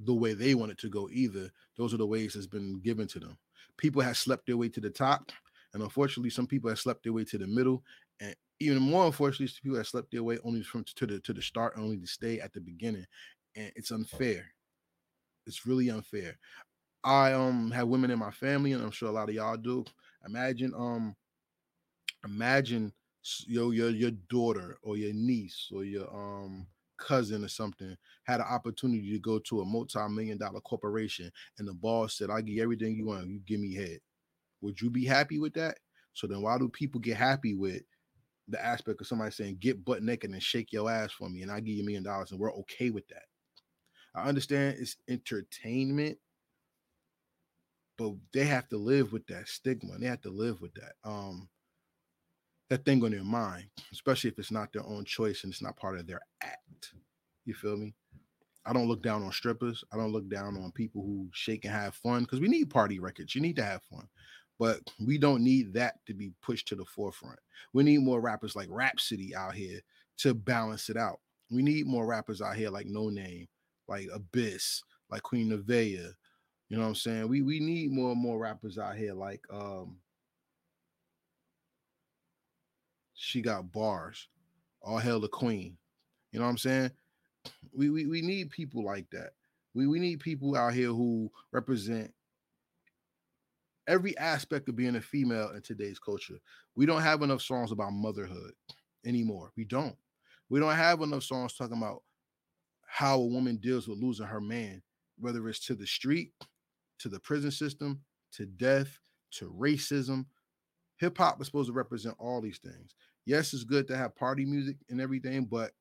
the 0.00 0.14
way 0.14 0.34
they 0.34 0.54
want 0.54 0.72
it 0.72 0.78
to 0.78 0.88
go 0.88 1.08
either. 1.12 1.50
Those 1.76 1.94
are 1.94 1.98
the 1.98 2.06
ways 2.06 2.34
that's 2.34 2.46
been 2.46 2.80
given 2.80 3.06
to 3.08 3.20
them. 3.20 3.38
People 3.76 4.02
have 4.02 4.16
slept 4.16 4.46
their 4.46 4.56
way 4.56 4.68
to 4.70 4.80
the 4.80 4.90
top, 4.90 5.32
and 5.72 5.82
unfortunately, 5.82 6.30
some 6.30 6.46
people 6.46 6.68
have 6.70 6.78
slept 6.78 7.02
their 7.04 7.12
way 7.12 7.24
to 7.24 7.38
the 7.38 7.46
middle, 7.46 7.82
and 8.20 8.34
even 8.60 8.82
more 8.82 9.06
unfortunately, 9.06 9.48
some 9.48 9.60
people 9.62 9.78
have 9.78 9.86
slept 9.88 10.10
their 10.12 10.22
way 10.22 10.38
only 10.44 10.62
from 10.62 10.84
to 10.84 11.06
the 11.06 11.20
to 11.20 11.32
the 11.32 11.42
start, 11.42 11.74
only 11.76 11.98
to 11.98 12.06
stay 12.06 12.40
at 12.40 12.52
the 12.52 12.60
beginning. 12.60 13.06
and 13.56 13.72
it's 13.76 13.90
unfair. 13.90 14.46
It's 15.46 15.66
really 15.66 15.90
unfair. 15.90 16.38
I 17.04 17.32
um 17.32 17.70
have 17.70 17.88
women 17.88 18.10
in 18.10 18.18
my 18.18 18.30
family, 18.30 18.72
and 18.72 18.82
I'm 18.82 18.90
sure 18.90 19.08
a 19.08 19.12
lot 19.12 19.28
of 19.28 19.34
y'all 19.34 19.56
do. 19.56 19.84
Imagine 20.26 20.72
um, 20.74 21.16
imagine 22.24 22.92
your 23.46 23.72
your 23.72 23.90
your 23.90 24.10
daughter 24.28 24.78
or 24.82 24.96
your 24.96 25.12
niece 25.12 25.70
or 25.74 25.84
your 25.84 26.08
um 26.14 26.66
cousin 26.96 27.44
or 27.44 27.48
something 27.48 27.96
had 28.24 28.40
an 28.40 28.46
opportunity 28.48 29.12
to 29.12 29.18
go 29.18 29.38
to 29.40 29.60
a 29.60 29.64
multi-million 29.64 30.38
dollar 30.38 30.60
corporation 30.60 31.30
and 31.58 31.66
the 31.66 31.74
boss 31.74 32.16
said, 32.16 32.30
I'll 32.30 32.40
give 32.40 32.54
you 32.54 32.62
everything 32.62 32.94
you 32.94 33.06
want, 33.06 33.26
you 33.28 33.40
give 33.40 33.58
me 33.60 33.74
head. 33.74 33.98
Would 34.62 34.80
you 34.80 34.90
be 34.90 35.04
happy 35.04 35.38
with 35.38 35.54
that? 35.54 35.78
So 36.14 36.26
then 36.26 36.42
why 36.42 36.58
do 36.58 36.68
people 36.68 37.00
get 37.00 37.16
happy 37.16 37.54
with 37.54 37.82
the 38.48 38.64
aspect 38.64 39.00
of 39.00 39.06
somebody 39.06 39.32
saying 39.32 39.58
get 39.60 39.84
butt 39.84 40.02
naked 40.02 40.30
and 40.30 40.42
shake 40.42 40.72
your 40.72 40.90
ass 40.90 41.12
for 41.12 41.28
me 41.28 41.42
and 41.42 41.50
I 41.50 41.60
give 41.60 41.74
you 41.76 41.82
a 41.82 41.86
million 41.86 42.04
dollars 42.04 42.30
and 42.32 42.40
we're 42.40 42.54
okay 42.54 42.90
with 42.90 43.08
that? 43.08 43.24
I 44.14 44.28
understand 44.28 44.76
it's 44.78 44.96
entertainment, 45.08 46.18
but 47.98 48.12
they 48.32 48.44
have 48.44 48.68
to 48.68 48.76
live 48.76 49.12
with 49.12 49.26
that 49.26 49.48
stigma. 49.48 49.98
They 49.98 50.06
have 50.06 50.22
to 50.22 50.30
live 50.30 50.60
with 50.60 50.74
that. 50.74 50.92
Um 51.04 51.48
that 52.70 52.84
thing 52.84 53.04
on 53.04 53.10
their 53.10 53.24
mind, 53.24 53.66
especially 53.92 54.30
if 54.30 54.38
it's 54.38 54.50
not 54.50 54.72
their 54.72 54.86
own 54.86 55.04
choice 55.04 55.44
and 55.44 55.52
it's 55.52 55.62
not 55.62 55.76
part 55.76 55.98
of 55.98 56.06
their 56.06 56.22
act. 56.42 56.92
You 57.44 57.54
feel 57.54 57.76
me? 57.76 57.94
I 58.66 58.72
don't 58.72 58.88
look 58.88 59.02
down 59.02 59.22
on 59.22 59.32
strippers. 59.32 59.84
I 59.92 59.96
don't 59.96 60.12
look 60.12 60.28
down 60.28 60.56
on 60.56 60.72
people 60.72 61.02
who 61.02 61.28
shake 61.32 61.64
and 61.64 61.74
have 61.74 61.94
fun 61.94 62.22
because 62.22 62.40
we 62.40 62.48
need 62.48 62.70
party 62.70 62.98
records. 62.98 63.34
You 63.34 63.42
need 63.42 63.56
to 63.56 63.64
have 63.64 63.82
fun, 63.82 64.08
but 64.58 64.80
we 65.04 65.18
don't 65.18 65.44
need 65.44 65.74
that 65.74 65.96
to 66.06 66.14
be 66.14 66.32
pushed 66.42 66.68
to 66.68 66.74
the 66.74 66.86
forefront. 66.86 67.38
We 67.74 67.82
need 67.82 67.98
more 67.98 68.20
rappers 68.20 68.56
like 68.56 68.68
Rapsody 68.70 69.34
out 69.34 69.54
here 69.54 69.80
to 70.18 70.32
balance 70.32 70.88
it 70.88 70.96
out. 70.96 71.20
We 71.50 71.62
need 71.62 71.86
more 71.86 72.06
rappers 72.06 72.40
out 72.40 72.56
here 72.56 72.70
like 72.70 72.86
Noname, 72.86 73.48
like 73.88 74.08
Abyss, 74.12 74.82
like 75.10 75.22
Queen 75.22 75.50
Nevaeh. 75.50 76.12
You 76.68 76.76
know 76.76 76.82
what 76.82 76.88
I'm 76.88 76.94
saying? 76.94 77.28
We 77.28 77.42
we 77.42 77.60
need 77.60 77.92
more 77.92 78.12
and 78.12 78.20
more 78.20 78.38
rappers 78.38 78.78
out 78.78 78.96
here 78.96 79.14
like 79.14 79.44
um 79.52 79.98
she 83.14 83.40
got 83.40 83.70
bars. 83.72 84.28
All 84.82 84.98
Hail 84.98 85.20
the 85.20 85.28
Queen. 85.28 85.76
You 86.32 86.40
know 86.40 86.46
what 86.46 86.50
I'm 86.50 86.58
saying? 86.58 86.90
We 87.72 87.90
we, 87.90 88.06
we 88.06 88.20
need 88.20 88.50
people 88.50 88.84
like 88.84 89.08
that. 89.10 89.30
We 89.74 89.86
we 89.86 89.98
need 89.98 90.20
people 90.20 90.56
out 90.56 90.74
here 90.74 90.88
who 90.88 91.30
represent 91.52 92.12
every 93.86 94.16
aspect 94.18 94.68
of 94.68 94.76
being 94.76 94.96
a 94.96 95.00
female 95.00 95.50
in 95.50 95.62
today's 95.62 95.98
culture. 95.98 96.38
We 96.74 96.86
don't 96.86 97.02
have 97.02 97.22
enough 97.22 97.42
songs 97.42 97.72
about 97.72 97.92
motherhood 97.92 98.52
anymore. 99.04 99.52
We 99.56 99.64
don't. 99.64 99.96
We 100.48 100.60
don't 100.60 100.74
have 100.74 101.00
enough 101.02 101.22
songs 101.22 101.54
talking 101.54 101.78
about 101.78 102.02
how 102.94 103.18
a 103.18 103.26
woman 103.26 103.56
deals 103.56 103.88
with 103.88 103.98
losing 103.98 104.26
her 104.26 104.40
man, 104.40 104.80
whether 105.18 105.48
it's 105.48 105.64
to 105.66 105.74
the 105.74 105.86
street, 105.86 106.32
to 107.00 107.08
the 107.08 107.18
prison 107.20 107.50
system, 107.50 108.00
to 108.32 108.46
death, 108.46 109.00
to 109.32 109.50
racism. 109.58 110.26
Hip 110.98 111.18
hop 111.18 111.40
is 111.40 111.48
supposed 111.48 111.68
to 111.68 111.72
represent 111.72 112.14
all 112.20 112.40
these 112.40 112.58
things 112.58 112.94
yes, 113.26 113.52
it's 113.54 113.64
good 113.64 113.88
to 113.88 113.96
have 113.96 114.16
party 114.16 114.44
music 114.44 114.76
and 114.88 115.00
everything, 115.00 115.44
but 115.44 115.72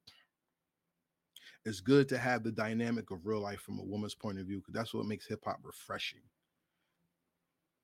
it's 1.66 1.82
good 1.82 2.10
to 2.10 2.18
have 2.18 2.44
the 2.44 2.52
dynamic 2.52 3.12
of 3.12 3.26
real 3.26 3.40
life 3.40 3.62
from 3.62 3.80
a 3.80 3.84
woman's 3.84 4.16
point 4.16 4.40
of 4.40 4.46
view 4.46 4.58
because 4.58 4.74
that's 4.74 4.94
what 4.94 5.06
makes 5.06 5.28
hip 5.28 5.42
hop 5.46 5.60
refreshing. 5.64 6.22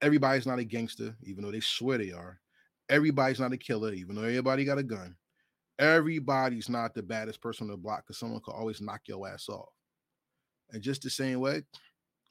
Everybody's 0.02 0.48
not 0.48 0.60
a 0.60 0.64
gangster, 0.64 1.16
even 1.24 1.44
though 1.44 1.52
they 1.52 1.60
swear 1.60 1.98
they 1.98 2.12
are. 2.12 2.40
Everybody's 2.90 3.40
not 3.40 3.54
a 3.54 3.58
killer, 3.58 3.94
even 3.94 4.16
though 4.16 4.24
everybody 4.24 4.66
got 4.66 4.78
a 4.78 4.84
gun. 4.84 5.16
Everybody's 5.80 6.70
not 6.70 6.94
the 6.94 7.02
baddest 7.02 7.42
person 7.42 7.68
on 7.68 7.72
the 7.72 7.78
block 7.78 8.06
because 8.06 8.18
someone 8.18 8.42
could 8.42 8.54
always 8.54 8.82
knock 8.82 9.02
your 9.08 9.28
ass 9.28 9.48
off. 9.50 9.70
And 10.72 10.82
just 10.82 11.02
the 11.02 11.10
same 11.10 11.40
way, 11.40 11.64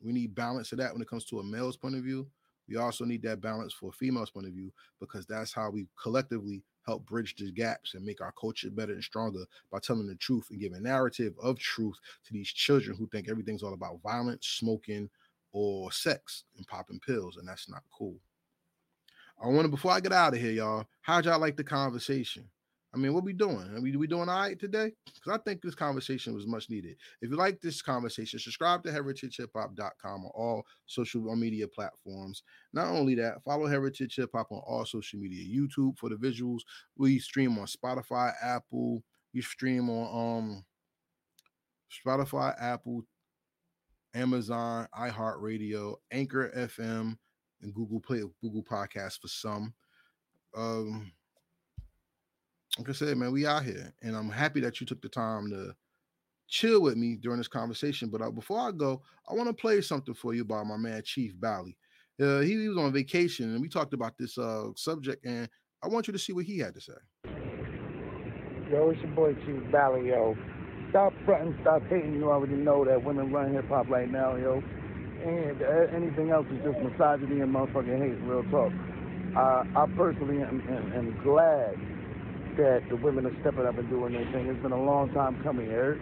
we 0.00 0.12
need 0.12 0.34
balance 0.34 0.70
of 0.72 0.78
that 0.78 0.92
when 0.92 1.02
it 1.02 1.08
comes 1.08 1.24
to 1.26 1.40
a 1.40 1.42
male's 1.42 1.76
point 1.76 1.96
of 1.96 2.04
view. 2.04 2.28
We 2.68 2.76
also 2.76 3.04
need 3.04 3.22
that 3.22 3.40
balance 3.40 3.72
for 3.72 3.88
a 3.88 3.92
female's 3.92 4.30
point 4.30 4.46
of 4.46 4.52
view 4.52 4.70
because 5.00 5.26
that's 5.26 5.52
how 5.52 5.70
we 5.70 5.86
collectively 6.00 6.62
help 6.84 7.06
bridge 7.06 7.34
the 7.36 7.50
gaps 7.50 7.94
and 7.94 8.04
make 8.04 8.20
our 8.20 8.32
culture 8.38 8.70
better 8.70 8.92
and 8.92 9.02
stronger 9.02 9.44
by 9.72 9.78
telling 9.78 10.06
the 10.06 10.14
truth 10.16 10.46
and 10.50 10.60
giving 10.60 10.82
narrative 10.82 11.34
of 11.42 11.58
truth 11.58 11.96
to 12.24 12.32
these 12.32 12.48
children 12.48 12.96
who 12.96 13.06
think 13.08 13.28
everything's 13.28 13.62
all 13.62 13.74
about 13.74 14.02
violence, 14.02 14.46
smoking, 14.46 15.08
or 15.52 15.90
sex 15.90 16.44
and 16.56 16.66
popping 16.66 17.00
pills, 17.00 17.36
and 17.38 17.48
that's 17.48 17.68
not 17.70 17.82
cool. 17.96 18.16
I 19.42 19.48
want 19.48 19.62
to 19.62 19.68
before 19.68 19.92
I 19.92 20.00
get 20.00 20.12
out 20.12 20.34
of 20.34 20.40
here, 20.40 20.50
y'all. 20.50 20.86
How'd 21.00 21.24
y'all 21.24 21.40
like 21.40 21.56
the 21.56 21.64
conversation? 21.64 22.44
I 22.94 22.96
mean, 22.96 23.12
what 23.12 23.24
we 23.24 23.34
doing? 23.34 23.82
We 23.82 24.06
doing 24.06 24.28
all 24.30 24.40
right 24.40 24.58
today? 24.58 24.92
Because 25.04 25.38
I 25.38 25.42
think 25.42 25.60
this 25.60 25.74
conversation 25.74 26.34
was 26.34 26.46
much 26.46 26.70
needed. 26.70 26.96
If 27.20 27.30
you 27.30 27.36
like 27.36 27.60
this 27.60 27.82
conversation, 27.82 28.38
subscribe 28.38 28.82
to 28.84 28.90
heritagehiphop.com 28.90 30.24
on 30.24 30.30
all 30.34 30.64
social 30.86 31.36
media 31.36 31.68
platforms. 31.68 32.42
Not 32.72 32.88
only 32.88 33.14
that, 33.16 33.42
follow 33.44 33.66
Heritage 33.66 34.16
Hip 34.16 34.30
Hop 34.34 34.50
on 34.50 34.62
all 34.66 34.86
social 34.86 35.18
media. 35.18 35.44
YouTube 35.44 35.98
for 35.98 36.08
the 36.08 36.16
visuals. 36.16 36.60
We 36.96 37.18
stream 37.18 37.58
on 37.58 37.66
Spotify, 37.66 38.32
Apple. 38.42 39.02
You 39.34 39.42
stream 39.42 39.90
on 39.90 40.38
um 40.38 40.64
Spotify, 41.90 42.54
Apple, 42.58 43.02
Amazon, 44.14 44.88
iHeartRadio, 44.98 45.96
Anchor 46.10 46.50
FM, 46.56 47.16
and 47.60 47.74
Google 47.74 48.00
Play, 48.00 48.22
Google 48.42 48.64
Podcasts 48.64 49.20
for 49.20 49.28
some. 49.28 49.74
Um, 50.56 51.12
like 52.78 52.88
I 52.88 52.92
said, 52.92 53.16
man, 53.18 53.32
we 53.32 53.44
out 53.44 53.64
here, 53.64 53.92
and 54.02 54.16
I'm 54.16 54.30
happy 54.30 54.60
that 54.60 54.80
you 54.80 54.86
took 54.86 55.02
the 55.02 55.08
time 55.08 55.50
to 55.50 55.74
chill 56.46 56.80
with 56.80 56.96
me 56.96 57.16
during 57.16 57.38
this 57.38 57.48
conversation. 57.48 58.08
But 58.08 58.22
uh, 58.22 58.30
before 58.30 58.60
I 58.60 58.70
go, 58.70 59.02
I 59.28 59.34
want 59.34 59.48
to 59.48 59.52
play 59.52 59.80
something 59.80 60.14
for 60.14 60.32
you 60.32 60.44
by 60.44 60.62
my 60.62 60.76
man 60.76 61.02
Chief 61.04 61.38
Bally. 61.38 61.76
Uh, 62.20 62.40
he, 62.40 62.50
he, 62.50 62.68
was 62.68 62.78
on 62.78 62.92
vacation, 62.92 63.52
and 63.52 63.60
we 63.60 63.68
talked 63.68 63.94
about 63.94 64.16
this 64.16 64.38
uh, 64.38 64.68
subject, 64.76 65.24
and 65.26 65.48
I 65.82 65.88
want 65.88 66.06
you 66.06 66.12
to 66.12 66.18
see 66.18 66.32
what 66.32 66.44
he 66.44 66.58
had 66.58 66.74
to 66.74 66.80
say. 66.80 66.92
Yo, 68.70 68.90
it's 68.90 69.00
your 69.02 69.12
boy 69.12 69.34
Chief 69.44 69.72
Bally, 69.72 70.08
yo. 70.08 70.36
Stop 70.90 71.12
fronting, 71.24 71.58
stop 71.62 71.82
hating. 71.88 72.14
You 72.14 72.30
already 72.30 72.54
know 72.54 72.84
that 72.84 73.02
women 73.04 73.32
run 73.32 73.52
hip 73.52 73.68
hop 73.68 73.88
right 73.88 74.10
now, 74.10 74.36
yo. 74.36 74.62
And 75.24 75.62
uh, 75.62 75.96
anything 75.96 76.30
else 76.30 76.46
is 76.52 76.62
just 76.64 76.78
misogyny 76.78 77.40
and 77.40 77.52
motherfucking 77.52 77.98
hate, 77.98 78.20
real 78.22 78.44
talk. 78.50 78.72
Uh, 79.36 79.64
I 79.78 79.86
personally 79.96 80.42
am, 80.42 80.62
am, 80.68 80.92
am 80.92 81.22
glad 81.22 81.76
that 82.58 82.82
the 82.90 82.96
women 82.96 83.24
are 83.26 83.40
stepping 83.40 83.66
up 83.66 83.78
and 83.78 83.88
doing 83.88 84.12
their 84.12 84.30
thing. 84.32 84.48
It's 84.48 84.62
been 84.62 84.72
a 84.72 84.82
long 84.82 85.10
time 85.14 85.40
coming, 85.42 85.70
Eric. 85.70 86.00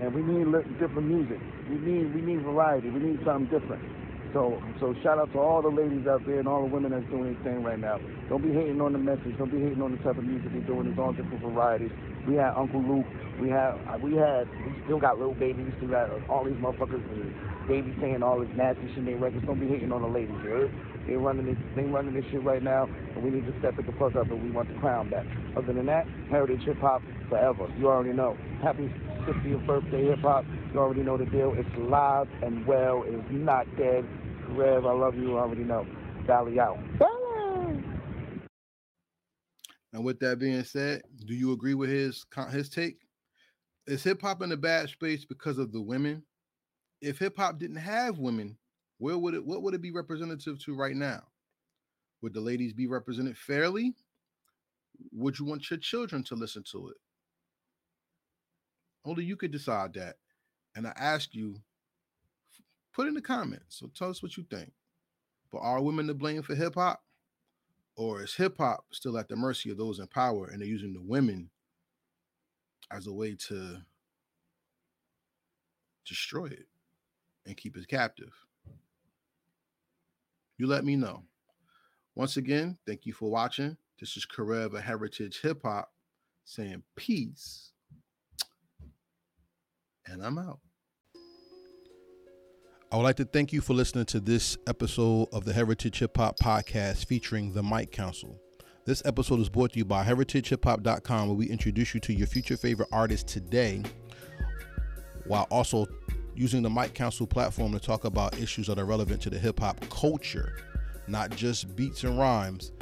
And 0.00 0.12
we 0.12 0.22
need 0.22 0.50
different 0.80 1.06
music. 1.06 1.38
We 1.70 1.76
need 1.76 2.14
we 2.14 2.22
need 2.22 2.42
variety. 2.42 2.90
We 2.90 3.00
need 3.00 3.20
something 3.24 3.46
different. 3.46 3.84
So 4.32 4.62
so 4.80 4.94
shout 5.02 5.18
out 5.18 5.32
to 5.32 5.38
all 5.38 5.62
the 5.62 5.68
ladies 5.68 6.06
out 6.06 6.24
there 6.26 6.38
and 6.38 6.48
all 6.48 6.62
the 6.62 6.72
women 6.72 6.92
that's 6.92 7.04
doing 7.06 7.34
their 7.34 7.42
thing 7.44 7.62
right 7.62 7.78
now. 7.78 8.00
Don't 8.28 8.42
be 8.42 8.52
hating 8.52 8.80
on 8.80 8.92
the 8.92 8.98
message. 8.98 9.36
Don't 9.38 9.52
be 9.52 9.60
hating 9.60 9.82
on 9.82 9.92
the 9.92 9.98
type 9.98 10.16
of 10.16 10.24
music 10.24 10.50
we're 10.54 10.60
doing. 10.60 10.88
It's 10.88 10.98
all 10.98 11.12
different 11.12 11.40
varieties. 11.40 11.90
We 12.26 12.36
had 12.36 12.54
Uncle 12.56 12.82
Luke. 12.82 13.06
We 13.40 13.50
have 13.50 13.78
uh, 13.88 13.98
we 14.00 14.16
had 14.16 14.48
we 14.64 14.72
still 14.84 14.98
got 14.98 15.18
Lil 15.18 15.34
Baby. 15.34 15.64
We 15.64 15.72
still 15.76 15.88
got 15.88 16.10
uh, 16.10 16.20
all 16.32 16.44
these 16.44 16.56
motherfuckers 16.56 17.04
and 17.12 17.34
baby 17.68 17.94
saying 18.00 18.22
all 18.22 18.40
this 18.40 18.48
nasty 18.56 18.88
shit 18.88 18.98
in 18.98 19.04
their 19.04 19.16
records. 19.16 19.44
Don't 19.46 19.60
be 19.60 19.68
hating 19.68 19.92
on 19.92 20.02
the 20.02 20.08
ladies, 20.08 20.36
you 20.44 20.70
they 21.06 21.14
running 21.14 21.46
this, 21.46 21.56
they 21.74 21.82
running 21.82 22.14
this 22.14 22.24
shit 22.30 22.42
right 22.44 22.62
now, 22.62 22.84
and 22.84 23.22
we 23.22 23.30
need 23.30 23.46
to 23.46 23.58
step 23.58 23.78
it 23.78 23.86
the 23.86 23.92
fuck 23.92 24.14
up, 24.14 24.30
and 24.30 24.42
we 24.42 24.50
want 24.50 24.72
the 24.72 24.78
crown 24.78 25.10
back. 25.10 25.26
Other 25.56 25.72
than 25.72 25.86
that, 25.86 26.06
heritage 26.30 26.62
hip 26.64 26.78
hop 26.78 27.02
forever. 27.28 27.68
You 27.78 27.88
already 27.88 28.12
know. 28.12 28.36
Happy 28.62 28.92
50th 29.26 29.66
birthday 29.66 30.06
hip 30.06 30.20
hop. 30.20 30.44
You 30.72 30.78
already 30.78 31.02
know 31.02 31.16
the 31.16 31.26
deal. 31.26 31.54
It's 31.56 31.68
live 31.76 32.28
and 32.42 32.64
well. 32.66 33.04
It's 33.06 33.30
not 33.30 33.66
dead. 33.76 34.06
Rev, 34.56 34.86
I 34.86 34.92
love 34.92 35.14
you. 35.16 35.36
I 35.36 35.42
already 35.42 35.64
know. 35.64 35.86
Valley 36.26 36.60
out. 36.60 36.78
And 39.92 40.04
with 40.04 40.20
that 40.20 40.38
being 40.38 40.64
said, 40.64 41.02
do 41.26 41.34
you 41.34 41.52
agree 41.52 41.74
with 41.74 41.90
his 41.90 42.24
his 42.50 42.68
take? 42.70 42.98
Is 43.86 44.04
hip 44.04 44.22
hop 44.22 44.42
in 44.42 44.52
a 44.52 44.56
bad 44.56 44.88
space 44.88 45.24
because 45.24 45.58
of 45.58 45.72
the 45.72 45.80
women? 45.80 46.22
If 47.00 47.18
hip 47.18 47.36
hop 47.36 47.58
didn't 47.58 47.76
have 47.76 48.18
women, 48.18 48.56
where 48.98 49.18
would 49.18 49.34
it 49.34 49.44
what 49.44 49.62
would 49.62 49.74
it 49.74 49.82
be 49.82 49.90
representative 49.90 50.62
to 50.64 50.74
right 50.74 50.96
now? 50.96 51.22
Would 52.22 52.34
the 52.34 52.40
ladies 52.40 52.72
be 52.72 52.86
represented 52.86 53.36
fairly? 53.36 53.94
Would 55.12 55.38
you 55.38 55.44
want 55.44 55.68
your 55.70 55.80
children 55.80 56.22
to 56.24 56.36
listen 56.36 56.62
to 56.70 56.88
it? 56.88 56.96
Only 59.04 59.24
you 59.24 59.36
could 59.36 59.50
decide 59.50 59.94
that. 59.94 60.16
And 60.76 60.86
I 60.86 60.92
ask 60.96 61.34
you, 61.34 61.56
put 62.92 63.08
in 63.08 63.14
the 63.14 63.22
comments. 63.22 63.78
So 63.78 63.90
tell 63.94 64.10
us 64.10 64.22
what 64.22 64.36
you 64.36 64.44
think. 64.50 64.72
But 65.50 65.58
are 65.58 65.82
women 65.82 66.06
to 66.06 66.14
blame 66.14 66.42
for 66.42 66.54
hip 66.54 66.74
hop? 66.74 67.02
Or 67.96 68.22
is 68.22 68.34
hip 68.34 68.56
hop 68.58 68.84
still 68.90 69.18
at 69.18 69.28
the 69.28 69.36
mercy 69.36 69.70
of 69.70 69.76
those 69.76 69.98
in 69.98 70.06
power 70.06 70.46
and 70.46 70.60
they're 70.60 70.68
using 70.68 70.94
the 70.94 71.02
women 71.02 71.50
as 72.90 73.06
a 73.06 73.12
way 73.12 73.36
to 73.48 73.78
destroy 76.06 76.46
it 76.46 76.66
and 77.46 77.56
keep 77.56 77.76
it 77.76 77.88
captive? 77.88 78.32
you 80.62 80.68
let 80.68 80.84
me 80.84 80.94
know. 80.94 81.24
Once 82.14 82.36
again, 82.36 82.78
thank 82.86 83.04
you 83.04 83.12
for 83.12 83.28
watching. 83.28 83.76
This 83.98 84.16
is 84.16 84.24
Karev 84.24 84.80
Heritage 84.80 85.40
Hip 85.42 85.62
Hop 85.64 85.90
saying 86.44 86.84
peace. 86.94 87.72
And 90.06 90.24
I'm 90.24 90.38
out. 90.38 90.60
I 92.92 92.96
would 92.96 93.04
like 93.04 93.16
to 93.16 93.24
thank 93.24 93.54
you 93.54 93.62
for 93.62 93.72
listening 93.72 94.04
to 94.04 94.20
this 94.20 94.58
episode 94.66 95.28
of 95.32 95.46
the 95.46 95.52
Heritage 95.54 96.00
Hip 96.00 96.14
Hop 96.18 96.38
Podcast 96.38 97.06
featuring 97.06 97.54
the 97.54 97.62
Mic 97.62 97.90
Council. 97.90 98.38
This 98.84 99.00
episode 99.06 99.40
is 99.40 99.48
brought 99.48 99.72
to 99.72 99.78
you 99.78 99.86
by 99.86 100.04
heritagehiphop.com, 100.04 101.28
where 101.28 101.34
we 101.34 101.48
introduce 101.48 101.94
you 101.94 102.00
to 102.00 102.12
your 102.12 102.26
future 102.26 102.58
favorite 102.58 102.90
artists 102.92 103.32
today, 103.32 103.82
while 105.24 105.46
also 105.50 105.86
using 106.34 106.60
the 106.60 106.68
Mic 106.68 106.92
Council 106.92 107.26
platform 107.26 107.72
to 107.72 107.80
talk 107.80 108.04
about 108.04 108.38
issues 108.38 108.66
that 108.66 108.78
are 108.78 108.84
relevant 108.84 109.22
to 109.22 109.30
the 109.30 109.38
hip 109.38 109.60
hop 109.60 109.80
culture, 109.88 110.58
not 111.08 111.30
just 111.30 111.74
beats 111.74 112.04
and 112.04 112.18
rhymes, 112.18 112.72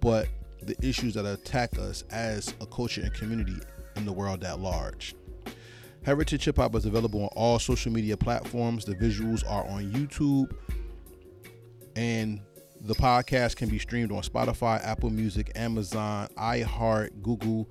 but 0.00 0.26
the 0.62 0.74
issues 0.82 1.12
that 1.12 1.26
attack 1.26 1.78
us 1.78 2.02
as 2.08 2.54
a 2.62 2.66
culture 2.66 3.02
and 3.02 3.12
community 3.12 3.58
in 3.96 4.06
the 4.06 4.12
world 4.12 4.42
at 4.42 4.58
large. 4.58 5.14
Heritage 6.02 6.46
Hip 6.46 6.56
Hop 6.56 6.74
is 6.74 6.86
available 6.86 7.22
on 7.24 7.28
all 7.36 7.58
social 7.58 7.92
media 7.92 8.16
platforms. 8.16 8.84
The 8.84 8.94
visuals 8.94 9.44
are 9.48 9.66
on 9.66 9.92
YouTube, 9.92 10.50
and 11.94 12.40
the 12.80 12.94
podcast 12.94 13.56
can 13.56 13.68
be 13.68 13.78
streamed 13.78 14.10
on 14.10 14.22
Spotify, 14.22 14.82
Apple 14.82 15.10
Music, 15.10 15.52
Amazon, 15.54 16.28
iHeart, 16.38 17.22
Google 17.22 17.68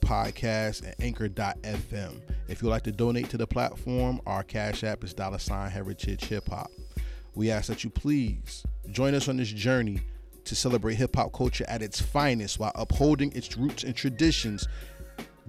Podcasts, 0.00 0.84
and 0.84 0.94
Anchor.fm. 1.00 2.20
If 2.46 2.62
you'd 2.62 2.68
like 2.68 2.84
to 2.84 2.92
donate 2.92 3.30
to 3.30 3.36
the 3.36 3.46
platform, 3.46 4.20
our 4.26 4.44
Cash 4.44 4.84
App 4.84 5.02
is 5.02 5.12
dollar 5.12 5.38
sign 5.38 5.70
Heritage 5.70 6.26
Hip 6.26 6.48
Hop. 6.50 6.70
We 7.34 7.50
ask 7.50 7.66
that 7.66 7.82
you 7.82 7.90
please 7.90 8.64
join 8.92 9.12
us 9.14 9.28
on 9.28 9.38
this 9.38 9.50
journey 9.50 10.00
to 10.44 10.54
celebrate 10.54 10.94
hip 10.94 11.16
hop 11.16 11.32
culture 11.32 11.64
at 11.68 11.82
its 11.82 12.00
finest 12.00 12.58
while 12.58 12.72
upholding 12.74 13.32
its 13.32 13.56
roots 13.56 13.82
and 13.82 13.96
traditions 13.96 14.68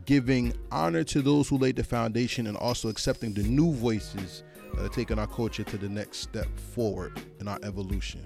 giving 0.05 0.53
honor 0.71 1.03
to 1.05 1.21
those 1.21 1.47
who 1.47 1.57
laid 1.57 1.77
the 1.77 1.83
foundation 1.83 2.47
and 2.47 2.57
also 2.57 2.89
accepting 2.89 3.33
the 3.33 3.43
new 3.43 3.71
voices 3.71 4.43
that 4.73 4.83
are 4.85 4.89
taking 4.89 5.17
our 5.17 5.27
culture 5.27 5.63
to 5.63 5.77
the 5.77 5.87
next 5.87 6.17
step 6.17 6.47
forward 6.73 7.13
in 7.39 7.47
our 7.47 7.59
evolution. 7.63 8.25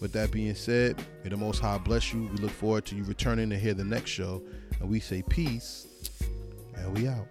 With 0.00 0.12
that 0.12 0.30
being 0.30 0.54
said, 0.54 1.02
may 1.24 1.30
the 1.30 1.36
Most 1.36 1.58
High 1.58 1.78
bless 1.78 2.12
you. 2.12 2.28
We 2.28 2.36
look 2.38 2.52
forward 2.52 2.84
to 2.86 2.94
you 2.94 3.02
returning 3.02 3.50
to 3.50 3.58
hear 3.58 3.74
the 3.74 3.84
next 3.84 4.10
show. 4.10 4.40
And 4.80 4.88
we 4.88 5.00
say 5.00 5.22
peace, 5.22 5.88
and 6.76 6.96
we 6.96 7.08
out. 7.08 7.26